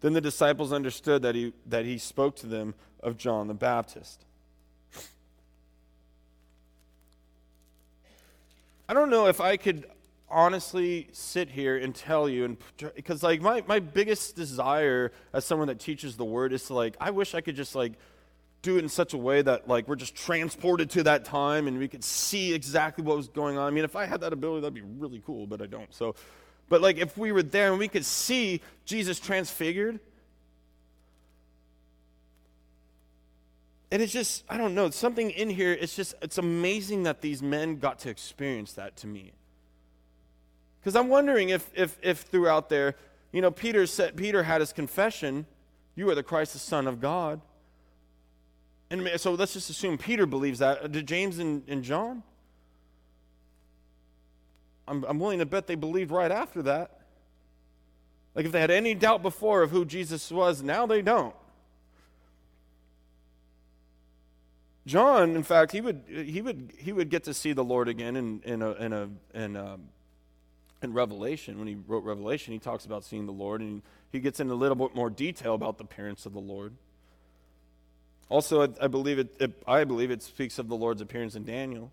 Then 0.00 0.14
the 0.14 0.20
disciples 0.20 0.72
understood 0.72 1.22
that 1.22 1.34
he, 1.34 1.52
that 1.66 1.84
he 1.84 1.98
spoke 1.98 2.36
to 2.36 2.46
them 2.46 2.74
of 3.02 3.18
John 3.18 3.48
the 3.48 3.54
Baptist. 3.54 4.24
I 8.90 8.92
don't 8.92 9.08
know 9.08 9.28
if 9.28 9.40
I 9.40 9.56
could 9.56 9.86
honestly 10.28 11.06
sit 11.12 11.48
here 11.48 11.76
and 11.76 11.94
tell 11.94 12.28
you 12.28 12.44
and 12.44 12.56
because 12.96 13.22
like 13.22 13.40
my, 13.40 13.62
my 13.68 13.78
biggest 13.78 14.34
desire 14.34 15.12
as 15.32 15.44
someone 15.44 15.68
that 15.68 15.78
teaches 15.78 16.16
the 16.16 16.24
word 16.24 16.52
is 16.52 16.64
to 16.66 16.74
like 16.74 16.96
i 17.00 17.10
wish 17.10 17.34
i 17.34 17.40
could 17.40 17.56
just 17.56 17.74
like 17.74 17.94
do 18.62 18.76
it 18.76 18.82
in 18.82 18.88
such 18.88 19.12
a 19.12 19.16
way 19.16 19.42
that 19.42 19.68
like 19.68 19.86
we're 19.88 19.96
just 19.96 20.14
transported 20.14 20.90
to 20.90 21.04
that 21.04 21.24
time 21.24 21.68
and 21.68 21.78
we 21.78 21.86
could 21.86 22.02
see 22.04 22.52
exactly 22.52 23.04
what 23.04 23.16
was 23.16 23.28
going 23.28 23.56
on. 23.56 23.66
I 23.66 23.70
mean, 23.70 23.84
if 23.84 23.96
I 23.96 24.06
had 24.06 24.20
that 24.20 24.32
ability, 24.32 24.60
that'd 24.60 24.74
be 24.74 24.82
really 24.82 25.22
cool, 25.24 25.46
but 25.46 25.62
I 25.62 25.66
don't. 25.66 25.92
So, 25.94 26.14
but 26.68 26.80
like 26.80 26.98
if 26.98 27.16
we 27.16 27.32
were 27.32 27.42
there 27.42 27.70
and 27.70 27.78
we 27.78 27.88
could 27.88 28.04
see 28.04 28.60
Jesus 28.84 29.18
transfigured, 29.18 29.98
and 33.90 34.00
it's 34.00 34.12
just 34.12 34.44
I 34.48 34.56
don't 34.56 34.74
know 34.74 34.90
something 34.90 35.30
in 35.30 35.50
here. 35.50 35.72
It's 35.72 35.96
just 35.96 36.14
it's 36.22 36.38
amazing 36.38 37.04
that 37.04 37.20
these 37.20 37.42
men 37.42 37.78
got 37.78 37.98
to 38.00 38.10
experience 38.10 38.72
that 38.74 38.96
to 38.98 39.06
me. 39.06 39.32
Because 40.80 40.96
I'm 40.96 41.08
wondering 41.08 41.50
if 41.50 41.70
if 41.74 41.98
if 42.02 42.20
throughout 42.20 42.68
there, 42.68 42.94
you 43.32 43.42
know, 43.42 43.50
Peter 43.50 43.86
said 43.86 44.16
Peter 44.16 44.44
had 44.44 44.60
his 44.60 44.72
confession, 44.72 45.46
"You 45.94 46.08
are 46.10 46.14
the 46.14 46.22
Christ, 46.22 46.52
the 46.52 46.58
Son 46.58 46.86
of 46.86 47.00
God." 47.00 47.40
And 48.90 49.08
so 49.20 49.34
let's 49.34 49.52
just 49.52 49.70
assume 49.70 49.98
Peter 49.98 50.26
believes 50.26 50.58
that. 50.58 50.84
Uh, 50.84 50.86
did 50.88 51.06
James 51.06 51.38
and, 51.38 51.62
and 51.68 51.84
John? 51.84 52.24
I'm, 54.88 55.04
I'm 55.04 55.20
willing 55.20 55.38
to 55.38 55.46
bet 55.46 55.68
they 55.68 55.76
believed 55.76 56.10
right 56.10 56.32
after 56.32 56.62
that. 56.62 56.98
Like 58.34 58.46
if 58.46 58.52
they 58.52 58.60
had 58.60 58.72
any 58.72 58.94
doubt 58.94 59.22
before 59.22 59.62
of 59.62 59.70
who 59.70 59.84
Jesus 59.84 60.30
was, 60.30 60.62
now 60.62 60.86
they 60.86 61.02
don't. 61.02 61.34
John, 64.90 65.36
in 65.36 65.44
fact, 65.44 65.70
he 65.70 65.80
would 65.80 66.02
he 66.08 66.42
would 66.42 66.72
he 66.76 66.92
would 66.92 67.10
get 67.10 67.22
to 67.24 67.32
see 67.32 67.52
the 67.52 67.62
Lord 67.62 67.86
again 67.86 68.16
in 68.16 68.40
in 68.44 68.60
a 68.60 68.72
in 68.72 68.92
a 68.92 69.08
in, 69.32 69.54
a, 69.54 69.74
um, 69.74 69.82
in 70.82 70.92
Revelation. 70.92 71.60
When 71.60 71.68
he 71.68 71.76
wrote 71.86 72.02
Revelation, 72.02 72.52
he 72.52 72.58
talks 72.58 72.86
about 72.86 73.04
seeing 73.04 73.24
the 73.24 73.32
Lord, 73.32 73.60
and 73.60 73.82
he 74.10 74.18
gets 74.18 74.40
into 74.40 74.52
a 74.52 74.56
little 74.56 74.74
bit 74.74 74.96
more 74.96 75.08
detail 75.08 75.54
about 75.54 75.78
the 75.78 75.84
appearance 75.84 76.26
of 76.26 76.32
the 76.32 76.40
Lord. 76.40 76.72
Also, 78.28 78.62
I, 78.62 78.68
I 78.82 78.88
believe 78.88 79.20
it, 79.20 79.36
it, 79.38 79.62
I 79.64 79.84
believe 79.84 80.10
it 80.10 80.24
speaks 80.24 80.58
of 80.58 80.66
the 80.66 80.74
Lord's 80.74 81.00
appearance 81.00 81.36
in 81.36 81.44
Daniel. 81.44 81.92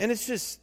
And 0.00 0.10
it's 0.10 0.26
just 0.26 0.58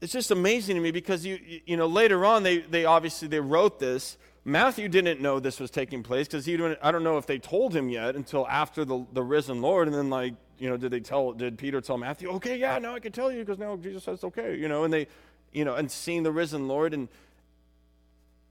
it's 0.00 0.14
just 0.14 0.30
amazing 0.30 0.76
to 0.76 0.80
me 0.80 0.92
because 0.92 1.26
you 1.26 1.38
you 1.66 1.76
know 1.76 1.88
later 1.88 2.24
on 2.24 2.42
they 2.42 2.60
they 2.60 2.86
obviously 2.86 3.28
they 3.28 3.40
wrote 3.40 3.78
this 3.78 4.16
matthew 4.44 4.88
didn't 4.88 5.20
know 5.20 5.40
this 5.40 5.58
was 5.58 5.70
taking 5.70 6.02
place 6.02 6.26
because 6.26 6.44
he 6.44 6.54
i 6.82 6.90
don't 6.90 7.04
know 7.04 7.16
if 7.16 7.26
they 7.26 7.38
told 7.38 7.74
him 7.74 7.88
yet 7.88 8.14
until 8.14 8.46
after 8.48 8.84
the, 8.84 9.06
the 9.12 9.22
risen 9.22 9.62
lord 9.62 9.88
and 9.88 9.96
then 9.96 10.10
like 10.10 10.34
you 10.58 10.68
know 10.68 10.76
did 10.76 10.90
they 10.90 11.00
tell 11.00 11.32
did 11.32 11.56
peter 11.56 11.80
tell 11.80 11.96
matthew 11.98 12.28
okay 12.28 12.56
yeah 12.56 12.78
now 12.78 12.94
i 12.94 13.00
can 13.00 13.12
tell 13.12 13.32
you 13.32 13.40
because 13.40 13.58
now 13.58 13.76
jesus 13.76 14.04
says 14.04 14.14
it's 14.14 14.24
okay 14.24 14.56
you 14.56 14.68
know 14.68 14.84
and 14.84 14.92
they 14.92 15.06
you 15.52 15.64
know 15.64 15.74
and 15.74 15.90
seeing 15.90 16.22
the 16.22 16.32
risen 16.32 16.68
lord 16.68 16.92
and 16.92 17.08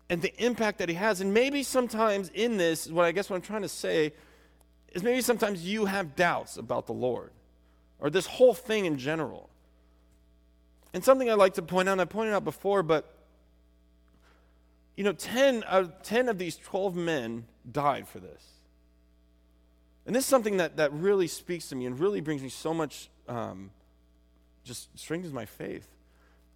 and 0.10 0.21
the 0.21 0.34
impact 0.43 0.77
that 0.79 0.89
he 0.89 0.95
has. 0.95 1.21
And 1.21 1.34
maybe 1.34 1.63
sometimes 1.63 2.29
in 2.29 2.58
this, 2.58 2.88
what 2.88 3.06
I 3.06 3.12
guess 3.12 3.32
what 3.32 3.38
I'm 3.38 3.41
trying 3.41 3.63
to 3.63 3.69
say 3.69 4.13
is 4.91 5.03
maybe 5.03 5.21
sometimes 5.21 5.65
you 5.65 5.86
have 5.86 6.15
doubts 6.15 6.58
about 6.58 6.86
the 6.86 6.93
Lord 6.93 7.32
or 7.99 8.12
this 8.12 8.27
whole 8.27 8.53
thing 8.53 8.86
in 8.86 8.97
general. 8.97 9.49
And 10.93 11.03
something 11.03 11.29
I'd 11.29 11.39
like 11.39 11.56
to 11.56 11.63
point 11.63 11.89
out, 11.89 11.93
and 11.93 12.01
I 12.01 12.06
pointed 12.06 12.34
out 12.34 12.43
before, 12.43 12.84
but 12.84 13.12
you 14.95 15.03
know, 15.03 15.13
10, 15.13 15.63
uh, 15.67 15.88
10 16.03 16.29
of 16.29 16.38
these 16.38 16.56
12 16.58 16.95
men 16.95 17.45
died 17.71 18.08
for 18.08 18.19
this. 18.19 18.43
And 20.06 20.15
this 20.15 20.23
is 20.23 20.29
something 20.29 20.58
that, 20.58 20.77
that 20.77 20.91
really 20.93 21.27
speaks 21.27 21.69
to 21.69 21.75
me 21.75 21.86
and 21.86 21.99
really 21.99 22.21
brings 22.21 22.41
me 22.41 22.49
so 22.49 22.73
much, 22.73 23.10
um, 23.27 23.71
just 24.63 24.97
strengthens 24.97 25.34
my 25.34 25.45
faith. 25.45 25.88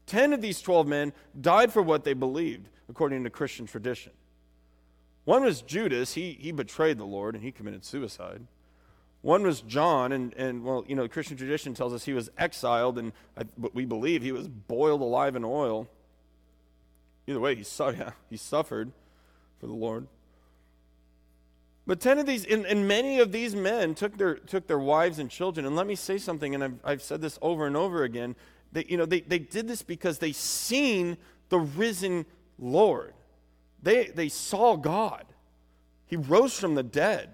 10 0.07 0.33
of 0.33 0.41
these 0.41 0.61
12 0.61 0.87
men 0.87 1.13
died 1.39 1.71
for 1.71 1.81
what 1.81 2.03
they 2.03 2.13
believed 2.13 2.69
according 2.89 3.23
to 3.23 3.29
Christian 3.29 3.65
tradition. 3.65 4.13
One 5.25 5.43
was 5.43 5.61
Judas, 5.61 6.13
he, 6.13 6.37
he 6.39 6.51
betrayed 6.51 6.97
the 6.97 7.05
Lord 7.05 7.35
and 7.35 7.43
he 7.43 7.51
committed 7.51 7.83
suicide. 7.83 8.47
One 9.21 9.43
was 9.43 9.61
John, 9.61 10.11
and, 10.11 10.33
and 10.35 10.63
well, 10.63 10.85
you 10.87 10.95
know, 10.95 11.07
Christian 11.07 11.35
tradition 11.35 11.73
tells 11.73 11.93
us 11.93 12.05
he 12.05 12.13
was 12.13 12.29
exiled, 12.37 12.97
and 12.97 13.11
I, 13.35 13.43
but 13.57 13.73
we 13.73 13.83
believe 13.83 14.21
he 14.21 14.31
was 14.31 14.47
boiled 14.47 15.01
alive 15.01 15.35
in 15.35 15.43
oil. 15.43 15.89
Either 17.27 17.39
way, 17.39 17.55
he, 17.55 17.65
yeah, 17.79 18.11
he 18.29 18.37
suffered 18.37 18.91
for 19.59 19.67
the 19.67 19.73
Lord. 19.73 20.07
But 21.85 22.01
10 22.01 22.19
of 22.19 22.25
these, 22.25 22.45
and, 22.45 22.65
and, 22.65 22.85
many 22.85 23.19
of 23.19 23.31
these 23.31 23.55
men 23.55 23.95
took 23.95 24.17
their, 24.17 24.35
took 24.35 24.67
their 24.67 24.79
wives 24.79 25.19
and 25.19 25.29
children. 25.29 25.65
And 25.65 25.75
let 25.75 25.87
me 25.87 25.95
say 25.95 26.17
something, 26.17 26.53
and 26.53 26.61
I've, 26.61 26.79
I've 26.83 27.01
said 27.01 27.21
this 27.21 27.39
over 27.41 27.65
and 27.65 27.77
over 27.77 28.03
again. 28.03 28.35
That, 28.73 28.89
you 28.89 28.97
know, 28.97 29.05
they, 29.05 29.21
they 29.21 29.39
did 29.39 29.69
this 29.69 29.83
because 29.83 30.19
they 30.19 30.33
seen 30.33 31.17
the 31.47 31.59
risen 31.59 32.25
Lord. 32.59 33.13
They, 33.81 34.07
they 34.07 34.27
saw 34.27 34.75
God. 34.75 35.23
He 36.07 36.17
rose 36.17 36.59
from 36.59 36.75
the 36.75 36.83
dead. 36.83 37.29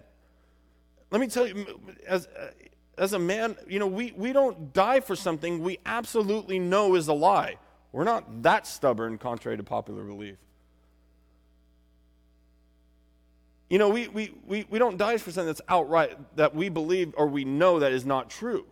Let 1.09 1.19
me 1.19 1.27
tell 1.27 1.47
you, 1.47 1.65
as, 2.07 2.27
uh, 2.27 2.51
as 2.97 3.13
a 3.13 3.19
man, 3.19 3.55
you 3.67 3.79
know, 3.79 3.87
we, 3.87 4.11
we 4.15 4.33
don't 4.33 4.71
die 4.71 4.99
for 4.99 5.15
something 5.15 5.63
we 5.63 5.79
absolutely 5.85 6.59
know 6.59 6.93
is 6.93 7.07
a 7.07 7.13
lie. 7.13 7.57
We're 7.93 8.03
not 8.03 8.41
that 8.41 8.67
stubborn, 8.67 9.17
contrary 9.17 9.55
to 9.55 9.63
popular 9.63 10.03
belief. 10.03 10.35
You 13.69 13.77
know, 13.77 13.89
we, 13.89 14.07
we, 14.07 14.33
we, 14.45 14.65
we 14.69 14.79
don't 14.79 14.97
die 14.97 15.17
for 15.17 15.31
something 15.31 15.47
that's 15.47 15.61
outright, 15.69 16.17
that 16.35 16.53
we 16.53 16.69
believe 16.69 17.13
or 17.15 17.27
we 17.27 17.45
know 17.45 17.79
that 17.79 17.91
is 17.91 18.05
not 18.05 18.29
true. 18.29 18.65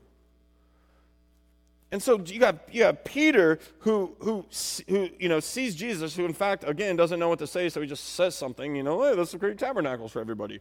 And 1.91 2.01
so 2.01 2.19
you 2.25 2.39
got, 2.39 2.73
you 2.73 2.81
got 2.81 3.05
Peter 3.05 3.59
who, 3.80 4.15
who, 4.19 4.45
who, 4.88 5.09
you 5.19 5.30
know, 5.30 5.39
sees 5.39 5.76
Jesus, 5.76 6.15
who 6.15 6.26
in 6.26 6.34
fact, 6.34 6.63
again, 6.65 6.95
doesn't 6.95 7.19
know 7.19 7.30
what 7.30 7.39
to 7.39 7.47
say, 7.47 7.69
so 7.69 7.82
he 7.82 7.88
just 7.88 8.13
says 8.15 8.34
something, 8.34 8.76
you 8.76 8.84
know, 8.84 9.03
hey, 9.03 9.13
let's 9.13 9.36
create 9.36 9.57
tabernacles 9.57 10.11
for 10.11 10.19
everybody. 10.19 10.59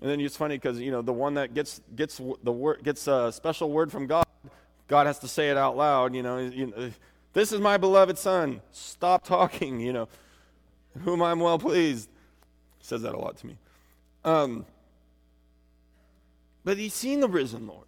And 0.00 0.10
then 0.10 0.20
it's 0.20 0.36
funny 0.36 0.56
because, 0.56 0.80
you 0.80 0.90
know, 0.90 1.02
the 1.02 1.12
one 1.12 1.34
that 1.34 1.54
gets, 1.54 1.80
gets, 1.96 2.20
the 2.42 2.52
word, 2.52 2.82
gets 2.82 3.06
a 3.08 3.32
special 3.32 3.70
word 3.70 3.90
from 3.90 4.06
God, 4.06 4.24
God 4.86 5.06
has 5.06 5.18
to 5.20 5.28
say 5.28 5.50
it 5.50 5.56
out 5.56 5.76
loud, 5.76 6.14
you 6.14 6.22
know, 6.22 6.38
you 6.38 6.66
know 6.66 6.90
this 7.34 7.52
is 7.52 7.60
my 7.60 7.76
beloved 7.76 8.16
son. 8.16 8.62
Stop 8.72 9.24
talking, 9.24 9.80
you 9.80 9.92
know, 9.92 10.08
whom 11.02 11.22
I'm 11.22 11.40
well 11.40 11.58
pleased. 11.58 12.08
He 12.78 12.84
says 12.84 13.02
that 13.02 13.14
a 13.14 13.18
lot 13.18 13.36
to 13.38 13.46
me. 13.46 13.58
Um, 14.24 14.64
but 16.64 16.78
he's 16.78 16.94
seen 16.94 17.20
the 17.20 17.28
risen 17.28 17.66
Lord. 17.66 17.86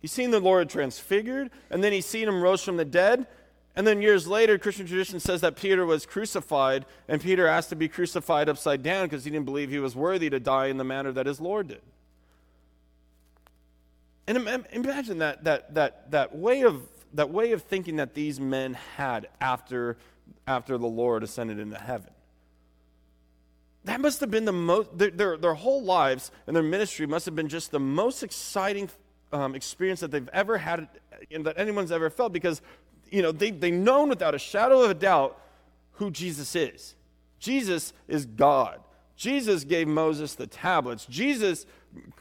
He's 0.00 0.12
seen 0.12 0.30
the 0.30 0.40
Lord 0.40 0.68
transfigured, 0.68 1.50
and 1.70 1.82
then 1.82 1.92
he's 1.92 2.06
seen 2.06 2.28
him 2.28 2.42
rose 2.42 2.62
from 2.62 2.76
the 2.76 2.84
dead. 2.84 3.26
And 3.74 3.86
then 3.86 4.00
years 4.00 4.26
later, 4.26 4.58
Christian 4.58 4.86
tradition 4.86 5.20
says 5.20 5.40
that 5.40 5.56
Peter 5.56 5.84
was 5.84 6.06
crucified, 6.06 6.86
and 7.08 7.20
Peter 7.20 7.46
asked 7.46 7.70
to 7.70 7.76
be 7.76 7.88
crucified 7.88 8.48
upside 8.48 8.82
down 8.82 9.06
because 9.06 9.24
he 9.24 9.30
didn't 9.30 9.46
believe 9.46 9.70
he 9.70 9.78
was 9.78 9.96
worthy 9.96 10.30
to 10.30 10.40
die 10.40 10.66
in 10.66 10.76
the 10.76 10.84
manner 10.84 11.12
that 11.12 11.26
his 11.26 11.40
Lord 11.40 11.68
did. 11.68 11.82
And 14.26 14.36
imagine 14.72 15.18
that, 15.18 15.44
that, 15.44 15.74
that, 15.74 16.10
that, 16.10 16.34
way 16.36 16.62
of, 16.62 16.82
that 17.14 17.30
way 17.30 17.52
of 17.52 17.62
thinking 17.62 17.96
that 17.96 18.14
these 18.14 18.40
men 18.40 18.74
had 18.96 19.28
after, 19.40 19.96
after 20.46 20.78
the 20.78 20.86
Lord 20.86 21.22
ascended 21.22 21.58
into 21.58 21.78
heaven. 21.78 22.10
That 23.84 24.00
must 24.00 24.20
have 24.20 24.30
been 24.30 24.44
the 24.44 24.52
most, 24.52 24.96
their, 24.98 25.10
their, 25.10 25.36
their 25.36 25.54
whole 25.54 25.82
lives 25.82 26.32
and 26.46 26.56
their 26.56 26.62
ministry 26.62 27.06
must 27.06 27.24
have 27.26 27.36
been 27.36 27.48
just 27.48 27.70
the 27.70 27.80
most 27.80 28.22
exciting 28.22 28.90
um, 29.32 29.54
experience 29.54 30.00
that 30.00 30.10
they've 30.10 30.28
ever 30.32 30.58
had, 30.58 30.88
know, 31.38 31.44
that 31.44 31.58
anyone's 31.58 31.92
ever 31.92 32.10
felt, 32.10 32.32
because, 32.32 32.60
you 33.10 33.22
know, 33.22 33.32
they, 33.32 33.50
they 33.50 33.70
known 33.70 34.08
without 34.08 34.34
a 34.34 34.38
shadow 34.38 34.82
of 34.82 34.90
a 34.90 34.94
doubt 34.94 35.40
who 35.92 36.10
Jesus 36.10 36.56
is. 36.56 36.94
Jesus 37.38 37.92
is 38.08 38.26
God. 38.26 38.80
Jesus 39.16 39.64
gave 39.64 39.88
Moses 39.88 40.34
the 40.34 40.46
tablets. 40.46 41.06
Jesus 41.06 41.64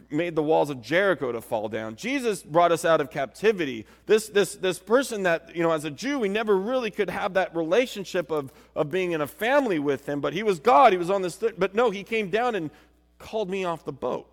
made 0.09 0.35
the 0.35 0.43
walls 0.43 0.69
of 0.69 0.81
Jericho 0.81 1.31
to 1.31 1.41
fall 1.41 1.69
down. 1.69 1.95
Jesus 1.95 2.43
brought 2.43 2.71
us 2.71 2.85
out 2.85 3.01
of 3.01 3.09
captivity. 3.09 3.85
This, 4.05 4.27
this, 4.29 4.55
this 4.55 4.79
person 4.79 5.23
that, 5.23 5.55
you 5.55 5.63
know, 5.63 5.71
as 5.71 5.85
a 5.85 5.91
Jew, 5.91 6.19
we 6.19 6.29
never 6.29 6.57
really 6.57 6.91
could 6.91 7.09
have 7.09 7.33
that 7.33 7.55
relationship 7.55 8.31
of, 8.31 8.51
of 8.75 8.89
being 8.89 9.11
in 9.11 9.21
a 9.21 9.27
family 9.27 9.79
with 9.79 10.07
him, 10.07 10.21
but 10.21 10.33
he 10.33 10.43
was 10.43 10.59
God. 10.59 10.93
He 10.93 10.97
was 10.97 11.09
on 11.09 11.21
this, 11.21 11.37
th- 11.37 11.55
but 11.57 11.75
no, 11.75 11.89
he 11.89 12.03
came 12.03 12.29
down 12.29 12.55
and 12.55 12.71
called 13.19 13.49
me 13.49 13.65
off 13.65 13.85
the 13.85 13.93
boat. 13.93 14.29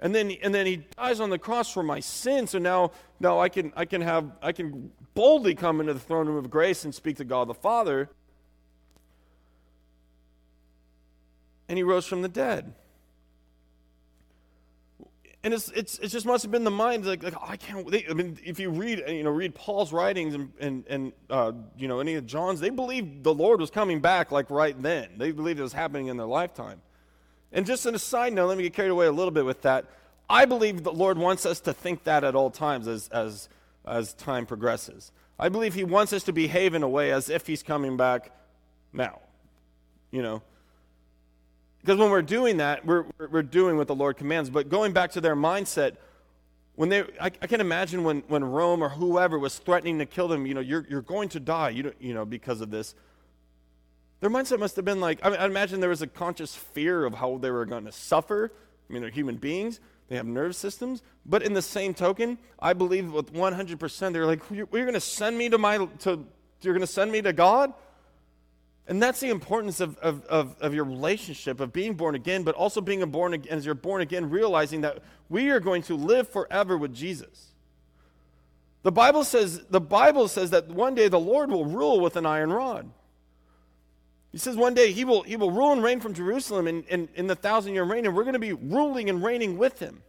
And 0.00 0.14
then, 0.14 0.30
and 0.42 0.54
then 0.54 0.66
he 0.66 0.76
dies 0.96 1.20
on 1.20 1.28
the 1.28 1.38
cross 1.38 1.70
for 1.72 1.82
my 1.82 2.00
sin. 2.00 2.46
So 2.46 2.58
now, 2.58 2.92
now 3.20 3.38
I 3.38 3.50
can, 3.50 3.72
I 3.76 3.84
can 3.84 4.00
have, 4.00 4.30
I 4.40 4.52
can 4.52 4.90
boldly 5.14 5.54
come 5.54 5.80
into 5.80 5.92
the 5.92 6.00
throne 6.00 6.26
room 6.26 6.36
of 6.36 6.50
grace 6.50 6.84
and 6.84 6.94
speak 6.94 7.18
to 7.18 7.24
God 7.24 7.48
the 7.48 7.54
Father. 7.54 8.08
And 11.68 11.76
he 11.76 11.82
rose 11.82 12.06
from 12.06 12.22
the 12.22 12.28
dead 12.28 12.74
and 15.42 15.54
it's, 15.54 15.70
it's, 15.70 15.98
it 16.00 16.08
just 16.08 16.26
must 16.26 16.42
have 16.42 16.52
been 16.52 16.64
the 16.64 16.70
mind 16.70 17.06
like, 17.06 17.22
like 17.22 17.34
oh, 17.36 17.46
I 17.46 17.56
can't. 17.56 17.90
They, 17.90 18.06
I 18.08 18.12
mean, 18.12 18.38
if 18.44 18.60
you 18.60 18.70
read 18.70 19.02
you 19.08 19.22
know 19.22 19.30
read 19.30 19.54
Paul's 19.54 19.92
writings 19.92 20.34
and 20.34 20.52
and, 20.60 20.84
and 20.86 21.12
uh, 21.30 21.52
you 21.78 21.88
know 21.88 22.00
any 22.00 22.14
of 22.14 22.26
John's, 22.26 22.60
they 22.60 22.68
believed 22.68 23.24
the 23.24 23.32
Lord 23.32 23.60
was 23.60 23.70
coming 23.70 24.00
back 24.00 24.30
like 24.30 24.50
right 24.50 24.80
then. 24.80 25.08
They 25.16 25.32
believed 25.32 25.58
it 25.58 25.62
was 25.62 25.72
happening 25.72 26.08
in 26.08 26.18
their 26.18 26.26
lifetime. 26.26 26.82
And 27.52 27.64
just 27.64 27.86
in 27.86 27.94
a 27.94 27.98
side 27.98 28.32
note, 28.34 28.48
let 28.48 28.58
me 28.58 28.64
get 28.64 28.74
carried 28.74 28.90
away 28.90 29.06
a 29.06 29.12
little 29.12 29.30
bit 29.30 29.44
with 29.44 29.62
that. 29.62 29.86
I 30.28 30.44
believe 30.44 30.84
the 30.84 30.92
Lord 30.92 31.18
wants 31.18 31.46
us 31.46 31.58
to 31.60 31.72
think 31.72 32.04
that 32.04 32.22
at 32.22 32.34
all 32.34 32.50
times 32.50 32.86
as 32.86 33.08
as 33.08 33.48
as 33.86 34.12
time 34.14 34.44
progresses. 34.44 35.10
I 35.38 35.48
believe 35.48 35.72
He 35.72 35.84
wants 35.84 36.12
us 36.12 36.22
to 36.24 36.34
behave 36.34 36.74
in 36.74 36.82
a 36.82 36.88
way 36.88 37.12
as 37.12 37.30
if 37.30 37.46
He's 37.46 37.62
coming 37.62 37.96
back 37.96 38.30
now. 38.92 39.20
You 40.10 40.20
know, 40.20 40.42
because 41.80 41.98
when 41.98 42.10
we're 42.10 42.22
doing 42.22 42.58
that, 42.58 42.84
we're, 42.84 43.04
we're 43.30 43.42
doing 43.42 43.76
what 43.76 43.86
the 43.86 43.94
Lord 43.94 44.16
commands. 44.16 44.50
But 44.50 44.68
going 44.68 44.92
back 44.92 45.12
to 45.12 45.20
their 45.20 45.36
mindset, 45.36 45.96
when 46.74 46.88
they, 46.88 47.02
I, 47.20 47.26
I 47.26 47.46
can 47.46 47.60
imagine 47.60 48.04
when, 48.04 48.22
when 48.28 48.44
Rome 48.44 48.82
or 48.82 48.90
whoever 48.90 49.38
was 49.38 49.58
threatening 49.58 49.98
to 49.98 50.06
kill 50.06 50.28
them, 50.28 50.46
you 50.46 50.54
know, 50.54 50.60
you're, 50.60 50.86
you're 50.88 51.02
going 51.02 51.28
to 51.30 51.40
die, 51.40 51.70
you, 51.70 51.92
you 51.98 52.14
know, 52.14 52.24
because 52.24 52.60
of 52.60 52.70
this. 52.70 52.94
Their 54.20 54.30
mindset 54.30 54.58
must 54.58 54.76
have 54.76 54.84
been 54.84 55.00
like, 55.00 55.18
I, 55.22 55.30
mean, 55.30 55.40
I 55.40 55.46
imagine 55.46 55.80
there 55.80 55.88
was 55.88 56.02
a 56.02 56.06
conscious 56.06 56.54
fear 56.54 57.06
of 57.06 57.14
how 57.14 57.38
they 57.38 57.50
were 57.50 57.64
going 57.64 57.86
to 57.86 57.92
suffer. 57.92 58.52
I 58.88 58.92
mean, 58.92 59.02
they're 59.02 59.10
human 59.10 59.36
beings, 59.36 59.80
they 60.08 60.16
have 60.16 60.26
nerve 60.26 60.54
systems. 60.54 61.02
But 61.24 61.42
in 61.42 61.54
the 61.54 61.62
same 61.62 61.94
token, 61.94 62.36
I 62.58 62.74
believe 62.74 63.12
with 63.12 63.32
100%, 63.32 64.12
they're 64.12 64.26
like, 64.26 64.42
you're, 64.50 64.68
you're 64.72 64.84
going 64.84 64.92
to 64.94 65.00
send 65.00 65.38
me 65.38 65.48
to 65.48 65.56
my, 65.56 65.86
to, 66.00 66.26
you're 66.60 66.74
going 66.74 66.80
to 66.80 66.86
send 66.86 67.10
me 67.10 67.22
to 67.22 67.32
God? 67.32 67.72
And 68.90 69.00
that's 69.00 69.20
the 69.20 69.30
importance 69.30 69.78
of, 69.78 69.96
of, 69.98 70.24
of, 70.24 70.56
of, 70.60 70.74
your 70.74 70.82
relationship, 70.82 71.60
of 71.60 71.72
being 71.72 71.94
born 71.94 72.16
again, 72.16 72.42
but 72.42 72.56
also 72.56 72.80
being 72.80 73.08
born 73.08 73.34
again, 73.34 73.56
as 73.56 73.64
you're 73.64 73.76
born 73.76 74.02
again, 74.02 74.28
realizing 74.28 74.80
that 74.80 74.98
we 75.28 75.50
are 75.50 75.60
going 75.60 75.82
to 75.82 75.94
live 75.94 76.28
forever 76.28 76.76
with 76.76 76.92
Jesus. 76.92 77.52
The 78.82 78.90
Bible 78.90 79.22
says, 79.22 79.62
the 79.70 79.80
Bible 79.80 80.26
says 80.26 80.50
that 80.50 80.66
one 80.66 80.96
day 80.96 81.06
the 81.06 81.20
Lord 81.20 81.52
will 81.52 81.66
rule 81.66 82.00
with 82.00 82.16
an 82.16 82.26
iron 82.26 82.52
rod. 82.52 82.90
He 84.32 84.38
says 84.38 84.56
one 84.56 84.74
day 84.74 84.90
he 84.90 85.04
will, 85.04 85.22
he 85.22 85.36
will 85.36 85.52
rule 85.52 85.70
and 85.70 85.84
reign 85.84 86.00
from 86.00 86.12
Jerusalem 86.12 86.66
in, 86.66 86.82
in, 86.88 87.08
in 87.14 87.28
the 87.28 87.36
thousand 87.36 87.74
year 87.74 87.84
reign, 87.84 88.06
and 88.06 88.16
we're 88.16 88.24
going 88.24 88.32
to 88.32 88.40
be 88.40 88.54
ruling 88.54 89.08
and 89.08 89.22
reigning 89.22 89.56
with 89.56 89.78
him. 89.78 90.02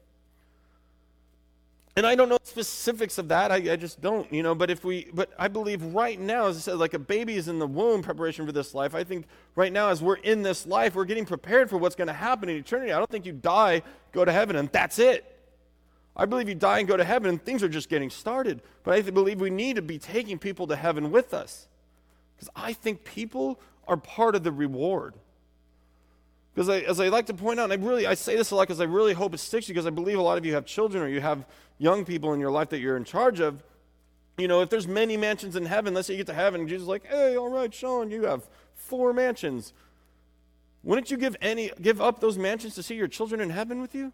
And 1.96 2.08
I 2.08 2.16
don't 2.16 2.30
know 2.30 2.38
specifics 2.44 3.18
of 3.18 3.28
that. 3.30 3.52
I, 3.52 3.56
I, 3.74 3.76
just 3.76 4.00
don't, 4.00 4.32
you 4.32 4.44
know. 4.44 4.56
But 4.56 4.70
if 4.70 4.86
we, 4.86 5.10
but 5.14 5.32
I 5.38 5.50
believe 5.50 5.84
right 5.84 6.18
now, 6.18 6.48
as 6.48 6.56
I 6.56 6.60
said, 6.62 6.78
like 6.78 6.94
a 6.94 7.00
baby 7.00 7.36
is 7.36 7.50
in 7.50 7.60
the 7.60 7.68
womb, 7.68 8.02
preparation 8.02 8.46
for 8.46 8.54
this 8.54 8.74
life. 8.74 8.96
I 8.96 9.04
think 9.04 9.26
right 9.56 9.74
now, 9.74 9.90
as 9.90 10.02
we're 10.02 10.16
in 10.16 10.42
this 10.42 10.66
life, 10.66 10.96
we're 10.96 11.06
getting 11.06 11.26
prepared 11.26 11.70
for 11.70 11.78
what's 11.78 11.96
going 11.96 12.08
to 12.08 12.14
happen 12.14 12.48
in 12.48 12.56
eternity. 12.56 12.94
I 12.94 12.98
don't 12.98 13.10
think 13.10 13.26
you 13.26 13.34
die, 13.34 13.82
go 14.14 14.24
to 14.24 14.32
heaven, 14.32 14.56
and 14.56 14.72
that's 14.72 15.00
it. 15.00 15.26
I 16.16 16.26
believe 16.26 16.48
you 16.48 16.56
die 16.56 16.80
and 16.80 16.88
go 16.88 16.96
to 16.96 17.04
heaven, 17.04 17.30
and 17.30 17.44
things 17.44 17.62
are 17.62 17.70
just 17.70 17.90
getting 17.90 18.10
started. 18.10 18.62
But 18.84 18.94
I 18.94 19.02
believe 19.02 19.42
we 19.42 19.50
need 19.50 19.76
to 19.76 19.82
be 19.82 19.98
taking 19.98 20.40
people 20.40 20.68
to 20.68 20.76
heaven 20.78 21.12
with 21.12 21.34
us, 21.34 21.68
because 22.36 22.50
I 22.56 22.72
think 22.72 23.04
people 23.04 23.60
are 23.88 23.98
part 23.98 24.36
of 24.36 24.44
the 24.44 24.52
reward. 24.52 25.16
Because 26.54 26.70
as 26.70 27.00
I 27.00 27.08
like 27.08 27.28
to 27.28 27.34
point 27.34 27.60
out, 27.60 27.72
and 27.72 27.82
I 27.82 27.86
really 27.86 28.06
I 28.06 28.14
say 28.14 28.36
this 28.36 28.52
a 28.52 28.56
lot 28.56 28.64
because 28.64 28.82
I 28.82 28.86
really 28.86 29.14
hope 29.14 29.34
it 29.34 29.40
sticks 29.40 29.68
because 29.68 29.88
I 29.88 29.90
believe 29.90 30.18
a 30.18 30.22
lot 30.22 30.38
of 30.38 30.46
you 30.46 30.54
have 30.54 30.66
children 30.66 31.02
or 31.02 31.08
you 31.08 31.22
have 31.22 31.46
young 31.78 32.04
people 32.04 32.34
in 32.34 32.40
your 32.40 32.52
life 32.52 32.70
that 32.70 32.80
you're 32.80 32.98
in 32.98 33.06
charge 33.06 33.40
of. 33.40 33.64
You 34.38 34.48
know, 34.48 34.62
if 34.62 34.70
there's 34.70 34.88
many 34.88 35.18
mansions 35.18 35.56
in 35.56 35.66
heaven, 35.66 35.94
let's 35.94 36.08
say 36.08 36.14
you 36.14 36.18
get 36.18 36.28
to 36.28 36.34
heaven, 36.34 36.62
and 36.62 36.70
Jesus 36.70 36.84
is 36.84 36.88
like, 36.88 37.06
hey, 37.06 37.38
all 37.38 37.50
right, 37.50 37.74
Sean, 37.74 38.10
you 38.12 38.24
have 38.24 38.50
four 38.74 39.14
mansions. 39.14 39.74
Wouldn't 40.84 41.12
you 41.12 41.18
give 41.18 41.38
any 41.42 41.72
give 41.82 42.02
up 42.02 42.20
those 42.20 42.38
mansions 42.38 42.76
to 42.76 42.84
see 42.84 42.96
your 42.96 43.08
children 43.08 43.40
in 43.40 43.50
heaven 43.50 43.82
with 43.82 43.96
you? 43.96 44.12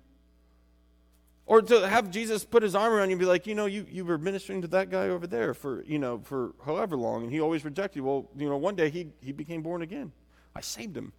Or 1.48 1.62
to 1.62 1.88
have 1.88 2.12
Jesus 2.12 2.44
put 2.44 2.62
his 2.62 2.76
arm 2.76 2.94
around 2.94 3.08
you 3.08 3.14
and 3.14 3.20
be 3.22 3.26
like, 3.26 3.48
you 3.48 3.56
know, 3.56 3.68
you, 3.68 3.86
you 3.90 4.04
were 4.04 4.18
ministering 4.18 4.62
to 4.64 4.68
that 4.68 4.90
guy 4.90 5.08
over 5.08 5.26
there 5.26 5.54
for, 5.54 5.82
you 5.86 5.98
know, 5.98 6.20
for 6.20 6.54
however 6.66 6.98
long, 6.98 7.24
and 7.24 7.32
he 7.32 7.40
always 7.40 7.64
rejected 7.64 8.00
you. 8.00 8.04
Well, 8.04 8.30
you 8.36 8.50
know, 8.50 8.58
one 8.58 8.76
day 8.76 8.90
he, 8.90 9.08
he 9.22 9.32
became 9.32 9.62
born 9.62 9.82
again. 9.82 10.12
I 10.54 10.60
saved 10.60 10.96
him 10.98 11.14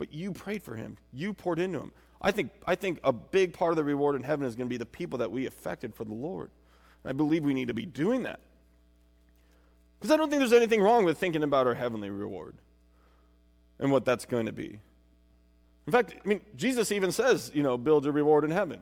but 0.00 0.14
you 0.14 0.32
prayed 0.32 0.62
for 0.62 0.76
him. 0.76 0.96
You 1.12 1.34
poured 1.34 1.58
into 1.58 1.78
him. 1.78 1.92
I 2.22 2.32
think, 2.32 2.52
I 2.66 2.74
think 2.74 3.00
a 3.04 3.12
big 3.12 3.52
part 3.52 3.72
of 3.72 3.76
the 3.76 3.84
reward 3.84 4.16
in 4.16 4.22
heaven 4.22 4.46
is 4.46 4.56
going 4.56 4.66
to 4.66 4.70
be 4.70 4.78
the 4.78 4.86
people 4.86 5.18
that 5.18 5.30
we 5.30 5.46
affected 5.46 5.94
for 5.94 6.04
the 6.04 6.14
Lord. 6.14 6.50
I 7.04 7.12
believe 7.12 7.44
we 7.44 7.52
need 7.52 7.68
to 7.68 7.74
be 7.74 7.84
doing 7.84 8.22
that. 8.22 8.40
Because 9.98 10.10
I 10.10 10.16
don't 10.16 10.30
think 10.30 10.40
there's 10.40 10.54
anything 10.54 10.80
wrong 10.80 11.04
with 11.04 11.18
thinking 11.18 11.42
about 11.42 11.66
our 11.66 11.74
heavenly 11.74 12.08
reward 12.08 12.56
and 13.78 13.92
what 13.92 14.06
that's 14.06 14.24
going 14.24 14.46
to 14.46 14.52
be. 14.52 14.80
In 15.86 15.92
fact, 15.92 16.14
I 16.24 16.26
mean, 16.26 16.40
Jesus 16.56 16.90
even 16.92 17.12
says, 17.12 17.50
you 17.52 17.62
know, 17.62 17.76
build 17.76 18.04
your 18.04 18.14
reward 18.14 18.44
in 18.44 18.52
heaven. 18.52 18.80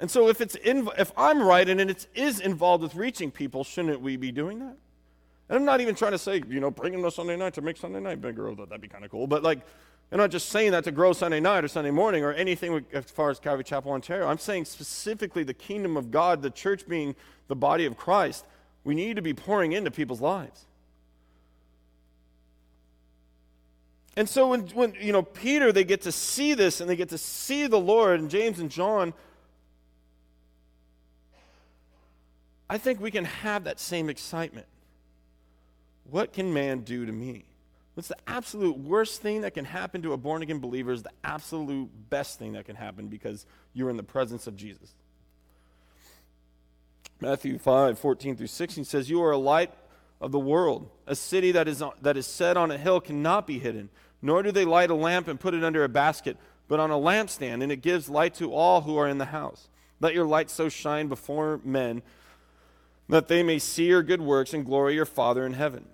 And 0.00 0.10
so 0.10 0.28
if 0.28 0.40
it's 0.40 0.56
if 0.64 1.12
I'm 1.16 1.40
right 1.40 1.68
and 1.68 1.80
it 1.80 2.08
is 2.16 2.40
involved 2.40 2.82
with 2.82 2.96
reaching 2.96 3.30
people, 3.30 3.62
shouldn't 3.62 4.00
we 4.00 4.16
be 4.16 4.32
doing 4.32 4.58
that? 4.58 4.76
And 5.48 5.58
I'm 5.58 5.64
not 5.64 5.80
even 5.80 5.94
trying 5.94 6.12
to 6.12 6.18
say, 6.18 6.42
you 6.48 6.60
know, 6.60 6.70
bring 6.70 6.92
them 6.92 7.02
to 7.02 7.10
Sunday 7.10 7.36
night 7.36 7.54
to 7.54 7.62
make 7.62 7.76
Sunday 7.76 8.00
night 8.00 8.20
bigger, 8.20 8.48
although 8.48 8.64
that'd 8.64 8.80
be 8.80 8.88
kind 8.88 9.04
of 9.04 9.10
cool. 9.10 9.26
But 9.26 9.42
like, 9.42 9.60
I'm 10.10 10.18
not 10.18 10.30
just 10.30 10.48
saying 10.48 10.72
that 10.72 10.84
to 10.84 10.92
grow 10.92 11.12
Sunday 11.12 11.40
night 11.40 11.64
or 11.64 11.68
Sunday 11.68 11.90
morning 11.90 12.24
or 12.24 12.32
anything 12.32 12.84
as 12.92 13.04
far 13.06 13.30
as 13.30 13.38
Calvary 13.38 13.64
Chapel, 13.64 13.92
Ontario. 13.92 14.26
I'm 14.26 14.38
saying 14.38 14.64
specifically 14.66 15.42
the 15.42 15.54
kingdom 15.54 15.96
of 15.96 16.10
God, 16.10 16.40
the 16.40 16.50
church 16.50 16.86
being 16.86 17.14
the 17.48 17.56
body 17.56 17.84
of 17.84 17.96
Christ. 17.96 18.44
We 18.84 18.94
need 18.94 19.16
to 19.16 19.22
be 19.22 19.34
pouring 19.34 19.72
into 19.72 19.90
people's 19.90 20.20
lives. 20.20 20.66
And 24.16 24.28
so 24.28 24.48
when, 24.48 24.68
when 24.68 24.94
you 25.00 25.12
know 25.12 25.22
Peter, 25.22 25.72
they 25.72 25.84
get 25.84 26.02
to 26.02 26.12
see 26.12 26.54
this 26.54 26.80
and 26.80 26.88
they 26.88 26.96
get 26.96 27.08
to 27.08 27.18
see 27.18 27.66
the 27.66 27.80
Lord, 27.80 28.20
and 28.20 28.30
James 28.30 28.60
and 28.60 28.70
John, 28.70 29.12
I 32.70 32.78
think 32.78 33.00
we 33.00 33.10
can 33.10 33.24
have 33.24 33.64
that 33.64 33.80
same 33.80 34.08
excitement. 34.08 34.66
What 36.10 36.32
can 36.32 36.52
man 36.52 36.80
do 36.80 37.06
to 37.06 37.12
me? 37.12 37.44
What's 37.94 38.08
the 38.08 38.16
absolute 38.26 38.76
worst 38.76 39.22
thing 39.22 39.42
that 39.42 39.54
can 39.54 39.64
happen 39.64 40.02
to 40.02 40.12
a 40.12 40.16
born 40.16 40.42
again 40.42 40.58
believer 40.58 40.92
is 40.92 41.02
the 41.02 41.12
absolute 41.22 41.88
best 42.10 42.38
thing 42.38 42.52
that 42.52 42.66
can 42.66 42.76
happen 42.76 43.06
because 43.08 43.46
you're 43.72 43.90
in 43.90 43.96
the 43.96 44.02
presence 44.02 44.46
of 44.46 44.56
Jesus. 44.56 44.94
Matthew 47.20 47.58
5, 47.58 47.98
14 47.98 48.36
through 48.36 48.48
16 48.48 48.84
says, 48.84 49.08
You 49.08 49.22
are 49.22 49.30
a 49.30 49.38
light 49.38 49.72
of 50.20 50.32
the 50.32 50.38
world. 50.38 50.90
A 51.06 51.14
city 51.14 51.52
that 51.52 51.68
is, 51.68 51.82
that 52.02 52.16
is 52.16 52.26
set 52.26 52.56
on 52.56 52.70
a 52.70 52.78
hill 52.78 53.00
cannot 53.00 53.46
be 53.46 53.60
hidden, 53.60 53.90
nor 54.20 54.42
do 54.42 54.50
they 54.50 54.64
light 54.64 54.90
a 54.90 54.94
lamp 54.94 55.28
and 55.28 55.38
put 55.38 55.54
it 55.54 55.62
under 55.62 55.84
a 55.84 55.88
basket, 55.88 56.36
but 56.66 56.80
on 56.80 56.90
a 56.90 56.94
lampstand, 56.94 57.62
and 57.62 57.70
it 57.70 57.80
gives 57.82 58.08
light 58.08 58.34
to 58.34 58.52
all 58.52 58.80
who 58.80 58.96
are 58.96 59.08
in 59.08 59.18
the 59.18 59.26
house. 59.26 59.68
Let 60.00 60.14
your 60.14 60.26
light 60.26 60.50
so 60.50 60.68
shine 60.68 61.06
before 61.06 61.60
men 61.64 62.02
that 63.08 63.28
they 63.28 63.42
may 63.42 63.58
see 63.58 63.86
your 63.86 64.02
good 64.02 64.20
works 64.20 64.54
and 64.54 64.64
glory 64.64 64.94
your 64.94 65.06
Father 65.06 65.44
in 65.46 65.54
heaven. 65.54 65.86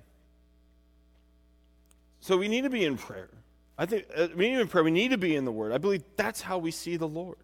So 2.21 2.37
we 2.37 2.49
need 2.49 2.63
to 2.63 2.71
be 2.71 2.85
in 2.85 2.97
prayer. 2.97 3.31
I 3.79 3.87
think 3.87 4.07
uh, 4.17 4.29
we 4.37 4.49
need 4.49 4.53
to 4.53 4.59
be 4.59 4.63
in 4.63 4.69
prayer. 4.69 4.85
We 4.85 4.91
need 4.91 5.11
to 5.11 5.19
be 5.19 5.35
in 5.35 5.45
the 5.45 5.53
Word. 5.53 5.73
I 5.73 5.79
believe 5.79 6.03
that's 6.17 6.43
how 6.43 6.59
we 6.59 6.71
see 6.71 6.97
the 6.97 7.09
Lord. 7.09 7.39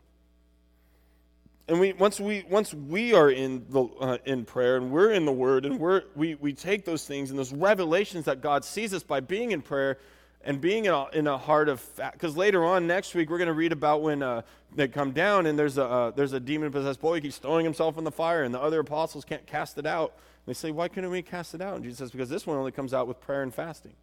and 1.69 1.81
we 1.81 1.93
once 1.95 2.21
we 2.21 2.45
once 2.49 2.73
we 2.73 3.15
are 3.15 3.31
in 3.31 3.65
the 3.71 3.85
uh, 3.85 4.19
in 4.25 4.45
prayer 4.45 4.77
and 4.77 4.91
we're 4.91 5.13
in 5.13 5.25
the 5.25 5.33
Word 5.33 5.65
and 5.67 5.81
we're 5.81 6.03
we 6.15 6.35
we 6.37 6.53
take 6.53 6.85
those 6.85 7.07
things 7.07 7.31
and 7.31 7.39
those 7.39 7.53
revelations 7.53 8.27
that 8.27 8.41
God 8.41 8.65
sees 8.65 8.95
us 8.95 9.03
by 9.03 9.21
being 9.21 9.53
in 9.53 9.63
prayer 9.63 9.99
and 10.45 10.61
being 10.61 10.85
in 10.85 10.93
a, 10.93 11.07
in 11.13 11.27
a 11.27 11.37
heart 11.37 11.69
of 11.69 11.85
because 12.13 12.37
later 12.37 12.65
on 12.65 12.87
next 12.87 13.15
week 13.15 13.31
we're 13.31 13.39
going 13.39 13.49
to 13.49 13.55
read 13.55 13.73
about 13.73 14.03
when 14.03 14.23
uh, 14.23 14.43
they 14.75 14.89
come 14.89 15.13
down 15.13 15.47
and 15.47 15.59
there's 15.59 15.79
a 15.79 15.85
uh, 15.85 16.11
there's 16.13 16.33
a 16.33 16.41
demon 16.41 16.71
possessed 16.71 17.01
boy 17.01 17.17
he 17.17 17.21
keeps 17.21 17.39
throwing 17.39 17.65
himself 17.65 17.99
in 17.99 18.05
the 18.05 18.13
fire 18.13 18.45
and 18.45 18.55
the 18.55 18.61
other 18.61 18.81
apostles 18.81 19.25
can't 19.25 19.47
cast 19.47 19.79
it 19.79 19.87
out. 19.87 20.13
And 20.15 20.55
they 20.55 20.55
say, 20.55 20.71
why 20.71 20.89
couldn't 20.89 21.11
we 21.11 21.23
cast 21.23 21.55
it 21.55 21.61
out? 21.61 21.75
And 21.75 21.85
Jesus 21.85 21.99
says, 21.99 22.11
because 22.11 22.29
this 22.29 22.47
one 22.47 22.57
only 22.57 22.73
comes 22.73 22.95
out 22.95 23.09
with 23.09 23.21
prayer 23.21 23.43
and 23.43 23.53
fasting. 23.53 23.95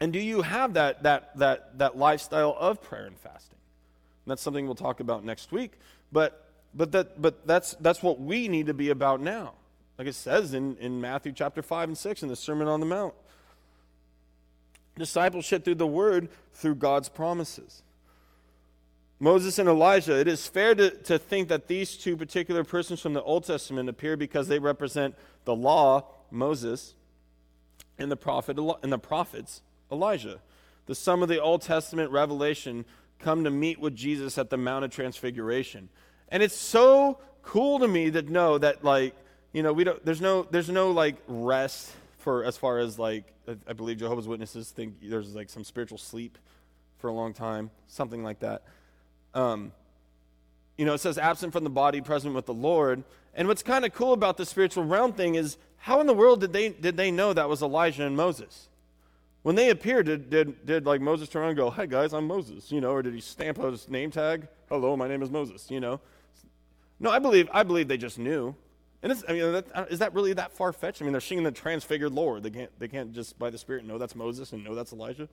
And 0.00 0.12
do 0.12 0.18
you 0.18 0.42
have 0.42 0.74
that 0.74 1.02
that 1.02 1.36
that 1.38 1.78
that 1.78 1.96
lifestyle 1.96 2.56
of 2.58 2.82
prayer 2.82 3.06
and 3.06 3.18
fasting? 3.18 3.58
And 4.24 4.30
that's 4.30 4.42
something 4.42 4.66
we'll 4.66 4.74
talk 4.74 5.00
about 5.00 5.24
next 5.24 5.52
week. 5.52 5.72
But 6.12 6.46
but 6.74 6.92
that 6.92 7.20
but 7.20 7.46
that's 7.46 7.74
that's 7.80 8.02
what 8.02 8.20
we 8.20 8.48
need 8.48 8.66
to 8.66 8.74
be 8.74 8.90
about 8.90 9.20
now. 9.20 9.54
Like 9.98 10.08
it 10.08 10.14
says 10.14 10.52
in, 10.52 10.76
in 10.76 11.00
Matthew 11.00 11.32
chapter 11.32 11.62
five 11.62 11.88
and 11.88 11.96
six 11.96 12.22
in 12.22 12.28
the 12.28 12.36
Sermon 12.36 12.68
on 12.68 12.80
the 12.80 12.86
Mount. 12.86 13.14
Discipleship 14.96 15.64
through 15.64 15.76
the 15.76 15.86
word, 15.86 16.28
through 16.52 16.76
God's 16.76 17.08
promises. 17.08 17.82
Moses 19.18 19.58
and 19.58 19.68
Elijah, 19.68 20.18
it 20.18 20.28
is 20.28 20.46
fair 20.46 20.74
to, 20.74 20.90
to 20.90 21.18
think 21.18 21.48
that 21.48 21.68
these 21.68 21.96
two 21.96 22.16
particular 22.16 22.64
persons 22.64 23.00
from 23.00 23.14
the 23.14 23.22
Old 23.22 23.44
Testament 23.44 23.88
appear 23.88 24.16
because 24.16 24.48
they 24.48 24.58
represent 24.58 25.14
the 25.44 25.54
law, 25.54 26.04
Moses, 26.30 26.94
and 27.98 28.10
the 28.10 28.16
prophet 28.16 28.58
and 28.82 28.92
the 28.92 28.98
prophets, 28.98 29.62
Elijah. 29.90 30.40
The 30.84 30.94
sum 30.94 31.22
of 31.22 31.28
the 31.28 31.40
Old 31.40 31.62
Testament 31.62 32.10
revelation 32.10 32.84
come 33.18 33.44
to 33.44 33.50
meet 33.50 33.80
with 33.80 33.96
Jesus 33.96 34.36
at 34.36 34.50
the 34.50 34.58
Mount 34.58 34.84
of 34.84 34.90
Transfiguration. 34.90 35.88
And 36.28 36.42
it's 36.42 36.56
so 36.56 37.18
cool 37.42 37.78
to 37.78 37.88
me 37.88 38.10
to 38.10 38.22
know 38.22 38.58
that 38.58 38.84
like, 38.84 39.14
you 39.52 39.62
know, 39.62 39.72
we 39.72 39.84
don't 39.84 40.04
there's 40.04 40.20
no 40.20 40.42
there's 40.42 40.68
no 40.68 40.90
like 40.90 41.16
rest 41.26 41.92
for 42.26 42.42
as 42.42 42.56
far 42.56 42.80
as 42.80 42.98
like 42.98 43.32
I 43.68 43.72
believe 43.72 43.98
Jehovah's 43.98 44.26
Witnesses 44.26 44.70
think 44.70 44.96
there's 45.00 45.36
like 45.36 45.48
some 45.48 45.62
spiritual 45.62 45.96
sleep 45.96 46.38
for 46.98 47.06
a 47.06 47.12
long 47.12 47.32
time, 47.32 47.70
something 47.86 48.24
like 48.24 48.40
that. 48.40 48.64
Um, 49.32 49.70
you 50.76 50.84
know, 50.84 50.94
it 50.94 50.98
says 50.98 51.18
absent 51.18 51.52
from 51.52 51.62
the 51.62 51.70
body, 51.70 52.00
present 52.00 52.34
with 52.34 52.46
the 52.46 52.52
Lord. 52.52 53.04
And 53.32 53.46
what's 53.46 53.62
kind 53.62 53.84
of 53.84 53.92
cool 53.94 54.12
about 54.12 54.38
the 54.38 54.44
spiritual 54.44 54.82
realm 54.82 55.12
thing 55.12 55.36
is 55.36 55.56
how 55.76 56.00
in 56.00 56.08
the 56.08 56.14
world 56.14 56.40
did 56.40 56.52
they 56.52 56.70
did 56.70 56.96
they 56.96 57.12
know 57.12 57.32
that 57.32 57.48
was 57.48 57.62
Elijah 57.62 58.04
and 58.04 58.16
Moses? 58.16 58.70
When 59.42 59.54
they 59.54 59.70
appeared, 59.70 60.06
did, 60.06 60.28
did, 60.28 60.66
did 60.66 60.84
like 60.84 61.00
Moses 61.00 61.28
turn 61.28 61.42
around 61.42 61.50
and 61.50 61.58
go, 61.58 61.70
Hey 61.70 61.86
guys, 61.86 62.12
I'm 62.12 62.26
Moses, 62.26 62.72
you 62.72 62.80
know, 62.80 62.90
or 62.90 63.02
did 63.02 63.14
he 63.14 63.20
stamp 63.20 63.58
his 63.58 63.88
name 63.88 64.10
tag? 64.10 64.48
Hello, 64.68 64.96
my 64.96 65.06
name 65.06 65.22
is 65.22 65.30
Moses, 65.30 65.70
you 65.70 65.78
know? 65.78 66.00
No, 66.98 67.08
I 67.08 67.20
believe 67.20 67.48
I 67.52 67.62
believe 67.62 67.86
they 67.86 67.96
just 67.98 68.18
knew. 68.18 68.56
And 69.06 69.22
I 69.28 69.32
mean, 69.32 69.52
that, 69.52 69.66
uh, 69.72 69.84
is 69.88 70.00
that 70.00 70.14
really 70.14 70.32
that 70.32 70.50
far 70.50 70.72
fetched? 70.72 71.00
I 71.00 71.04
mean, 71.04 71.12
they're 71.12 71.20
seeing 71.20 71.44
the 71.44 71.52
transfigured 71.52 72.10
Lord. 72.10 72.42
They 72.42 72.50
can't, 72.50 72.76
they 72.80 72.88
can't 72.88 73.12
just 73.12 73.38
by 73.38 73.50
the 73.50 73.58
Spirit 73.58 73.84
know 73.84 73.98
that's 73.98 74.16
Moses 74.16 74.52
and 74.52 74.64
know 74.64 74.74
that's 74.74 74.92
Elijah. 74.92 75.28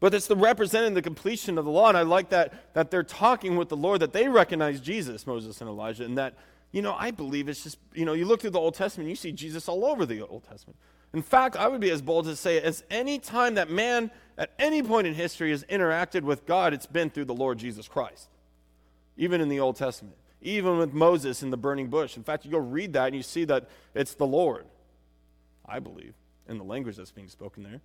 But 0.00 0.12
it's 0.12 0.26
the 0.26 0.36
representing 0.36 0.92
the 0.92 1.00
completion 1.00 1.56
of 1.56 1.64
the 1.64 1.70
law. 1.70 1.88
And 1.88 1.96
I 1.96 2.02
like 2.02 2.28
that, 2.28 2.74
that 2.74 2.90
they're 2.90 3.02
talking 3.02 3.56
with 3.56 3.70
the 3.70 3.76
Lord, 3.76 4.00
that 4.02 4.12
they 4.12 4.28
recognize 4.28 4.82
Jesus, 4.82 5.26
Moses 5.26 5.62
and 5.62 5.70
Elijah, 5.70 6.04
and 6.04 6.18
that, 6.18 6.34
you 6.72 6.82
know, 6.82 6.94
I 6.98 7.10
believe 7.10 7.48
it's 7.48 7.62
just, 7.62 7.78
you 7.94 8.04
know, 8.04 8.12
you 8.12 8.26
look 8.26 8.42
through 8.42 8.50
the 8.50 8.60
Old 8.60 8.74
Testament, 8.74 9.08
you 9.08 9.16
see 9.16 9.32
Jesus 9.32 9.66
all 9.66 9.86
over 9.86 10.04
the 10.04 10.20
Old 10.20 10.44
Testament. 10.44 10.78
In 11.14 11.22
fact, 11.22 11.56
I 11.56 11.68
would 11.68 11.80
be 11.80 11.90
as 11.90 12.02
bold 12.02 12.26
to 12.26 12.36
say, 12.36 12.60
as 12.60 12.84
any 12.90 13.18
time 13.18 13.54
that 13.54 13.70
man 13.70 14.10
at 14.36 14.52
any 14.58 14.82
point 14.82 15.06
in 15.06 15.14
history 15.14 15.52
has 15.52 15.64
interacted 15.64 16.20
with 16.22 16.44
God, 16.44 16.74
it's 16.74 16.86
been 16.86 17.08
through 17.08 17.24
the 17.24 17.34
Lord 17.34 17.56
Jesus 17.56 17.88
Christ, 17.88 18.28
even 19.16 19.40
in 19.40 19.48
the 19.48 19.60
Old 19.60 19.76
Testament 19.76 20.16
even 20.42 20.78
with 20.78 20.92
Moses 20.92 21.42
in 21.42 21.50
the 21.50 21.56
burning 21.56 21.88
bush. 21.88 22.16
In 22.16 22.22
fact, 22.22 22.44
you 22.44 22.50
go 22.50 22.58
read 22.58 22.92
that 22.94 23.06
and 23.06 23.16
you 23.16 23.22
see 23.22 23.44
that 23.44 23.68
it's 23.94 24.14
the 24.14 24.26
Lord, 24.26 24.66
I 25.66 25.78
believe, 25.78 26.14
in 26.48 26.58
the 26.58 26.64
language 26.64 26.96
that's 26.96 27.12
being 27.12 27.28
spoken 27.28 27.62
there. 27.62 27.80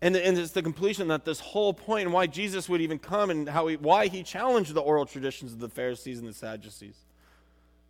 And, 0.00 0.14
and 0.14 0.38
it's 0.38 0.52
the 0.52 0.62
completion 0.62 1.08
that 1.08 1.24
this 1.24 1.40
whole 1.40 1.74
point 1.74 2.04
and 2.04 2.12
why 2.12 2.26
Jesus 2.28 2.68
would 2.68 2.80
even 2.80 2.98
come 2.98 3.30
and 3.30 3.48
how 3.48 3.66
he, 3.66 3.76
why 3.76 4.06
he 4.06 4.22
challenged 4.22 4.72
the 4.74 4.80
oral 4.80 5.06
traditions 5.06 5.52
of 5.52 5.58
the 5.58 5.68
Pharisees 5.68 6.20
and 6.20 6.28
the 6.28 6.32
Sadducees 6.32 6.94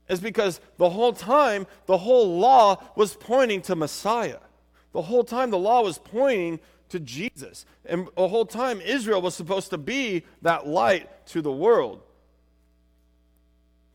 is 0.09 0.21
because 0.21 0.61
the 0.79 0.89
whole 0.89 1.13
time, 1.13 1.67
the 1.87 1.99
whole 1.99 2.39
law 2.39 2.83
was 2.97 3.15
pointing 3.15 3.61
to 3.63 3.77
Messiah. 3.77 4.39
The 4.93 5.03
whole 5.03 5.23
time, 5.23 5.51
the 5.51 5.59
law 5.59 5.83
was 5.83 5.99
pointing 5.99 6.61
to 6.89 6.99
Jesus. 6.99 7.67
And 7.85 8.09
the 8.17 8.29
whole 8.29 8.47
time, 8.47 8.81
Israel 8.81 9.21
was 9.21 9.35
supposed 9.35 9.71
to 9.71 9.79
be 9.79 10.25
that 10.43 10.67
light 10.67 11.27
to 11.27 11.43
the 11.43 11.53
world. 11.53 12.03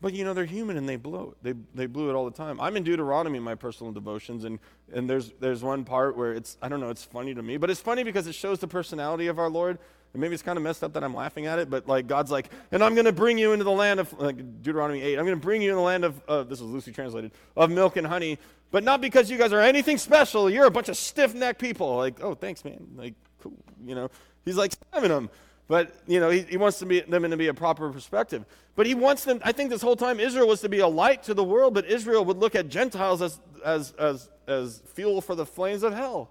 But 0.04 0.12
you 0.12 0.22
know, 0.22 0.34
they're 0.34 0.44
human 0.44 0.76
and 0.76 0.86
they 0.86 0.96
blow 0.96 1.32
it. 1.32 1.42
They, 1.42 1.54
they 1.74 1.86
blew 1.86 2.10
it 2.10 2.12
all 2.12 2.26
the 2.26 2.36
time. 2.36 2.60
I'm 2.60 2.76
in 2.76 2.82
Deuteronomy 2.82 3.38
my 3.38 3.54
personal 3.54 3.90
devotions, 3.90 4.44
and, 4.44 4.58
and 4.92 5.08
there's, 5.08 5.32
there's 5.40 5.62
one 5.62 5.82
part 5.86 6.14
where 6.14 6.34
it's, 6.34 6.58
I 6.60 6.68
don't 6.68 6.80
know, 6.80 6.90
it's 6.90 7.04
funny 7.04 7.32
to 7.34 7.42
me, 7.42 7.56
but 7.56 7.70
it's 7.70 7.80
funny 7.80 8.02
because 8.04 8.26
it 8.26 8.34
shows 8.34 8.58
the 8.58 8.68
personality 8.68 9.28
of 9.28 9.38
our 9.38 9.48
Lord. 9.48 9.78
And 10.12 10.20
maybe 10.20 10.34
it's 10.34 10.42
kind 10.42 10.58
of 10.58 10.62
messed 10.62 10.84
up 10.84 10.92
that 10.92 11.02
I'm 11.02 11.14
laughing 11.14 11.46
at 11.46 11.58
it, 11.58 11.70
but 11.70 11.88
like 11.88 12.06
God's 12.06 12.30
like, 12.30 12.50
and 12.70 12.84
I'm 12.84 12.92
going 12.92 13.06
to 13.06 13.12
bring 13.12 13.38
you 13.38 13.52
into 13.52 13.64
the 13.64 13.70
land 13.70 13.98
of, 13.98 14.12
like 14.20 14.36
Deuteronomy 14.60 15.00
8, 15.00 15.18
I'm 15.18 15.24
going 15.24 15.38
to 15.38 15.42
bring 15.42 15.62
you 15.62 15.70
in 15.70 15.76
the 15.76 15.82
land 15.82 16.04
of, 16.04 16.20
uh, 16.28 16.42
this 16.42 16.60
is 16.60 16.66
loosely 16.66 16.92
translated, 16.92 17.32
of 17.56 17.70
milk 17.70 17.96
and 17.96 18.06
honey, 18.06 18.38
but 18.70 18.84
not 18.84 19.00
because 19.00 19.30
you 19.30 19.38
guys 19.38 19.54
are 19.54 19.60
anything 19.60 19.96
special. 19.96 20.50
You're 20.50 20.66
a 20.66 20.70
bunch 20.70 20.90
of 20.90 20.98
stiff 20.98 21.34
necked 21.34 21.62
people. 21.62 21.96
Like, 21.96 22.22
oh, 22.22 22.34
thanks, 22.34 22.62
man. 22.62 22.88
Like, 22.94 23.14
cool. 23.40 23.56
You 23.82 23.94
know, 23.94 24.10
he's 24.44 24.58
like 24.58 24.72
slamming 24.92 25.08
them. 25.08 25.30
But, 25.66 25.94
you 26.06 26.20
know, 26.20 26.30
he, 26.30 26.42
he 26.42 26.56
wants 26.56 26.78
to 26.80 26.86
be, 26.86 27.00
them 27.00 27.22
to 27.30 27.36
be 27.36 27.48
a 27.48 27.54
proper 27.54 27.90
perspective. 27.90 28.44
But 28.76 28.86
he 28.86 28.94
wants 28.94 29.24
them, 29.24 29.40
I 29.44 29.52
think 29.52 29.70
this 29.70 29.80
whole 29.80 29.96
time 29.96 30.20
Israel 30.20 30.48
was 30.48 30.60
to 30.60 30.68
be 30.68 30.80
a 30.80 30.88
light 30.88 31.22
to 31.24 31.34
the 31.34 31.44
world, 31.44 31.74
but 31.74 31.86
Israel 31.86 32.24
would 32.24 32.36
look 32.36 32.54
at 32.54 32.68
Gentiles 32.68 33.22
as, 33.22 33.40
as, 33.64 33.92
as, 33.92 34.30
as 34.46 34.82
fuel 34.92 35.20
for 35.20 35.34
the 35.34 35.46
flames 35.46 35.82
of 35.82 35.94
hell. 35.94 36.30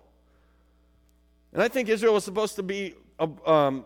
And 1.51 1.61
I 1.61 1.67
think 1.67 1.89
Israel 1.89 2.13
was 2.13 2.23
supposed 2.23 2.55
to 2.57 2.63
be 2.63 2.95
uh, 3.19 3.27
um, 3.45 3.85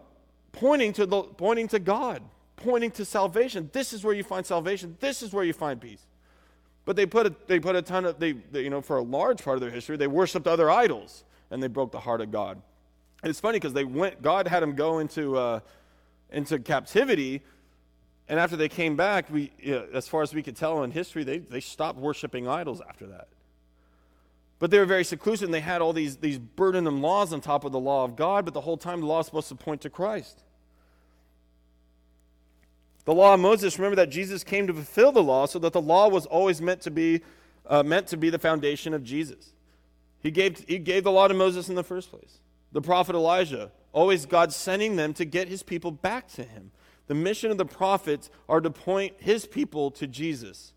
pointing, 0.51 0.93
to 0.93 1.05
the, 1.05 1.21
pointing 1.21 1.67
to 1.69 1.79
God, 1.79 2.23
pointing 2.55 2.91
to 2.91 3.05
salvation. 3.05 3.69
This 3.71 3.93
is 3.93 4.03
where 4.03 4.13
you 4.13 4.23
find 4.23 4.45
salvation. 4.45 4.97
This 4.99 5.21
is 5.21 5.31
where 5.31 5.43
you 5.43 5.53
find 5.53 5.79
peace. 5.79 6.05
But 6.83 6.95
they 6.95 7.05
put 7.05 7.27
a, 7.27 7.35
they 7.47 7.59
put 7.59 7.75
a 7.75 7.81
ton 7.81 8.05
of, 8.05 8.19
they, 8.19 8.31
they, 8.31 8.63
you 8.63 8.69
know, 8.69 8.81
for 8.81 8.97
a 8.97 9.01
large 9.01 9.43
part 9.43 9.55
of 9.55 9.61
their 9.61 9.71
history, 9.71 9.97
they 9.97 10.07
worshiped 10.07 10.47
other 10.47 10.71
idols 10.71 11.23
and 11.51 11.61
they 11.61 11.67
broke 11.67 11.91
the 11.91 11.99
heart 11.99 12.21
of 12.21 12.31
God. 12.31 12.61
It's 13.29 13.39
funny 13.39 13.57
because 13.57 13.73
they 13.73 13.83
went, 13.83 14.21
God 14.21 14.47
had 14.47 14.63
them 14.63 14.75
go 14.75 14.99
into, 14.99 15.37
uh, 15.37 15.59
into 16.31 16.59
captivity. 16.59 17.41
And 18.29 18.39
after 18.39 18.55
they 18.55 18.69
came 18.69 18.95
back, 18.95 19.29
we, 19.29 19.51
you 19.59 19.71
know, 19.71 19.87
as 19.93 20.07
far 20.07 20.21
as 20.21 20.33
we 20.33 20.43
could 20.43 20.55
tell 20.55 20.83
in 20.83 20.91
history, 20.91 21.23
they, 21.23 21.39
they 21.39 21.59
stopped 21.59 21.99
worshiping 21.99 22.47
idols 22.47 22.81
after 22.87 23.07
that. 23.07 23.27
But 24.59 24.71
they 24.71 24.79
were 24.79 24.85
very 24.85 25.03
seclusive 25.03 25.47
and 25.47 25.53
they 25.53 25.59
had 25.59 25.81
all 25.81 25.93
these, 25.93 26.17
these 26.17 26.39
burdensome 26.39 27.01
laws 27.01 27.31
on 27.31 27.41
top 27.41 27.63
of 27.63 27.71
the 27.71 27.79
law 27.79 28.03
of 28.03 28.15
God, 28.15 28.43
but 28.43 28.53
the 28.53 28.61
whole 28.61 28.77
time 28.77 29.01
the 29.01 29.05
law 29.05 29.19
is 29.19 29.27
supposed 29.27 29.49
to 29.49 29.55
point 29.55 29.81
to 29.81 29.89
Christ. 29.89 30.43
The 33.05 33.13
law 33.13 33.35
of 33.35 33.39
Moses, 33.39 33.77
remember 33.77 33.95
that 33.97 34.09
Jesus 34.09 34.43
came 34.43 34.67
to 34.67 34.73
fulfill 34.73 35.11
the 35.11 35.23
law 35.23 35.45
so 35.45 35.59
that 35.59 35.73
the 35.73 35.81
law 35.81 36.09
was 36.09 36.25
always 36.25 36.61
meant 36.61 36.81
to 36.81 36.91
be, 36.91 37.21
uh, 37.67 37.83
meant 37.83 38.07
to 38.07 38.17
be 38.17 38.29
the 38.29 38.39
foundation 38.39 38.93
of 38.93 39.03
Jesus. 39.03 39.53
He 40.21 40.31
gave, 40.31 40.65
he 40.67 40.79
gave 40.79 41.03
the 41.03 41.11
law 41.11 41.27
to 41.27 41.33
Moses 41.33 41.69
in 41.69 41.75
the 41.75 41.83
first 41.83 42.09
place 42.09 42.39
the 42.77 42.81
prophet 42.81 43.15
Elijah, 43.15 43.71
always 43.91 44.27
God 44.27 44.53
sending 44.53 44.97
them 44.97 45.11
to 45.15 45.25
get 45.25 45.47
his 45.47 45.63
people 45.63 45.89
back 45.89 46.27
to 46.33 46.43
him. 46.43 46.69
The 47.07 47.15
mission 47.15 47.49
of 47.49 47.57
the 47.57 47.65
prophets 47.65 48.29
are 48.47 48.61
to 48.61 48.69
point 48.69 49.15
his 49.17 49.47
people 49.47 49.89
to 49.89 50.05
Jesus. 50.05 50.73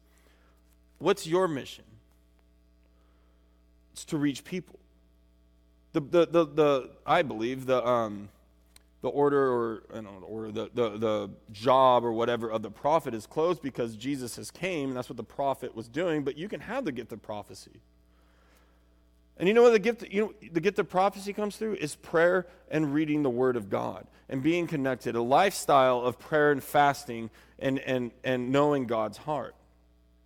What's 0.97 1.27
your 1.27 1.47
mission? 1.47 1.85
It's 3.93 4.07
to 4.07 4.17
reach 4.17 4.45
people. 4.45 4.79
The, 5.93 6.01
the, 6.01 6.27
the, 6.27 6.47
the 6.47 6.91
I 7.05 7.21
believe 7.21 7.67
the, 7.67 7.87
um, 7.87 8.31
the 9.03 9.11
order 9.11 9.53
or 9.53 9.83
I 9.91 9.97
don't 9.97 10.05
know, 10.05 10.21
the 10.21 10.27
order, 10.27 10.53
the, 10.53 10.71
the, 10.73 10.97
the 10.97 11.31
job 11.53 12.03
or 12.03 12.15
whatever 12.15 12.51
of 12.51 12.63
the 12.63 12.71
prophet 12.71 13.13
is 13.13 13.27
closed 13.27 13.61
because 13.61 13.95
Jesus 13.95 14.37
has 14.37 14.51
came, 14.51 14.89
and 14.89 14.97
that's 14.97 15.11
what 15.11 15.19
the 15.19 15.23
prophet 15.23 15.75
was 15.75 15.87
doing, 15.87 16.25
but 16.25 16.39
you 16.39 16.49
can 16.49 16.61
have 16.61 16.87
the 16.87 16.93
gift 16.93 17.13
of 17.13 17.21
prophecy. 17.21 17.83
And 19.41 19.49
you 19.49 19.55
know 19.55 19.63
what 19.63 19.73
the 19.73 19.79
gift, 19.79 20.05
you 20.11 20.21
know, 20.21 20.35
the 20.53 20.61
gift 20.61 20.79
of 20.79 20.91
prophecy 20.91 21.33
comes 21.33 21.57
through 21.57 21.77
is 21.77 21.95
prayer 21.97 22.47
and 22.71 22.93
reading 22.93 23.23
the 23.23 23.31
Word 23.31 23.57
of 23.57 23.71
God 23.71 24.07
and 24.29 24.43
being 24.43 24.67
connected, 24.67 25.17
a 25.17 25.23
lifestyle 25.23 26.03
of 26.03 26.19
prayer 26.19 26.53
and 26.53 26.63
fasting 26.63 27.31
and, 27.59 27.79
and, 27.79 28.11
and 28.23 28.53
knowing 28.53 28.85
God's 28.85 29.17
heart. 29.17 29.55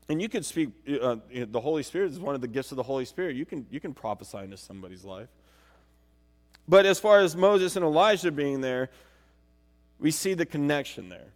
And 0.09 0.21
you 0.21 0.29
can 0.29 0.43
speak, 0.43 0.71
uh, 0.89 1.19
you 1.31 1.41
know, 1.41 1.47
the 1.47 1.61
Holy 1.61 1.85
Spirit 1.85 2.11
is 2.11 2.19
one 2.19 2.35
of 2.35 2.41
the 2.41 2.49
gifts 2.49 2.73
of 2.73 2.77
the 2.77 2.83
Holy 2.83 3.05
Spirit. 3.05 3.37
You 3.37 3.47
can, 3.47 3.67
you 3.71 3.79
can 3.79 3.95
prophesy 3.95 4.39
into 4.39 4.57
somebody's 4.57 5.05
life. 5.05 5.29
But 6.67 6.85
as 6.85 6.99
far 6.99 7.21
as 7.21 7.37
Moses 7.37 7.77
and 7.77 7.85
Elijah 7.85 8.33
being 8.33 8.63
there, 8.63 8.91
we 10.01 10.11
see 10.11 10.35
the 10.35 10.45
connection 10.45 11.09
there. 11.09 11.34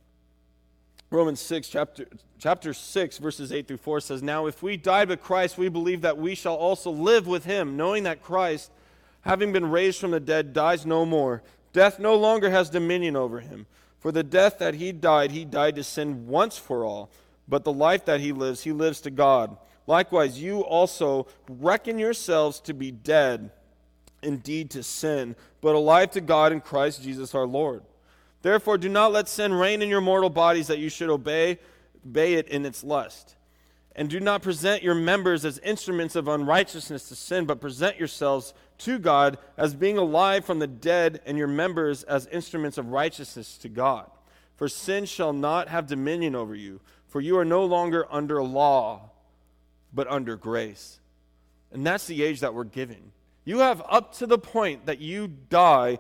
Romans 1.11 1.41
6, 1.41 1.69
chapter, 1.69 2.07
chapter 2.39 2.75
6, 2.75 3.19
verses 3.19 3.51
8 3.51 3.67
through 3.67 3.79
4 3.79 4.01
says, 4.01 4.23
Now 4.23 4.47
if 4.47 4.63
we 4.63 4.77
died 4.77 5.09
with 5.09 5.23
Christ, 5.23 5.57
we 5.57 5.71
believe 5.71 6.03
that 6.03 6.19
we 6.19 6.35
shall 6.35 6.55
also 6.55 6.91
live 6.91 7.27
with 7.27 7.47
him, 7.47 7.79
knowing 7.79 8.03
that 8.03 8.23
Christ, 8.23 8.71
having 9.23 9.51
been 9.53 9.71
raised 9.71 10.01
from 10.01 10.11
the 10.11 10.21
dead, 10.21 10.53
dies 10.53 10.85
no 10.85 11.07
more. 11.07 11.43
Death 11.73 11.99
no 11.99 12.15
longer 12.15 12.51
has 12.51 12.69
dominion 12.69 13.17
over 13.17 13.41
him. 13.41 13.67
For 14.01 14.13
the 14.13 14.23
death 14.23 14.59
that 14.59 14.75
he 14.75 14.93
died, 14.93 15.31
he 15.31 15.45
died 15.47 15.77
to 15.77 15.85
sin 15.85 16.27
once 16.27 16.59
for 16.59 16.85
all, 16.85 17.11
but 17.49 17.65
the 17.65 17.73
life 17.73 18.05
that 18.05 18.21
he 18.21 18.33
lives, 18.33 18.63
he 18.63 18.73
lives 18.73 19.01
to 19.03 19.11
God. 19.11 19.57
Likewise, 19.87 20.41
you 20.41 20.61
also 20.61 21.27
reckon 21.49 21.99
yourselves 21.99 22.61
to 22.61 22.75
be 22.75 22.91
dead 22.91 23.51
indeed 24.23 24.71
to 24.73 24.83
sin, 24.83 25.35
but 25.63 25.75
alive 25.75 26.11
to 26.11 26.21
God 26.21 26.53
in 26.53 26.61
Christ 26.61 27.03
Jesus 27.03 27.35
our 27.35 27.47
Lord. 27.47 27.83
Therefore, 28.43 28.79
do 28.79 28.89
not 28.89 29.13
let 29.13 29.29
sin 29.29 29.53
reign 29.53 29.83
in 29.83 29.89
your 29.89 30.01
mortal 30.01 30.31
bodies 30.31 30.69
that 30.69 30.79
you 30.79 30.89
should 30.89 31.11
obey, 31.11 31.59
obey 32.07 32.35
it 32.35 32.49
in 32.49 32.65
its 32.65 32.85
lust. 32.85 33.35
And 33.97 34.09
do 34.09 34.21
not 34.21 34.43
present 34.43 34.85
your 34.85 34.95
members 34.95 35.45
as 35.45 35.59
instruments 35.59 36.15
of 36.15 36.29
unrighteousness 36.29 37.09
to 37.09 37.17
sin, 37.17 37.47
but 37.47 37.61
present 37.61 37.99
yourselves 37.99 38.55
to 38.79 39.01
God 39.01 39.39
as 39.57 39.75
being 39.75 39.99
alive 39.99 40.45
from 40.45 40.61
the 40.61 40.69
dead, 40.69 41.21
and 41.27 41.37
your 41.37 41.49
members 41.49 42.05
as 42.05 42.29
instruments 42.29 42.79
of 42.79 42.91
righteousness 42.91 43.59
to 43.59 43.69
God. 43.69 44.09
For 44.55 44.69
sin 44.69 45.05
shall 45.05 45.33
not 45.33 45.69
have 45.69 45.89
dominion 45.89 46.37
over 46.37 46.55
you, 46.55 46.81
for 47.09 47.21
you 47.21 47.39
are 47.39 47.45
no 47.45 47.65
longer 47.65 48.07
under 48.09 48.41
law, 48.41 49.11
but 49.93 50.07
under 50.07 50.37
grace. 50.37 51.01
And 51.73 51.85
that's 51.85 52.07
the 52.07 52.23
age 52.23 52.41
that 52.41 52.55
we're 52.55 52.65
given. 52.65 53.13
You 53.45 53.59
have 53.61 53.83
up 53.89 54.15
to 54.19 54.27
the 54.27 54.39
point 54.39 54.87
that 54.87 55.01
you 55.01 55.27
die 55.27 55.99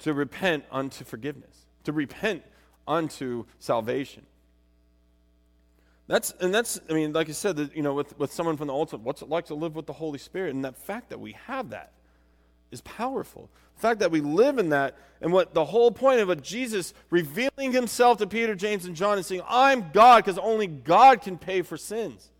to 0.00 0.12
repent 0.12 0.64
unto 0.70 1.04
forgiveness, 1.04 1.66
to 1.84 1.92
repent 1.92 2.42
unto 2.86 3.44
salvation. 3.58 4.26
That's 6.08 6.32
and 6.40 6.54
that's 6.54 6.80
I 6.88 6.92
mean, 6.92 7.12
like 7.12 7.28
I 7.28 7.32
said, 7.32 7.56
that, 7.56 7.74
you 7.74 7.82
know, 7.82 7.94
with, 7.94 8.16
with 8.18 8.32
someone 8.32 8.56
from 8.56 8.68
the 8.68 8.74
ultimate, 8.74 9.02
what's 9.02 9.22
it 9.22 9.28
like 9.28 9.46
to 9.46 9.54
live 9.54 9.74
with 9.74 9.86
the 9.86 9.92
Holy 9.92 10.18
Spirit? 10.18 10.54
And 10.54 10.64
that 10.64 10.76
fact 10.76 11.10
that 11.10 11.18
we 11.18 11.32
have 11.46 11.70
that 11.70 11.92
is 12.70 12.80
powerful. 12.82 13.50
The 13.74 13.80
fact 13.80 14.00
that 14.00 14.10
we 14.10 14.20
live 14.20 14.58
in 14.58 14.70
that, 14.70 14.96
and 15.20 15.32
what 15.32 15.52
the 15.52 15.64
whole 15.64 15.90
point 15.90 16.20
of 16.20 16.30
it, 16.30 16.42
Jesus 16.42 16.94
revealing 17.10 17.72
himself 17.72 18.18
to 18.18 18.26
Peter, 18.26 18.54
James, 18.54 18.84
and 18.84 18.94
John 18.94 19.16
and 19.16 19.26
saying, 19.26 19.42
I'm 19.48 19.90
God, 19.92 20.24
because 20.24 20.38
only 20.38 20.66
God 20.66 21.22
can 21.22 21.38
pay 21.38 21.62
for 21.62 21.76
sins. 21.76 22.30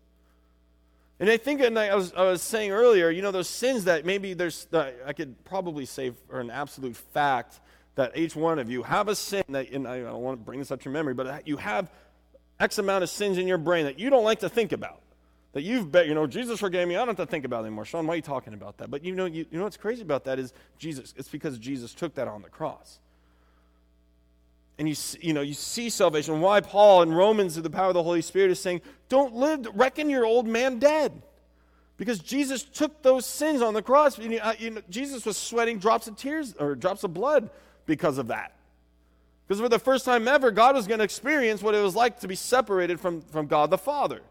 And 1.19 1.29
I 1.29 1.37
think, 1.37 1.61
and 1.61 1.77
I 1.79 1.95
was, 1.95 2.13
I 2.13 2.23
was 2.23 2.41
saying 2.41 2.71
earlier, 2.71 3.09
you 3.09 3.21
know, 3.21 3.31
those 3.31 3.49
sins 3.49 3.85
that 3.85 4.05
maybe 4.05 4.33
there's, 4.33 4.65
that 4.65 4.97
I 5.05 5.13
could 5.13 5.43
probably 5.45 5.85
say 5.85 6.11
for 6.29 6.39
an 6.39 6.51
absolute 6.51 6.95
fact 6.95 7.59
that 7.95 8.15
each 8.15 8.35
one 8.35 8.59
of 8.59 8.69
you 8.69 8.83
have 8.83 9.07
a 9.07 9.15
sin 9.15 9.43
that, 9.49 9.71
and 9.71 9.87
I 9.87 9.99
don't 9.99 10.21
want 10.21 10.39
to 10.39 10.45
bring 10.45 10.59
this 10.59 10.69
up 10.69 10.79
to 10.81 10.85
your 10.85 10.93
memory, 10.93 11.15
but 11.15 11.47
you 11.47 11.57
have 11.57 11.89
X 12.59 12.77
amount 12.77 13.03
of 13.03 13.09
sins 13.09 13.39
in 13.39 13.47
your 13.47 13.57
brain 13.57 13.85
that 13.85 13.97
you 13.99 14.11
don't 14.11 14.23
like 14.23 14.39
to 14.39 14.49
think 14.49 14.71
about. 14.71 15.01
That 15.53 15.63
you've 15.63 15.91
bet, 15.91 16.07
you 16.07 16.13
know, 16.13 16.27
Jesus 16.27 16.59
forgave 16.59 16.87
me. 16.87 16.95
I 16.95 16.99
don't 16.99 17.07
have 17.07 17.17
to 17.17 17.25
think 17.25 17.45
about 17.45 17.65
anymore. 17.65 17.85
Sean, 17.85 18.05
why 18.05 18.13
are 18.13 18.15
you 18.17 18.21
talking 18.21 18.53
about 18.53 18.77
that? 18.77 18.91
But 18.91 19.03
you 19.03 19.15
know, 19.15 19.25
you, 19.25 19.45
you 19.49 19.57
know 19.57 19.63
what's 19.63 19.77
crazy 19.77 20.03
about 20.03 20.25
that 20.25 20.37
is 20.37 20.53
Jesus. 20.77 21.15
It's 21.17 21.29
because 21.29 21.57
Jesus 21.57 21.95
took 21.95 22.13
that 22.15 22.27
on 22.27 22.43
the 22.43 22.49
cross. 22.49 22.99
And 24.79 24.87
you, 24.87 24.95
you 25.19 25.33
know, 25.33 25.41
you 25.41 25.53
see 25.53 25.89
salvation. 25.89 26.39
Why 26.39 26.61
Paul 26.61 27.01
in 27.01 27.11
Romans, 27.11 27.55
the 27.55 27.69
power 27.69 27.87
of 27.87 27.95
the 27.95 28.03
Holy 28.03 28.21
Spirit, 28.21 28.51
is 28.51 28.59
saying, 28.59 28.81
don't 29.09 29.33
live, 29.33 29.67
reckon 29.73 30.09
your 30.09 30.25
old 30.25 30.47
man 30.47 30.77
dead. 30.77 31.23
Because 31.97 32.19
Jesus 32.19 32.61
took 32.63 33.01
those 33.01 33.25
sins 33.25 33.61
on 33.63 33.73
the 33.73 33.81
cross. 33.81 34.19
You 34.19 34.29
know, 34.29 34.37
uh, 34.37 34.53
you 34.59 34.69
know, 34.69 34.81
Jesus 34.89 35.25
was 35.25 35.35
sweating 35.35 35.79
drops 35.79 36.07
of 36.07 36.15
tears 36.15 36.53
or 36.59 36.75
drops 36.75 37.03
of 37.03 37.13
blood 37.13 37.49
because 37.87 38.19
of 38.19 38.27
that. 38.27 38.53
Because 39.47 39.59
for 39.59 39.69
the 39.69 39.79
first 39.79 40.05
time 40.05 40.27
ever, 40.27 40.51
God 40.51 40.75
was 40.75 40.85
going 40.85 40.99
to 40.99 41.03
experience 41.03 41.63
what 41.63 41.73
it 41.73 41.81
was 41.81 41.95
like 41.95 42.19
to 42.19 42.27
be 42.27 42.35
separated 42.35 42.99
from, 42.99 43.21
from 43.21 43.47
God 43.47 43.71
the 43.71 43.77
Father. 43.77 44.21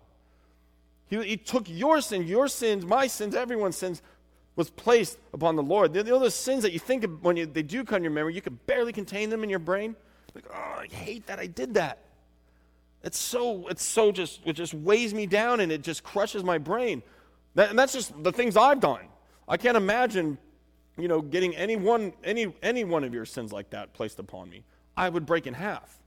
He, 1.08 1.20
he 1.24 1.36
took 1.36 1.68
your 1.68 2.00
sin, 2.00 2.26
your 2.26 2.46
sins, 2.46 2.84
my 2.84 3.08
sins, 3.08 3.34
everyone's 3.34 3.76
sins, 3.76 4.02
was 4.54 4.70
placed 4.70 5.18
upon 5.32 5.56
the 5.56 5.62
Lord. 5.62 5.94
You 5.94 6.04
know 6.04 6.18
those 6.18 6.34
sins 6.34 6.62
that 6.62 6.72
you 6.72 6.78
think 6.78 7.02
of 7.04 7.24
when 7.24 7.36
you, 7.36 7.46
they 7.46 7.62
do 7.62 7.82
come 7.82 7.98
to 7.98 8.02
your 8.04 8.12
memory, 8.12 8.34
you 8.34 8.42
can 8.42 8.58
barely 8.66 8.92
contain 8.92 9.30
them 9.30 9.42
in 9.42 9.50
your 9.50 9.58
brain? 9.58 9.96
Like, 10.36 10.44
oh, 10.50 10.80
I 10.80 10.86
hate 10.90 11.26
that 11.26 11.38
I 11.38 11.46
did 11.46 11.74
that. 11.74 11.98
It's 13.02 13.18
so, 13.18 13.68
it's 13.68 13.82
so 13.82 14.12
just, 14.12 14.40
it 14.44 14.52
just 14.52 14.74
weighs 14.74 15.14
me 15.14 15.26
down 15.26 15.60
and 15.60 15.72
it 15.72 15.82
just 15.82 16.04
crushes 16.04 16.44
my 16.44 16.58
brain. 16.58 17.02
That, 17.54 17.70
and 17.70 17.78
that's 17.78 17.94
just 17.94 18.22
the 18.22 18.32
things 18.32 18.56
I've 18.56 18.80
done. 18.80 19.06
I 19.48 19.56
can't 19.56 19.76
imagine, 19.76 20.36
you 20.98 21.08
know, 21.08 21.22
getting 21.22 21.56
any 21.56 21.76
one, 21.76 22.12
any, 22.22 22.52
any 22.62 22.84
one 22.84 23.02
of 23.02 23.14
your 23.14 23.24
sins 23.24 23.50
like 23.50 23.70
that 23.70 23.94
placed 23.94 24.18
upon 24.18 24.50
me. 24.50 24.62
I 24.94 25.08
would 25.08 25.24
break 25.24 25.46
in 25.46 25.54
half. 25.54 25.98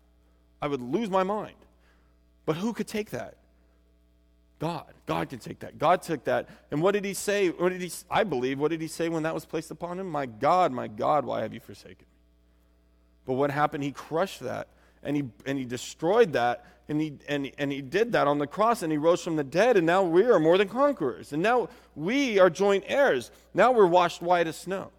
I 0.62 0.68
would 0.68 0.82
lose 0.82 1.10
my 1.10 1.24
mind. 1.24 1.56
But 2.46 2.58
who 2.58 2.74
could 2.74 2.88
take 2.88 3.10
that? 3.12 3.36
God. 4.60 4.94
God 5.08 5.30
could 5.30 5.42
take 5.42 5.60
that. 5.60 5.80
God 5.80 6.02
took 6.04 6.26
that. 6.26 6.50
And 6.70 6.82
what 6.82 6.92
did 6.92 7.06
he 7.06 7.14
say? 7.14 7.48
What 7.50 7.70
did 7.70 7.82
he 7.82 7.92
I 8.12 8.24
believe 8.26 8.60
what 8.60 8.72
did 8.72 8.82
he 8.82 8.88
say 8.88 9.10
when 9.10 9.24
that 9.24 9.34
was 9.34 9.46
placed 9.46 9.72
upon 9.72 10.00
him? 10.00 10.10
My 10.10 10.26
God, 10.26 10.72
my 10.72 10.88
God, 10.88 11.26
why 11.26 11.42
have 11.42 11.54
you 11.54 11.60
forsaken? 11.60 12.06
But 13.30 13.36
what 13.36 13.52
happened? 13.52 13.84
He 13.84 13.92
crushed 13.92 14.40
that 14.40 14.70
and 15.04 15.16
he 15.16 15.24
and 15.46 15.60
he 15.60 15.64
destroyed 15.64 16.34
that 16.34 16.66
and 16.88 17.00
he 17.00 17.14
and, 17.28 17.52
and 17.60 17.72
he 17.72 17.80
did 17.80 18.14
that 18.14 18.26
on 18.26 18.40
the 18.40 18.48
cross 18.48 18.82
and 18.82 18.92
he 18.92 18.98
rose 18.98 19.24
from 19.24 19.36
the 19.36 19.44
dead 19.44 19.78
and 19.78 19.86
now 19.86 20.02
we 20.02 20.24
are 20.24 20.40
more 20.40 20.58
than 20.58 20.68
conquerors. 20.68 21.32
And 21.32 21.44
now 21.44 21.70
we 21.96 22.40
are 22.40 22.50
joint 22.50 22.86
heirs. 22.88 23.30
Now 23.54 23.72
we're 23.72 23.86
washed 23.86 24.24
white 24.24 24.48
as 24.48 24.56
snow. 24.56 24.90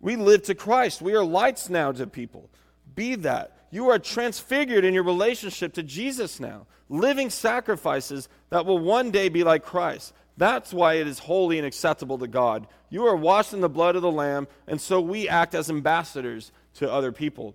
We 0.00 0.16
live 0.16 0.42
to 0.42 0.56
Christ. 0.56 1.00
We 1.00 1.14
are 1.14 1.22
lights 1.22 1.70
now 1.70 1.92
to 1.92 2.08
people. 2.08 2.50
Be 2.96 3.14
that. 3.14 3.56
You 3.70 3.88
are 3.90 4.00
transfigured 4.00 4.84
in 4.84 4.94
your 4.94 5.04
relationship 5.04 5.74
to 5.74 5.84
Jesus 5.84 6.40
now, 6.40 6.66
living 6.88 7.30
sacrifices 7.30 8.28
that 8.48 8.66
will 8.66 8.80
one 8.80 9.12
day 9.12 9.28
be 9.28 9.44
like 9.44 9.64
Christ. 9.64 10.12
That's 10.40 10.72
why 10.72 10.94
it 10.94 11.06
is 11.06 11.18
holy 11.18 11.58
and 11.58 11.66
acceptable 11.66 12.16
to 12.16 12.26
God. 12.26 12.66
You 12.88 13.06
are 13.06 13.14
washed 13.14 13.52
in 13.52 13.60
the 13.60 13.68
blood 13.68 13.94
of 13.94 14.00
the 14.00 14.10
Lamb, 14.10 14.48
and 14.66 14.80
so 14.80 14.98
we 14.98 15.28
act 15.28 15.54
as 15.54 15.68
ambassadors 15.68 16.50
to 16.76 16.90
other 16.90 17.12
people. 17.12 17.54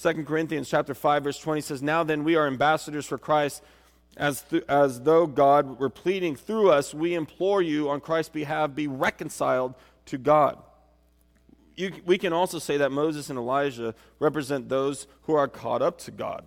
2 0.00 0.24
Corinthians 0.24 0.68
chapter 0.68 0.94
5 0.94 1.24
verse 1.24 1.38
20 1.40 1.60
says, 1.60 1.82
"Now 1.82 2.04
then 2.04 2.22
we 2.22 2.36
are 2.36 2.46
ambassadors 2.46 3.06
for 3.06 3.18
Christ, 3.18 3.60
as 4.16 4.42
th- 4.42 4.62
as 4.68 5.00
though 5.00 5.26
God 5.26 5.80
were 5.80 5.90
pleading 5.90 6.36
through 6.36 6.70
us, 6.70 6.94
we 6.94 7.12
implore 7.12 7.60
you 7.60 7.90
on 7.90 8.00
Christ's 8.00 8.30
behalf 8.34 8.72
be 8.72 8.86
reconciled 8.86 9.74
to 10.06 10.16
God." 10.16 10.58
you, 11.74 11.92
we 12.04 12.18
can 12.18 12.32
also 12.32 12.60
say 12.60 12.76
that 12.76 12.92
Moses 12.92 13.30
and 13.30 13.38
Elijah 13.38 13.96
represent 14.20 14.68
those 14.68 15.08
who 15.22 15.34
are 15.34 15.48
caught 15.48 15.82
up 15.82 15.98
to 15.98 16.12
God. 16.12 16.44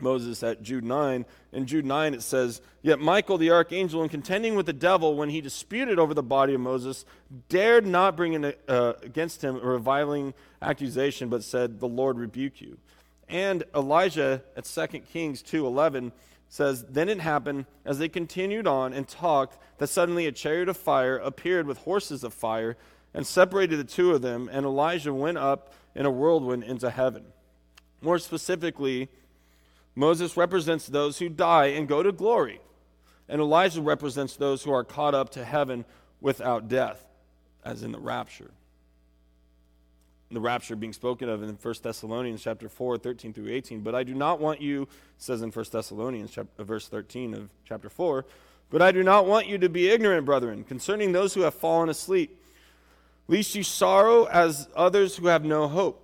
Moses 0.00 0.42
at 0.42 0.62
Jude 0.62 0.84
9. 0.84 1.24
In 1.52 1.66
Jude 1.66 1.84
9, 1.84 2.14
it 2.14 2.22
says, 2.22 2.60
Yet 2.82 2.98
Michael 2.98 3.38
the 3.38 3.50
archangel, 3.50 4.02
in 4.02 4.08
contending 4.08 4.54
with 4.54 4.66
the 4.66 4.72
devil 4.72 5.16
when 5.16 5.30
he 5.30 5.40
disputed 5.40 5.98
over 5.98 6.14
the 6.14 6.22
body 6.22 6.54
of 6.54 6.60
Moses, 6.60 7.04
dared 7.48 7.86
not 7.86 8.16
bring 8.16 8.34
in, 8.34 8.54
uh, 8.68 8.92
against 9.02 9.42
him 9.42 9.56
a 9.56 9.60
reviling 9.60 10.34
accusation, 10.60 11.28
but 11.28 11.44
said, 11.44 11.80
The 11.80 11.88
Lord 11.88 12.18
rebuke 12.18 12.60
you. 12.60 12.78
And 13.28 13.64
Elijah 13.74 14.42
at 14.56 14.64
2 14.64 14.86
Kings 15.00 15.42
2.11 15.42 16.12
says, 16.48 16.84
Then 16.88 17.08
it 17.08 17.20
happened, 17.20 17.66
as 17.84 17.98
they 17.98 18.08
continued 18.08 18.66
on 18.66 18.92
and 18.92 19.08
talked, 19.08 19.58
that 19.78 19.88
suddenly 19.88 20.26
a 20.26 20.32
chariot 20.32 20.68
of 20.68 20.76
fire 20.76 21.16
appeared 21.16 21.66
with 21.66 21.78
horses 21.78 22.22
of 22.24 22.34
fire 22.34 22.76
and 23.14 23.26
separated 23.26 23.78
the 23.78 23.84
two 23.84 24.12
of 24.12 24.22
them, 24.22 24.50
and 24.52 24.66
Elijah 24.66 25.14
went 25.14 25.38
up 25.38 25.72
in 25.94 26.04
a 26.04 26.10
whirlwind 26.10 26.64
into 26.64 26.90
heaven. 26.90 27.24
More 28.02 28.18
specifically, 28.18 29.08
Moses 29.94 30.36
represents 30.36 30.86
those 30.86 31.18
who 31.18 31.28
die 31.28 31.66
and 31.66 31.88
go 31.88 32.02
to 32.02 32.12
glory, 32.12 32.60
and 33.28 33.40
Elijah 33.40 33.80
represents 33.80 34.36
those 34.36 34.62
who 34.62 34.72
are 34.72 34.84
caught 34.84 35.14
up 35.14 35.30
to 35.30 35.44
heaven 35.44 35.84
without 36.20 36.68
death, 36.68 37.04
as 37.64 37.82
in 37.82 37.92
the 37.92 37.98
rapture. 37.98 38.50
The 40.30 40.40
rapture 40.40 40.74
being 40.74 40.92
spoken 40.92 41.28
of 41.28 41.42
in 41.42 41.50
1 41.50 41.74
Thessalonians 41.82 42.42
chapter 42.42 42.68
4, 42.68 42.98
13 42.98 43.32
through 43.32 43.50
18. 43.50 43.82
But 43.82 43.94
I 43.94 44.02
do 44.02 44.14
not 44.14 44.40
want 44.40 44.60
you, 44.60 44.88
says 45.16 45.42
in 45.42 45.50
1 45.50 45.64
Thessalonians 45.70 46.32
chapter, 46.32 46.50
uh, 46.58 46.64
verse 46.64 46.88
13 46.88 47.34
of 47.34 47.50
chapter 47.64 47.88
4, 47.88 48.24
but 48.70 48.82
I 48.82 48.90
do 48.90 49.04
not 49.04 49.26
want 49.26 49.46
you 49.46 49.58
to 49.58 49.68
be 49.68 49.90
ignorant, 49.90 50.26
brethren, 50.26 50.64
concerning 50.64 51.12
those 51.12 51.34
who 51.34 51.42
have 51.42 51.54
fallen 51.54 51.88
asleep 51.88 52.40
lest 53.28 53.54
you 53.54 53.62
sorrow 53.62 54.24
as 54.24 54.68
others 54.76 55.16
who 55.16 55.28
have 55.28 55.44
no 55.44 55.68
hope. 55.68 56.03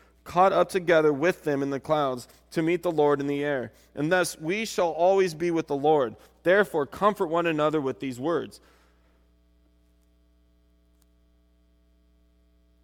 caught 0.23 0.53
up 0.53 0.69
together 0.69 1.11
with 1.11 1.43
them 1.43 1.63
in 1.63 1.69
the 1.69 1.79
clouds 1.79 2.27
to 2.51 2.61
meet 2.61 2.83
the 2.83 2.91
Lord 2.91 3.19
in 3.19 3.27
the 3.27 3.43
air. 3.43 3.71
And 3.95 4.11
thus 4.11 4.37
we 4.39 4.65
shall 4.65 4.89
always 4.89 5.33
be 5.33 5.51
with 5.51 5.67
the 5.67 5.75
Lord. 5.75 6.15
Therefore, 6.43 6.85
comfort 6.85 7.27
one 7.27 7.47
another 7.47 7.81
with 7.81 7.99
these 7.99 8.19
words. 8.19 8.59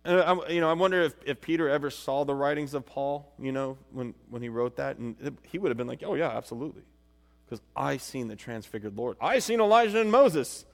And 0.06 0.22
I, 0.22 0.50
you 0.50 0.62
know, 0.62 0.70
I 0.70 0.74
wonder 0.74 1.02
if, 1.02 1.16
if 1.26 1.42
Peter 1.42 1.68
ever 1.68 1.90
saw 1.90 2.24
the 2.24 2.34
writings 2.34 2.74
of 2.74 2.86
Paul, 2.86 3.30
you 3.38 3.52
know, 3.52 3.78
when, 3.92 4.14
when 4.30 4.42
he 4.42 4.48
wrote 4.48 4.78
that. 4.78 4.98
And 4.98 5.18
it, 5.22 5.34
he 5.44 5.60
would 5.60 5.70
have 5.70 5.78
been 5.78 5.88
like, 5.88 6.02
oh, 6.06 6.14
yeah, 6.14 6.30
absolutely. 6.30 6.84
Because 7.46 7.62
I 7.76 7.98
seen 7.98 8.30
the 8.30 8.36
transfigured 8.38 8.96
Lord. 8.96 9.18
I 9.20 9.40
seen 9.40 9.60
Elijah 9.60 10.00
and 10.00 10.10
Moses. 10.10 10.66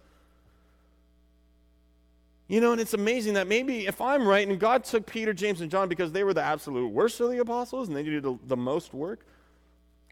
You 2.54 2.62
know, 2.62 2.72
and 2.72 2.80
it's 2.80 2.94
amazing 2.94 3.34
that 3.34 3.48
maybe 3.48 3.88
if 3.88 4.00
I'm 4.00 4.28
right 4.28 4.48
and 4.48 4.60
God 4.60 4.84
took 4.84 5.08
Peter, 5.08 5.34
James, 5.34 5.62
and 5.62 5.72
John 5.72 5.90
because 5.90 6.12
they 6.12 6.24
were 6.24 6.36
the 6.36 6.44
absolute 6.44 6.88
worst 6.88 7.20
of 7.20 7.32
the 7.32 7.40
apostles 7.40 7.88
and 7.88 7.98
they 7.98 8.04
did 8.04 8.22
the, 8.22 8.38
the 8.46 8.56
most 8.56 8.94
work, 8.94 9.26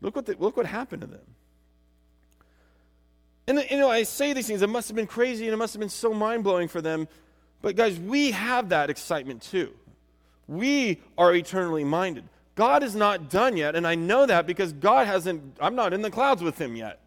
look 0.02 0.16
what, 0.16 0.26
the, 0.26 0.36
look 0.40 0.58
what 0.58 0.66
happened 0.66 1.02
to 1.02 1.08
them. 1.08 1.22
And, 3.46 3.64
you 3.70 3.78
know, 3.78 3.92
I 3.92 4.02
say 4.02 4.34
these 4.34 4.48
things, 4.48 4.64
it 4.64 4.70
must 4.72 4.88
have 4.88 4.96
been 4.96 5.06
crazy 5.06 5.46
and 5.46 5.54
it 5.54 5.58
must 5.58 5.76
have 5.76 5.80
been 5.80 5.88
so 5.88 6.16
mind 6.16 6.44
blowing 6.44 6.68
for 6.68 6.82
them. 6.82 7.08
But, 7.62 7.76
guys, 7.76 8.00
we 8.00 8.32
have 8.32 8.70
that 8.70 8.90
excitement 8.90 9.44
too. 9.44 9.74
We 10.48 11.00
are 11.20 11.36
eternally 11.36 11.84
minded. 11.84 12.24
God 12.56 12.82
is 12.82 12.96
not 12.96 13.30
done 13.30 13.56
yet, 13.56 13.76
and 13.76 13.86
I 13.86 13.94
know 13.94 14.26
that 14.26 14.48
because 14.48 14.74
God 14.74 15.06
hasn't, 15.06 15.58
I'm 15.62 15.76
not 15.76 15.94
in 15.94 16.02
the 16.02 16.10
clouds 16.10 16.42
with 16.42 16.60
him 16.60 16.76
yet. 16.76 17.02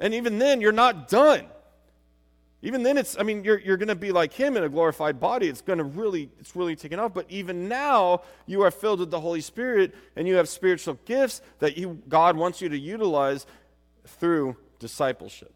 And 0.00 0.14
even 0.14 0.40
then, 0.40 0.60
you're 0.60 0.72
not 0.72 1.06
done. 1.06 1.44
Even 2.62 2.82
then, 2.82 2.98
it's, 2.98 3.18
I 3.18 3.22
mean, 3.22 3.42
you're, 3.42 3.58
you're 3.58 3.78
going 3.78 3.88
to 3.88 3.94
be 3.94 4.12
like 4.12 4.34
him 4.34 4.56
in 4.56 4.64
a 4.64 4.68
glorified 4.68 5.18
body. 5.18 5.48
It's 5.48 5.62
going 5.62 5.78
to 5.78 5.84
really, 5.84 6.28
it's 6.38 6.54
really 6.54 6.76
taken 6.76 6.98
off. 6.98 7.14
But 7.14 7.24
even 7.30 7.68
now, 7.68 8.22
you 8.46 8.62
are 8.62 8.70
filled 8.70 9.00
with 9.00 9.10
the 9.10 9.20
Holy 9.20 9.40
Spirit 9.40 9.94
and 10.14 10.28
you 10.28 10.34
have 10.36 10.48
spiritual 10.48 10.98
gifts 11.06 11.40
that 11.60 11.78
you, 11.78 12.02
God 12.08 12.36
wants 12.36 12.60
you 12.60 12.68
to 12.68 12.78
utilize 12.78 13.46
through 14.06 14.56
discipleship. 14.78 15.54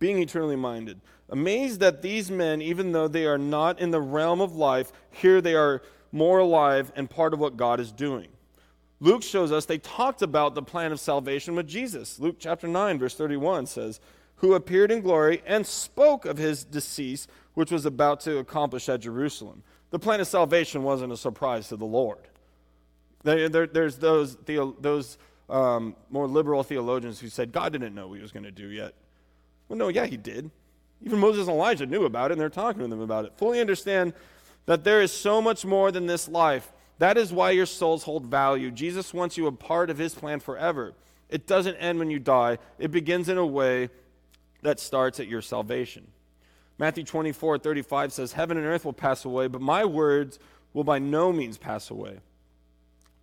Being 0.00 0.18
eternally 0.18 0.56
minded. 0.56 1.00
Amazed 1.28 1.78
that 1.78 2.02
these 2.02 2.28
men, 2.28 2.60
even 2.60 2.90
though 2.90 3.06
they 3.06 3.24
are 3.24 3.38
not 3.38 3.78
in 3.78 3.92
the 3.92 4.00
realm 4.00 4.40
of 4.40 4.56
life, 4.56 4.92
here 5.10 5.40
they 5.40 5.54
are 5.54 5.80
more 6.10 6.40
alive 6.40 6.90
and 6.96 7.08
part 7.08 7.32
of 7.32 7.38
what 7.38 7.56
God 7.56 7.78
is 7.78 7.92
doing. 7.92 8.28
Luke 9.00 9.22
shows 9.22 9.50
us 9.50 9.64
they 9.64 9.78
talked 9.78 10.22
about 10.22 10.54
the 10.54 10.62
plan 10.62 10.92
of 10.92 11.00
salvation 11.00 11.54
with 11.54 11.66
Jesus. 11.66 12.18
Luke 12.18 12.36
chapter 12.38 12.68
9, 12.68 12.98
verse 12.98 13.14
31 13.14 13.66
says, 13.66 14.00
who 14.42 14.54
appeared 14.54 14.90
in 14.90 15.00
glory 15.00 15.40
and 15.46 15.64
spoke 15.64 16.26
of 16.26 16.36
his 16.36 16.64
decease, 16.64 17.28
which 17.54 17.70
was 17.70 17.86
about 17.86 18.20
to 18.20 18.38
accomplish 18.38 18.88
at 18.88 19.00
Jerusalem. 19.00 19.62
The 19.90 20.00
plan 20.00 20.20
of 20.20 20.26
salvation 20.26 20.82
wasn't 20.82 21.12
a 21.12 21.16
surprise 21.16 21.68
to 21.68 21.76
the 21.76 21.86
Lord. 21.86 22.18
There, 23.22 23.48
there, 23.48 23.66
there's 23.68 23.96
those, 23.96 24.36
those 24.36 25.16
um, 25.48 25.94
more 26.10 26.26
liberal 26.26 26.64
theologians 26.64 27.20
who 27.20 27.28
said 27.28 27.52
God 27.52 27.72
didn't 27.72 27.94
know 27.94 28.08
what 28.08 28.16
he 28.16 28.22
was 28.22 28.32
going 28.32 28.42
to 28.42 28.50
do 28.50 28.66
yet. 28.66 28.94
Well, 29.68 29.78
no, 29.78 29.88
yeah, 29.88 30.06
he 30.06 30.16
did. 30.16 30.50
Even 31.04 31.20
Moses 31.20 31.46
and 31.46 31.54
Elijah 31.54 31.86
knew 31.86 32.04
about 32.04 32.30
it, 32.30 32.32
and 32.32 32.40
they're 32.40 32.48
talking 32.48 32.82
to 32.82 32.88
them 32.88 33.00
about 33.00 33.24
it. 33.24 33.32
Fully 33.36 33.60
understand 33.60 34.12
that 34.66 34.82
there 34.82 35.02
is 35.02 35.12
so 35.12 35.40
much 35.40 35.64
more 35.64 35.92
than 35.92 36.06
this 36.06 36.28
life. 36.28 36.72
That 36.98 37.16
is 37.16 37.32
why 37.32 37.52
your 37.52 37.66
souls 37.66 38.02
hold 38.02 38.26
value. 38.26 38.72
Jesus 38.72 39.14
wants 39.14 39.36
you 39.36 39.46
a 39.46 39.52
part 39.52 39.88
of 39.88 39.98
his 39.98 40.16
plan 40.16 40.40
forever. 40.40 40.94
It 41.28 41.46
doesn't 41.46 41.76
end 41.76 42.00
when 42.00 42.10
you 42.10 42.18
die, 42.18 42.58
it 42.78 42.90
begins 42.90 43.28
in 43.28 43.38
a 43.38 43.46
way 43.46 43.90
that 44.62 44.80
starts 44.80 45.20
at 45.20 45.28
your 45.28 45.42
salvation. 45.42 46.06
Matthew 46.78 47.04
24, 47.04 47.58
35 47.58 48.12
says, 48.12 48.32
Heaven 48.32 48.56
and 48.56 48.66
earth 48.66 48.84
will 48.84 48.92
pass 48.92 49.24
away, 49.24 49.46
but 49.46 49.60
my 49.60 49.84
words 49.84 50.38
will 50.72 50.84
by 50.84 50.98
no 50.98 51.32
means 51.32 51.58
pass 51.58 51.90
away. 51.90 52.18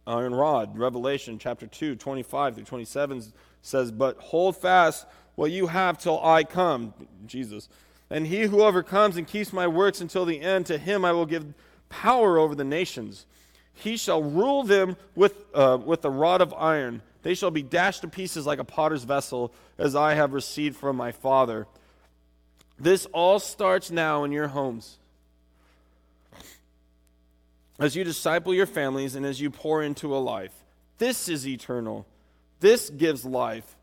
Iron 0.06 0.34
rod, 0.34 0.78
Revelation 0.78 1.38
chapter 1.40 1.68
2, 1.68 1.96
25 1.96 2.56
through 2.56 2.64
27 2.64 3.24
says, 3.62 3.92
But 3.92 4.18
hold 4.18 4.58
fast 4.58 5.06
what 5.36 5.52
you 5.52 5.68
have 5.68 5.98
till 5.98 6.24
I 6.24 6.44
come, 6.44 6.94
Jesus. 7.26 7.70
And 8.10 8.26
he 8.26 8.44
who 8.44 8.62
overcomes 8.62 9.18
and 9.18 9.28
keeps 9.28 9.54
my 9.54 9.68
works 9.68 10.02
until 10.02 10.26
the 10.26 10.42
end, 10.42 10.66
to 10.68 10.78
him 10.78 11.06
I 11.06 11.12
will 11.12 11.26
give 11.26 11.54
power 11.90 12.38
over 12.38 12.56
the 12.56 12.64
nations. 12.64 13.26
He 13.74 13.98
shall 13.98 14.24
rule 14.24 14.64
them 14.64 14.98
with, 15.16 15.46
uh, 15.54 15.78
with 15.84 16.04
a 16.06 16.10
rod 16.10 16.42
of 16.42 16.54
iron 16.54 17.02
they 17.22 17.34
shall 17.34 17.52
be 17.52 17.64
dashed 17.64 18.02
to 18.02 18.08
pieces 18.08 18.46
like 18.46 18.60
a 18.60 18.64
potter's 18.64 19.04
vessel, 19.04 19.54
as 19.78 19.96
I 19.96 20.14
have 20.14 20.34
received 20.34 20.78
from 20.78 20.96
my 20.96 21.12
Father. 21.12 21.68
This 22.80 23.06
all 23.08 23.40
starts 23.40 23.92
now 23.92 24.24
in 24.24 24.32
your 24.32 24.48
homes. 24.48 24.98
As 27.78 27.96
you 27.96 28.04
disciple 28.04 28.54
your 28.54 28.66
families 28.66 29.16
and 29.16 29.26
as 29.26 29.40
you 29.40 29.50
pour 29.50 29.84
into 29.84 30.16
a 30.16 30.20
life. 30.20 30.54
This 30.98 31.30
is 31.30 31.48
eternal. 31.48 32.06
This 32.60 32.90
gives 32.90 33.26
life. 33.26 33.76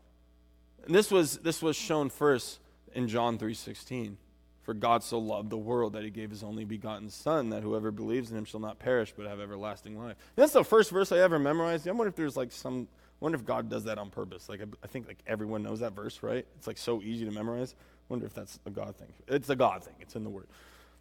And 0.85 0.93
this 0.93 1.11
was, 1.11 1.37
this 1.39 1.61
was 1.61 1.75
shown 1.75 2.09
first 2.09 2.59
in 2.93 3.07
John 3.07 3.37
3.16. 3.37 4.15
For 4.63 4.73
God 4.73 5.01
so 5.01 5.17
loved 5.17 5.49
the 5.49 5.57
world 5.57 5.93
that 5.93 6.03
he 6.03 6.09
gave 6.09 6.29
his 6.29 6.43
only 6.43 6.65
begotten 6.65 7.09
Son, 7.09 7.51
that 7.51 7.63
whoever 7.63 7.89
believes 7.89 8.31
in 8.31 8.37
him 8.37 8.43
shall 8.43 8.59
not 8.59 8.79
perish 8.79 9.13
but 9.15 9.25
have 9.25 9.39
everlasting 9.39 9.97
life. 9.97 10.17
And 10.35 10.43
that's 10.43 10.51
the 10.51 10.63
first 10.63 10.91
verse 10.91 11.11
I 11.11 11.19
ever 11.19 11.39
memorized. 11.39 11.87
I 11.87 11.91
wonder 11.91 12.09
if 12.09 12.17
there's 12.17 12.35
like 12.35 12.51
some 12.51 12.89
wonder 13.19 13.37
if 13.37 13.45
God 13.45 13.69
does 13.69 13.85
that 13.85 13.97
on 13.97 14.09
purpose. 14.09 14.49
Like 14.49 14.61
I 14.83 14.87
think 14.87 15.07
like 15.07 15.19
everyone 15.27 15.63
knows 15.63 15.79
that 15.79 15.93
verse, 15.93 16.21
right? 16.21 16.45
It's 16.57 16.67
like 16.67 16.77
so 16.77 17.01
easy 17.01 17.25
to 17.25 17.31
memorize. 17.31 17.75
wonder 18.09 18.25
if 18.25 18.33
that's 18.33 18.59
a 18.65 18.69
God 18.69 18.95
thing. 18.95 19.11
It's 19.27 19.49
a 19.49 19.55
God 19.55 19.83
thing. 19.83 19.95
It's 19.99 20.15
in 20.15 20.23
the 20.23 20.29
Word. 20.29 20.47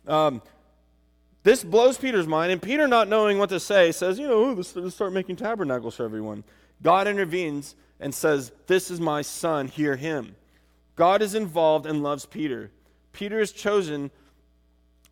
Um, 0.06 0.42
this 1.42 1.62
blows 1.62 1.96
Peter's 1.96 2.26
mind, 2.26 2.50
and 2.50 2.60
Peter, 2.60 2.88
not 2.88 3.08
knowing 3.08 3.38
what 3.38 3.50
to 3.50 3.60
say, 3.60 3.92
says, 3.92 4.18
"You 4.18 4.26
know, 4.26 4.52
let's, 4.52 4.74
let's 4.74 4.94
start 4.94 5.12
making 5.12 5.36
tabernacles 5.36 5.96
for 5.96 6.04
everyone." 6.04 6.44
God 6.82 7.06
intervenes 7.06 7.76
and 8.00 8.14
says, 8.14 8.52
"This 8.66 8.90
is 8.90 9.00
my 9.00 9.22
son. 9.22 9.68
Hear 9.68 9.96
him." 9.96 10.36
God 10.96 11.22
is 11.22 11.34
involved 11.34 11.86
and 11.86 12.02
loves 12.02 12.24
Peter. 12.26 12.70
Peter 13.12 13.38
is 13.38 13.52
chosen 13.52 14.10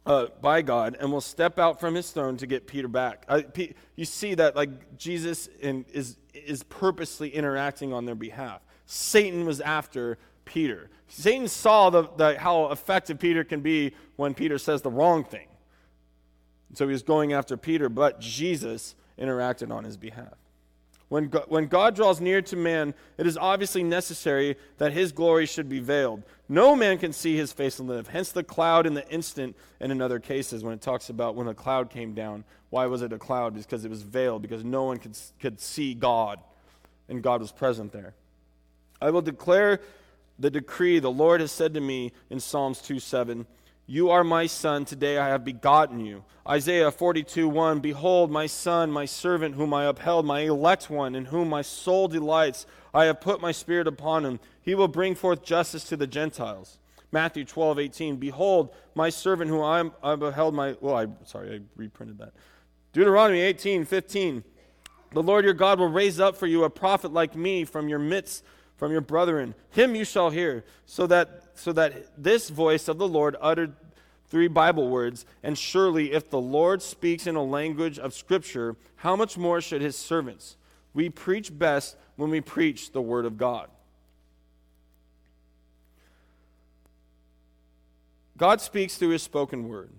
uh, 0.07 0.27
by 0.41 0.63
God 0.63 0.97
and 0.99 1.13
will 1.13 1.21
step 1.21 1.59
out 1.59 1.81
from 1.81 1.95
his 1.95 2.11
throne 2.11 2.37
to 2.39 2.47
get 2.47 2.67
Peter 2.67 2.89
back. 2.89 3.25
Uh, 3.29 3.43
P- 3.53 3.75
you 3.97 4.05
see 4.05 4.35
that 4.35 4.57
like 4.57 4.97
Jesus 4.97 5.49
in, 5.61 5.85
is 5.93 6.17
is 6.35 6.63
purposely 6.65 7.31
interacting 7.31 7.93
on 7.93 8.05
their 8.05 8.15
behalf. 8.15 8.61
Satan 8.87 9.47
was 9.47 9.61
after 9.61 10.19
Peter. 10.45 10.91
Satan 11.09 11.49
saw 11.49 11.91
the, 11.91 12.09
the, 12.17 12.39
how 12.39 12.71
effective 12.71 13.19
Peter 13.19 13.45
can 13.45 13.61
be 13.61 13.95
when 14.17 14.35
Peter 14.35 14.59
says 14.59 14.83
the 14.83 14.91
wrong 14.91 15.25
thing. 15.25 15.47
So 16.75 16.87
he 16.87 16.93
was 16.93 17.03
going 17.03 17.33
after 17.33 17.57
Peter, 17.57 17.89
but 17.89 18.21
Jesus 18.21 18.95
interacted 19.19 19.71
on 19.71 19.85
his 19.85 19.97
behalf. 19.97 20.35
When 21.15 21.29
God, 21.29 21.45
when 21.47 21.69
God 21.69 21.95
draws 21.95 22.21
near 22.21 22.43
to 22.43 22.57
man, 22.57 22.93
it 23.19 23.25
is 23.25 23.39
obviously 23.39 23.85
necessary 23.85 24.57
that 24.79 24.91
his 24.91 25.13
glory 25.13 25.47
should 25.47 25.69
be 25.69 25.79
veiled. 25.79 26.25
No 26.49 26.75
man 26.75 26.99
can 26.99 27.13
see 27.13 27.37
his 27.37 27.53
face 27.53 27.79
and 27.79 27.89
live. 27.89 28.09
Hence 28.09 28.33
the 28.33 28.43
cloud 28.43 28.85
in 28.85 28.95
the 28.95 29.09
instant 29.09 29.55
and 29.79 29.93
in 29.93 30.03
other 30.03 30.19
cases 30.19 30.65
when 30.65 30.75
it 30.75 30.81
talks 30.81 31.11
about 31.11 31.37
when 31.37 31.47
a 31.47 31.55
cloud 31.55 31.89
came 31.89 32.15
down. 32.15 32.43
Why 32.71 32.87
was 32.87 33.01
it 33.01 33.13
a 33.13 33.19
cloud? 33.21 33.55
Because 33.55 33.85
it 33.85 33.91
was 33.91 34.03
veiled, 34.03 34.43
because 34.43 34.65
no 34.65 34.83
one 34.83 34.97
could, 34.97 35.17
could 35.39 35.61
see 35.61 35.95
God, 35.95 36.41
and 37.09 37.23
God 37.23 37.41
was 37.41 37.53
present 37.53 37.93
there. 37.93 38.15
I 39.01 39.11
will 39.11 39.23
declare 39.23 39.81
the 40.41 40.51
decree 40.51 40.99
the 40.99 41.13
Lord 41.13 41.41
has 41.41 41.53
said 41.53 41.75
to 41.75 41.81
me 41.81 42.11
in 42.29 42.41
Psalms 42.41 42.83
2 42.83 42.99
7. 42.99 43.47
You 43.87 44.11
are 44.11 44.25
my 44.25 44.47
son, 44.47 44.87
today 44.87 45.19
I 45.19 45.29
have 45.29 45.45
begotten 45.45 46.01
you. 46.01 46.25
Isaiah 46.49 46.91
42 46.91 47.47
1 47.49 47.81
Behold, 47.81 48.31
my 48.31 48.47
son, 48.47 48.91
my 48.91 49.05
servant, 49.05 49.57
whom 49.57 49.75
I 49.75 49.85
upheld, 49.85 50.25
my 50.25 50.41
elect 50.41 50.89
one, 50.89 51.15
in 51.15 51.27
whom 51.27 51.51
my 51.51 51.61
soul 51.61 52.09
delights. 52.09 52.65
I 52.95 53.05
have 53.05 53.21
put 53.21 53.43
my 53.43 53.53
spirit 53.53 53.87
upon 53.87 54.25
him. 54.25 54.41
He 54.63 54.75
will 54.75 54.89
bring 54.89 55.15
forth 55.15 55.43
justice 55.43 55.85
to 55.85 55.99
the 55.99 56.07
Gentiles. 56.07 56.79
Matthew 57.13 57.45
12 57.45 57.79
18 57.79 58.17
Behold, 58.17 58.75
my 58.95 59.11
servant, 59.11 59.51
whom 59.51 59.63
I 59.63 59.79
have 59.79 60.23
upheld, 60.23 60.55
my. 60.55 60.77
Well, 60.81 60.97
I, 60.97 61.07
sorry, 61.27 61.57
I 61.57 61.61
reprinted 61.77 62.19
that. 62.19 62.33
Deuteronomy 62.95 63.41
18 63.41 63.85
15 63.85 64.45
The 65.13 65.23
Lord 65.23 65.45
your 65.45 65.53
God 65.53 65.79
will 65.79 65.91
raise 65.91 66.19
up 66.19 66.37
for 66.37 66.47
you 66.47 66.65
a 66.65 66.71
prophet 66.71 67.13
like 67.13 67.37
me 67.37 67.65
from 67.67 67.91
your 67.91 67.99
midst 67.99 68.45
from 68.77 68.93
your 68.93 69.01
brethren. 69.01 69.55
Him 69.71 69.95
you 69.95 70.05
shall 70.05 70.31
hear, 70.31 70.65
so 70.87 71.07
that, 71.07 71.43
so 71.55 71.73
that 71.73 72.23
this 72.23 72.49
voice 72.49 72.89
of 72.89 72.99
the 72.99 73.09
Lord 73.09 73.37
uttered 73.41 73.75
three 74.29 74.49
Bible 74.49 74.89
words. 74.89 75.27
And 75.43 75.57
surely, 75.57 76.13
if 76.13 76.31
the 76.31 76.41
Lord 76.41 76.83
speaks 76.83 77.27
in 77.27 77.37
a 77.37 77.43
language 77.43 77.99
of 77.99 78.15
Scripture, 78.15 78.77
how 78.97 79.17
much 79.17 79.39
more 79.39 79.61
should 79.61 79.83
his 79.83 79.97
servants? 79.97 80.57
We 80.93 81.09
preach 81.09 81.57
best 81.57 81.97
when 82.17 82.31
we 82.31 82.41
preach 82.41 82.93
the 82.93 83.03
Word 83.03 83.27
of 83.27 83.37
God. 83.37 83.69
God 88.37 88.61
speaks 88.61 88.97
through 88.97 89.11
his 89.11 89.23
spoken 89.23 89.69
word. 89.69 89.91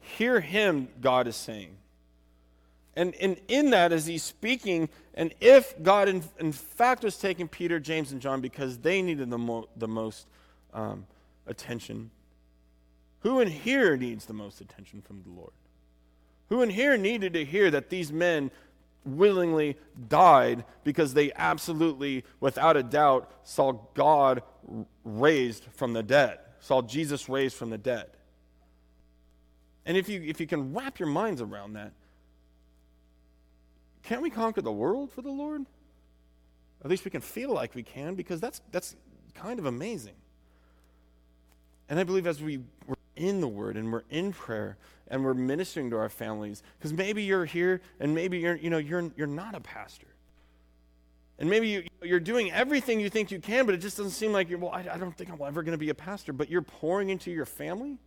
Hear 0.00 0.40
him, 0.40 0.88
God 1.00 1.26
is 1.26 1.36
saying. 1.36 1.76
And, 2.96 3.14
and 3.16 3.38
in 3.48 3.70
that, 3.70 3.92
as 3.92 4.06
he's 4.06 4.22
speaking, 4.22 4.88
and 5.14 5.34
if 5.38 5.80
God 5.82 6.08
in, 6.08 6.22
in 6.40 6.50
fact 6.50 7.04
was 7.04 7.18
taking 7.18 7.46
Peter, 7.46 7.78
James, 7.78 8.10
and 8.10 8.20
John 8.20 8.40
because 8.40 8.78
they 8.78 9.02
needed 9.02 9.28
the, 9.28 9.38
mo- 9.38 9.68
the 9.76 9.86
most 9.86 10.26
um, 10.72 11.06
attention, 11.46 12.10
who 13.20 13.40
in 13.40 13.48
here 13.48 13.98
needs 13.98 14.24
the 14.24 14.32
most 14.32 14.62
attention 14.62 15.02
from 15.02 15.22
the 15.22 15.28
Lord? 15.28 15.52
Who 16.48 16.62
in 16.62 16.70
here 16.70 16.96
needed 16.96 17.34
to 17.34 17.44
hear 17.44 17.70
that 17.70 17.90
these 17.90 18.10
men 18.10 18.50
willingly 19.04 19.76
died 20.08 20.64
because 20.82 21.12
they 21.12 21.32
absolutely, 21.34 22.24
without 22.40 22.76
a 22.78 22.82
doubt, 22.82 23.30
saw 23.44 23.72
God 23.94 24.42
raised 25.04 25.64
from 25.74 25.92
the 25.92 26.02
dead, 26.02 26.38
saw 26.60 26.80
Jesus 26.80 27.28
raised 27.28 27.56
from 27.56 27.68
the 27.68 27.78
dead? 27.78 28.06
And 29.84 29.96
if 29.96 30.08
you, 30.08 30.22
if 30.22 30.40
you 30.40 30.46
can 30.46 30.72
wrap 30.72 30.98
your 30.98 31.08
minds 31.08 31.42
around 31.42 31.74
that, 31.74 31.92
can't 34.06 34.22
we 34.22 34.30
conquer 34.30 34.62
the 34.62 34.72
world 34.72 35.10
for 35.10 35.20
the 35.20 35.30
Lord? 35.30 35.66
At 36.84 36.88
least 36.88 37.04
we 37.04 37.10
can 37.10 37.20
feel 37.20 37.52
like 37.52 37.74
we 37.74 37.82
can 37.82 38.14
because 38.14 38.40
that's, 38.40 38.60
that's 38.70 38.94
kind 39.34 39.58
of 39.58 39.66
amazing. 39.66 40.14
And 41.88 41.98
I 41.98 42.04
believe 42.04 42.26
as 42.26 42.40
we, 42.40 42.58
we're 42.86 42.94
in 43.16 43.40
the 43.40 43.48
Word 43.48 43.76
and 43.76 43.92
we're 43.92 44.04
in 44.08 44.32
prayer 44.32 44.76
and 45.08 45.24
we're 45.24 45.34
ministering 45.34 45.90
to 45.90 45.96
our 45.96 46.08
families, 46.08 46.62
because 46.78 46.92
maybe 46.92 47.24
you're 47.24 47.46
here 47.46 47.80
and 47.98 48.14
maybe 48.14 48.38
you're, 48.38 48.54
you 48.54 48.70
know, 48.70 48.78
you're, 48.78 49.10
you're 49.16 49.26
not 49.26 49.56
a 49.56 49.60
pastor. 49.60 50.06
And 51.40 51.50
maybe 51.50 51.68
you, 51.68 51.84
you're 52.02 52.20
doing 52.20 52.52
everything 52.52 53.00
you 53.00 53.10
think 53.10 53.32
you 53.32 53.40
can, 53.40 53.66
but 53.66 53.74
it 53.74 53.78
just 53.78 53.96
doesn't 53.96 54.12
seem 54.12 54.32
like 54.32 54.48
you're, 54.48 54.58
well, 54.60 54.70
I, 54.70 54.86
I 54.92 54.98
don't 54.98 55.16
think 55.16 55.30
I'm 55.30 55.40
ever 55.44 55.64
going 55.64 55.72
to 55.72 55.78
be 55.78 55.90
a 55.90 55.94
pastor. 55.94 56.32
But 56.32 56.48
you're 56.48 56.62
pouring 56.62 57.10
into 57.10 57.32
your 57.32 57.44
family 57.44 57.98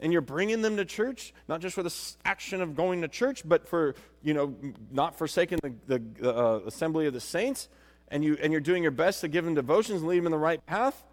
and 0.00 0.12
you're 0.12 0.22
bringing 0.22 0.62
them 0.62 0.76
to 0.76 0.84
church, 0.84 1.32
not 1.48 1.60
just 1.60 1.74
for 1.74 1.82
the 1.82 1.94
action 2.24 2.60
of 2.60 2.76
going 2.76 3.02
to 3.02 3.08
church, 3.08 3.42
but 3.44 3.68
for, 3.68 3.94
you 4.22 4.34
know, 4.34 4.54
not 4.90 5.16
forsaking 5.16 5.58
the, 5.62 6.00
the 6.20 6.34
uh, 6.36 6.60
assembly 6.66 7.06
of 7.06 7.14
the 7.14 7.20
saints. 7.20 7.68
And, 8.10 8.24
you, 8.24 8.38
and 8.40 8.52
you're 8.52 8.60
doing 8.60 8.82
your 8.82 8.92
best 8.92 9.20
to 9.20 9.28
give 9.28 9.44
them 9.44 9.54
devotions 9.54 10.00
and 10.00 10.08
lead 10.08 10.18
them 10.18 10.26
in 10.26 10.32
the 10.32 10.38
right 10.38 10.64
path. 10.64 11.04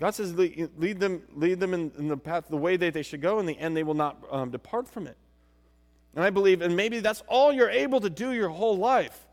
God 0.00 0.10
says, 0.10 0.34
lead, 0.34 0.98
them, 0.98 1.22
lead 1.34 1.60
them 1.60 1.72
in, 1.72 1.92
in, 1.96 2.08
the 2.08 2.16
path, 2.16 2.48
the 2.48 2.56
way 2.56 2.76
that 2.76 2.94
they 2.94 3.02
should 3.02 3.20
go. 3.20 3.38
In 3.38 3.46
the 3.46 3.56
end, 3.56 3.76
they 3.76 3.84
will 3.84 3.94
not 3.94 4.16
um, 4.30 4.50
depart 4.50 4.88
from 4.88 5.06
it. 5.06 5.16
And 6.16 6.24
I 6.24 6.30
believe, 6.30 6.62
and 6.62 6.76
maybe 6.76 7.00
that's 7.00 7.22
all 7.28 7.52
you're 7.52 7.70
able 7.70 8.00
to 8.00 8.10
do 8.10 8.32
your 8.32 8.48
whole 8.48 8.76
life. 8.76 9.26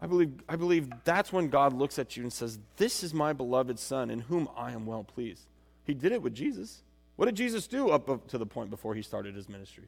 I 0.00 0.06
believe, 0.06 0.32
I 0.48 0.56
believe 0.56 0.90
that's 1.04 1.32
when 1.32 1.48
God 1.48 1.72
looks 1.72 1.98
at 1.98 2.16
you 2.16 2.22
and 2.22 2.32
says, 2.32 2.58
This 2.76 3.02
is 3.02 3.14
my 3.14 3.32
beloved 3.32 3.78
Son 3.78 4.10
in 4.10 4.20
whom 4.20 4.48
I 4.56 4.72
am 4.72 4.84
well 4.84 5.04
pleased. 5.04 5.46
He 5.84 5.94
did 5.94 6.12
it 6.12 6.20
with 6.20 6.34
Jesus. 6.34 6.82
What 7.16 7.26
did 7.26 7.34
Jesus 7.34 7.66
do 7.66 7.90
up, 7.90 8.28
to 8.28 8.38
the 8.38 8.46
point 8.46 8.70
before 8.70 8.94
he 8.94 9.02
started 9.02 9.34
his 9.34 9.48
ministry? 9.48 9.84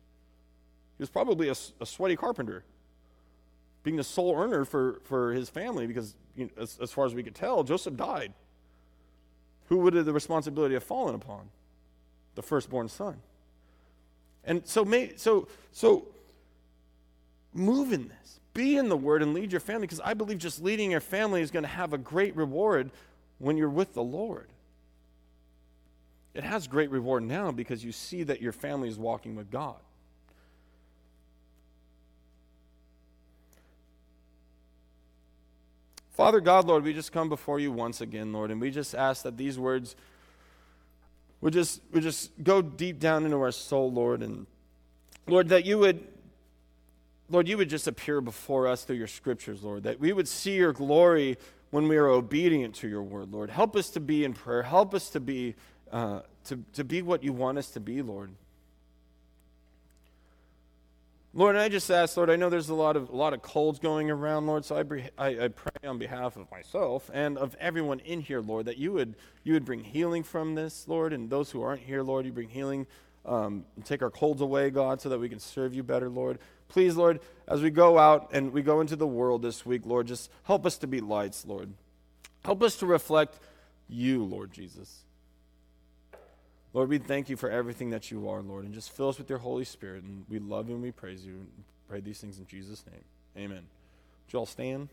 He 0.97 1.03
was 1.03 1.11
probably 1.11 1.49
a, 1.49 1.55
a 1.81 1.87
sweaty 1.87 2.17
carpenter, 2.17 2.65
being 3.83 3.97
the 3.97 4.05
sole 4.05 4.37
earner 4.37 4.65
for, 4.65 5.01
for 5.05 5.33
his 5.33 5.49
family 5.49 5.87
because, 5.87 6.15
you 6.35 6.47
know, 6.47 6.63
as, 6.63 6.79
as 6.83 6.91
far 6.91 7.07
as 7.07 7.15
we 7.15 7.23
could 7.23 7.35
tell, 7.35 7.63
Joseph 7.63 7.97
died. 7.97 8.33
Who 9.69 9.79
would 9.79 9.95
the 9.95 10.13
responsibility 10.13 10.75
have 10.75 10.83
fallen 10.83 11.15
upon? 11.15 11.51
The 12.35 12.43
firstborn 12.43 12.89
son. 12.89 13.19
And 14.45 14.67
so, 14.67 14.85
may, 14.85 15.13
so, 15.17 15.47
so 15.73 16.07
move 17.53 17.93
in 17.93 18.09
this. 18.09 18.41
Be 18.55 18.77
in 18.77 18.89
the 18.89 18.97
Word 18.97 19.23
and 19.23 19.35
lead 19.35 19.53
your 19.53 19.61
family 19.61 19.87
because 19.87 20.01
I 20.01 20.15
believe 20.15 20.39
just 20.39 20.63
leading 20.63 20.91
your 20.91 21.01
family 21.01 21.43
is 21.43 21.51
going 21.51 21.65
to 21.65 21.69
have 21.69 21.93
a 21.93 21.99
great 21.99 22.35
reward 22.35 22.91
when 23.39 23.57
you're 23.57 23.69
with 23.69 23.95
the 23.95 24.03
Lord. 24.03 24.49
It 26.39 26.45
has 26.45 26.69
great 26.69 26.93
reward 26.93 27.25
now 27.25 27.51
because 27.51 27.85
you 27.85 27.91
see 27.91 28.23
that 28.23 28.41
your 28.41 28.53
family 28.53 28.89
is 28.89 28.97
walking 28.97 29.35
with 29.35 29.51
God. 29.51 29.75
Father 36.13 36.39
God, 36.39 36.65
Lord, 36.65 36.85
we 36.85 36.95
just 36.95 37.11
come 37.11 37.29
before 37.29 37.59
you 37.59 37.73
once 37.73 38.01
again, 38.01 38.33
Lord, 38.33 38.53
and 38.53 38.61
we 38.61 38.71
just 38.71 38.95
ask 38.95 39.25
that 39.25 39.37
these 39.37 39.59
words 39.59 39.97
would 41.41 41.53
just, 41.53 41.81
would 41.93 42.05
just 42.05 42.31
go 42.45 42.63
deep 42.63 43.01
down 43.01 43.25
into 43.25 43.39
our 43.39 43.51
soul, 43.51 43.91
Lord, 43.91 44.23
and 44.23 44.47
Lord, 45.27 45.49
that 45.49 45.67
you 45.67 45.81
would 45.81 46.07
Lord, 47.31 47.49
you 47.49 47.59
would 47.59 47.69
just 47.69 47.89
appear 47.89 48.21
before 48.21 48.69
us 48.69 48.85
through 48.85 48.97
your 48.97 49.07
scriptures, 49.09 49.63
Lord, 49.63 49.83
that 49.83 50.01
we 50.01 50.13
would 50.15 50.29
see 50.29 50.55
your 50.55 50.73
glory 50.73 51.37
when 51.71 51.89
we 51.89 51.97
are 51.99 52.09
obedient 52.09 52.77
to 52.77 52.89
your 52.89 53.03
word, 53.03 53.33
Lord. 53.33 53.51
Help 53.51 53.77
us 53.77 53.91
to 53.91 54.01
be 54.01 54.25
in 54.25 54.33
prayer. 54.33 54.63
Help 54.63 54.95
us 54.95 55.11
to 55.11 55.21
be, 55.21 55.55
uh, 55.93 56.21
to, 56.45 56.65
to 56.75 56.85
be 56.85 57.03
what 57.03 57.23
you 57.23 57.33
want 57.33 57.59
us 57.59 57.71
to 57.71 57.81
be, 57.81 58.03
Lord. 58.03 58.31
Lord, 61.35 61.57
I 61.57 61.69
just 61.69 61.91
ask, 61.91 62.17
Lord, 62.17 62.31
I 62.31 62.37
know 62.37 62.49
there's 62.49 62.71
a 62.71 62.75
lot 62.75 62.97
of 62.97 63.11
a 63.11 63.17
lot 63.17 63.35
of 63.35 63.43
colds 63.43 63.79
going 63.79 64.11
around, 64.11 64.47
Lord, 64.47 64.65
so 64.65 64.77
I, 64.77 65.11
I, 65.19 65.45
I, 65.45 65.49
pray 65.49 65.71
on 65.87 65.99
behalf 65.99 66.37
of 66.37 66.51
myself 66.51 67.11
and 67.13 67.37
of 67.37 67.55
everyone 67.61 68.01
in 68.01 68.21
here, 68.21 68.41
Lord, 68.41 68.65
that 68.65 68.79
you 68.79 68.93
would 68.93 69.15
you 69.45 69.53
would 69.53 69.65
bring 69.65 69.85
healing 69.85 70.23
from 70.23 70.55
this, 70.55 70.89
Lord, 70.89 71.13
and 71.13 71.29
those 71.29 71.51
who 71.51 71.63
aren't 71.63 71.83
here, 71.83 72.03
Lord, 72.03 72.25
you 72.25 72.33
bring 72.33 72.49
healing, 72.49 72.87
um, 73.27 73.67
take 73.85 74.03
our 74.03 74.11
colds 74.11 74.41
away, 74.41 74.71
God, 74.71 75.03
so 75.03 75.11
that 75.11 75.19
we 75.19 75.29
can 75.29 75.39
serve 75.39 75.75
you 75.75 75.83
better, 75.83 76.09
Lord. 76.09 76.39
Please, 76.69 76.97
Lord, 76.97 77.21
as 77.47 77.61
we 77.61 77.71
go 77.71 77.99
out 77.99 78.31
and 78.33 78.53
we 78.53 78.63
go 78.63 78.81
into 78.81 78.97
the 78.97 79.07
world 79.07 79.43
this 79.43 79.67
week, 79.67 79.83
Lord, 79.85 80.07
just 80.07 80.31
help 80.45 80.65
us 80.65 80.79
to 80.79 80.87
be 80.87 81.01
lights, 81.01 81.45
Lord. 81.47 81.73
Help 82.45 82.63
us 82.63 82.77
to 82.77 82.87
reflect 82.87 83.39
you, 83.87 84.25
Lord 84.25 84.51
Jesus. 84.51 85.05
Lord, 86.75 86.89
we 86.89 86.99
thank 86.99 87.29
you 87.29 87.37
for 87.37 87.51
everything 87.51 87.91
that 87.91 88.11
you 88.11 88.29
are, 88.29 88.43
Lord, 88.43 88.65
and 88.65 88.75
just 88.75 88.93
fill 88.93 89.09
us 89.09 89.19
with 89.19 89.31
your 89.31 89.39
Holy 89.39 89.65
Spirit. 89.65 90.05
And 90.05 90.25
we 90.29 90.39
love 90.39 90.69
you 90.69 90.75
and 90.75 90.83
we 90.83 90.93
praise 90.93 91.25
you 91.25 91.35
and 91.35 91.49
pray 91.89 92.01
these 92.01 92.21
things 92.21 92.39
in 92.39 92.47
Jesus' 92.47 92.85
name. 92.91 93.05
Amen. 93.37 93.63
Would 94.27 94.33
you 94.33 94.39
all 94.39 94.47
stand? 94.47 94.89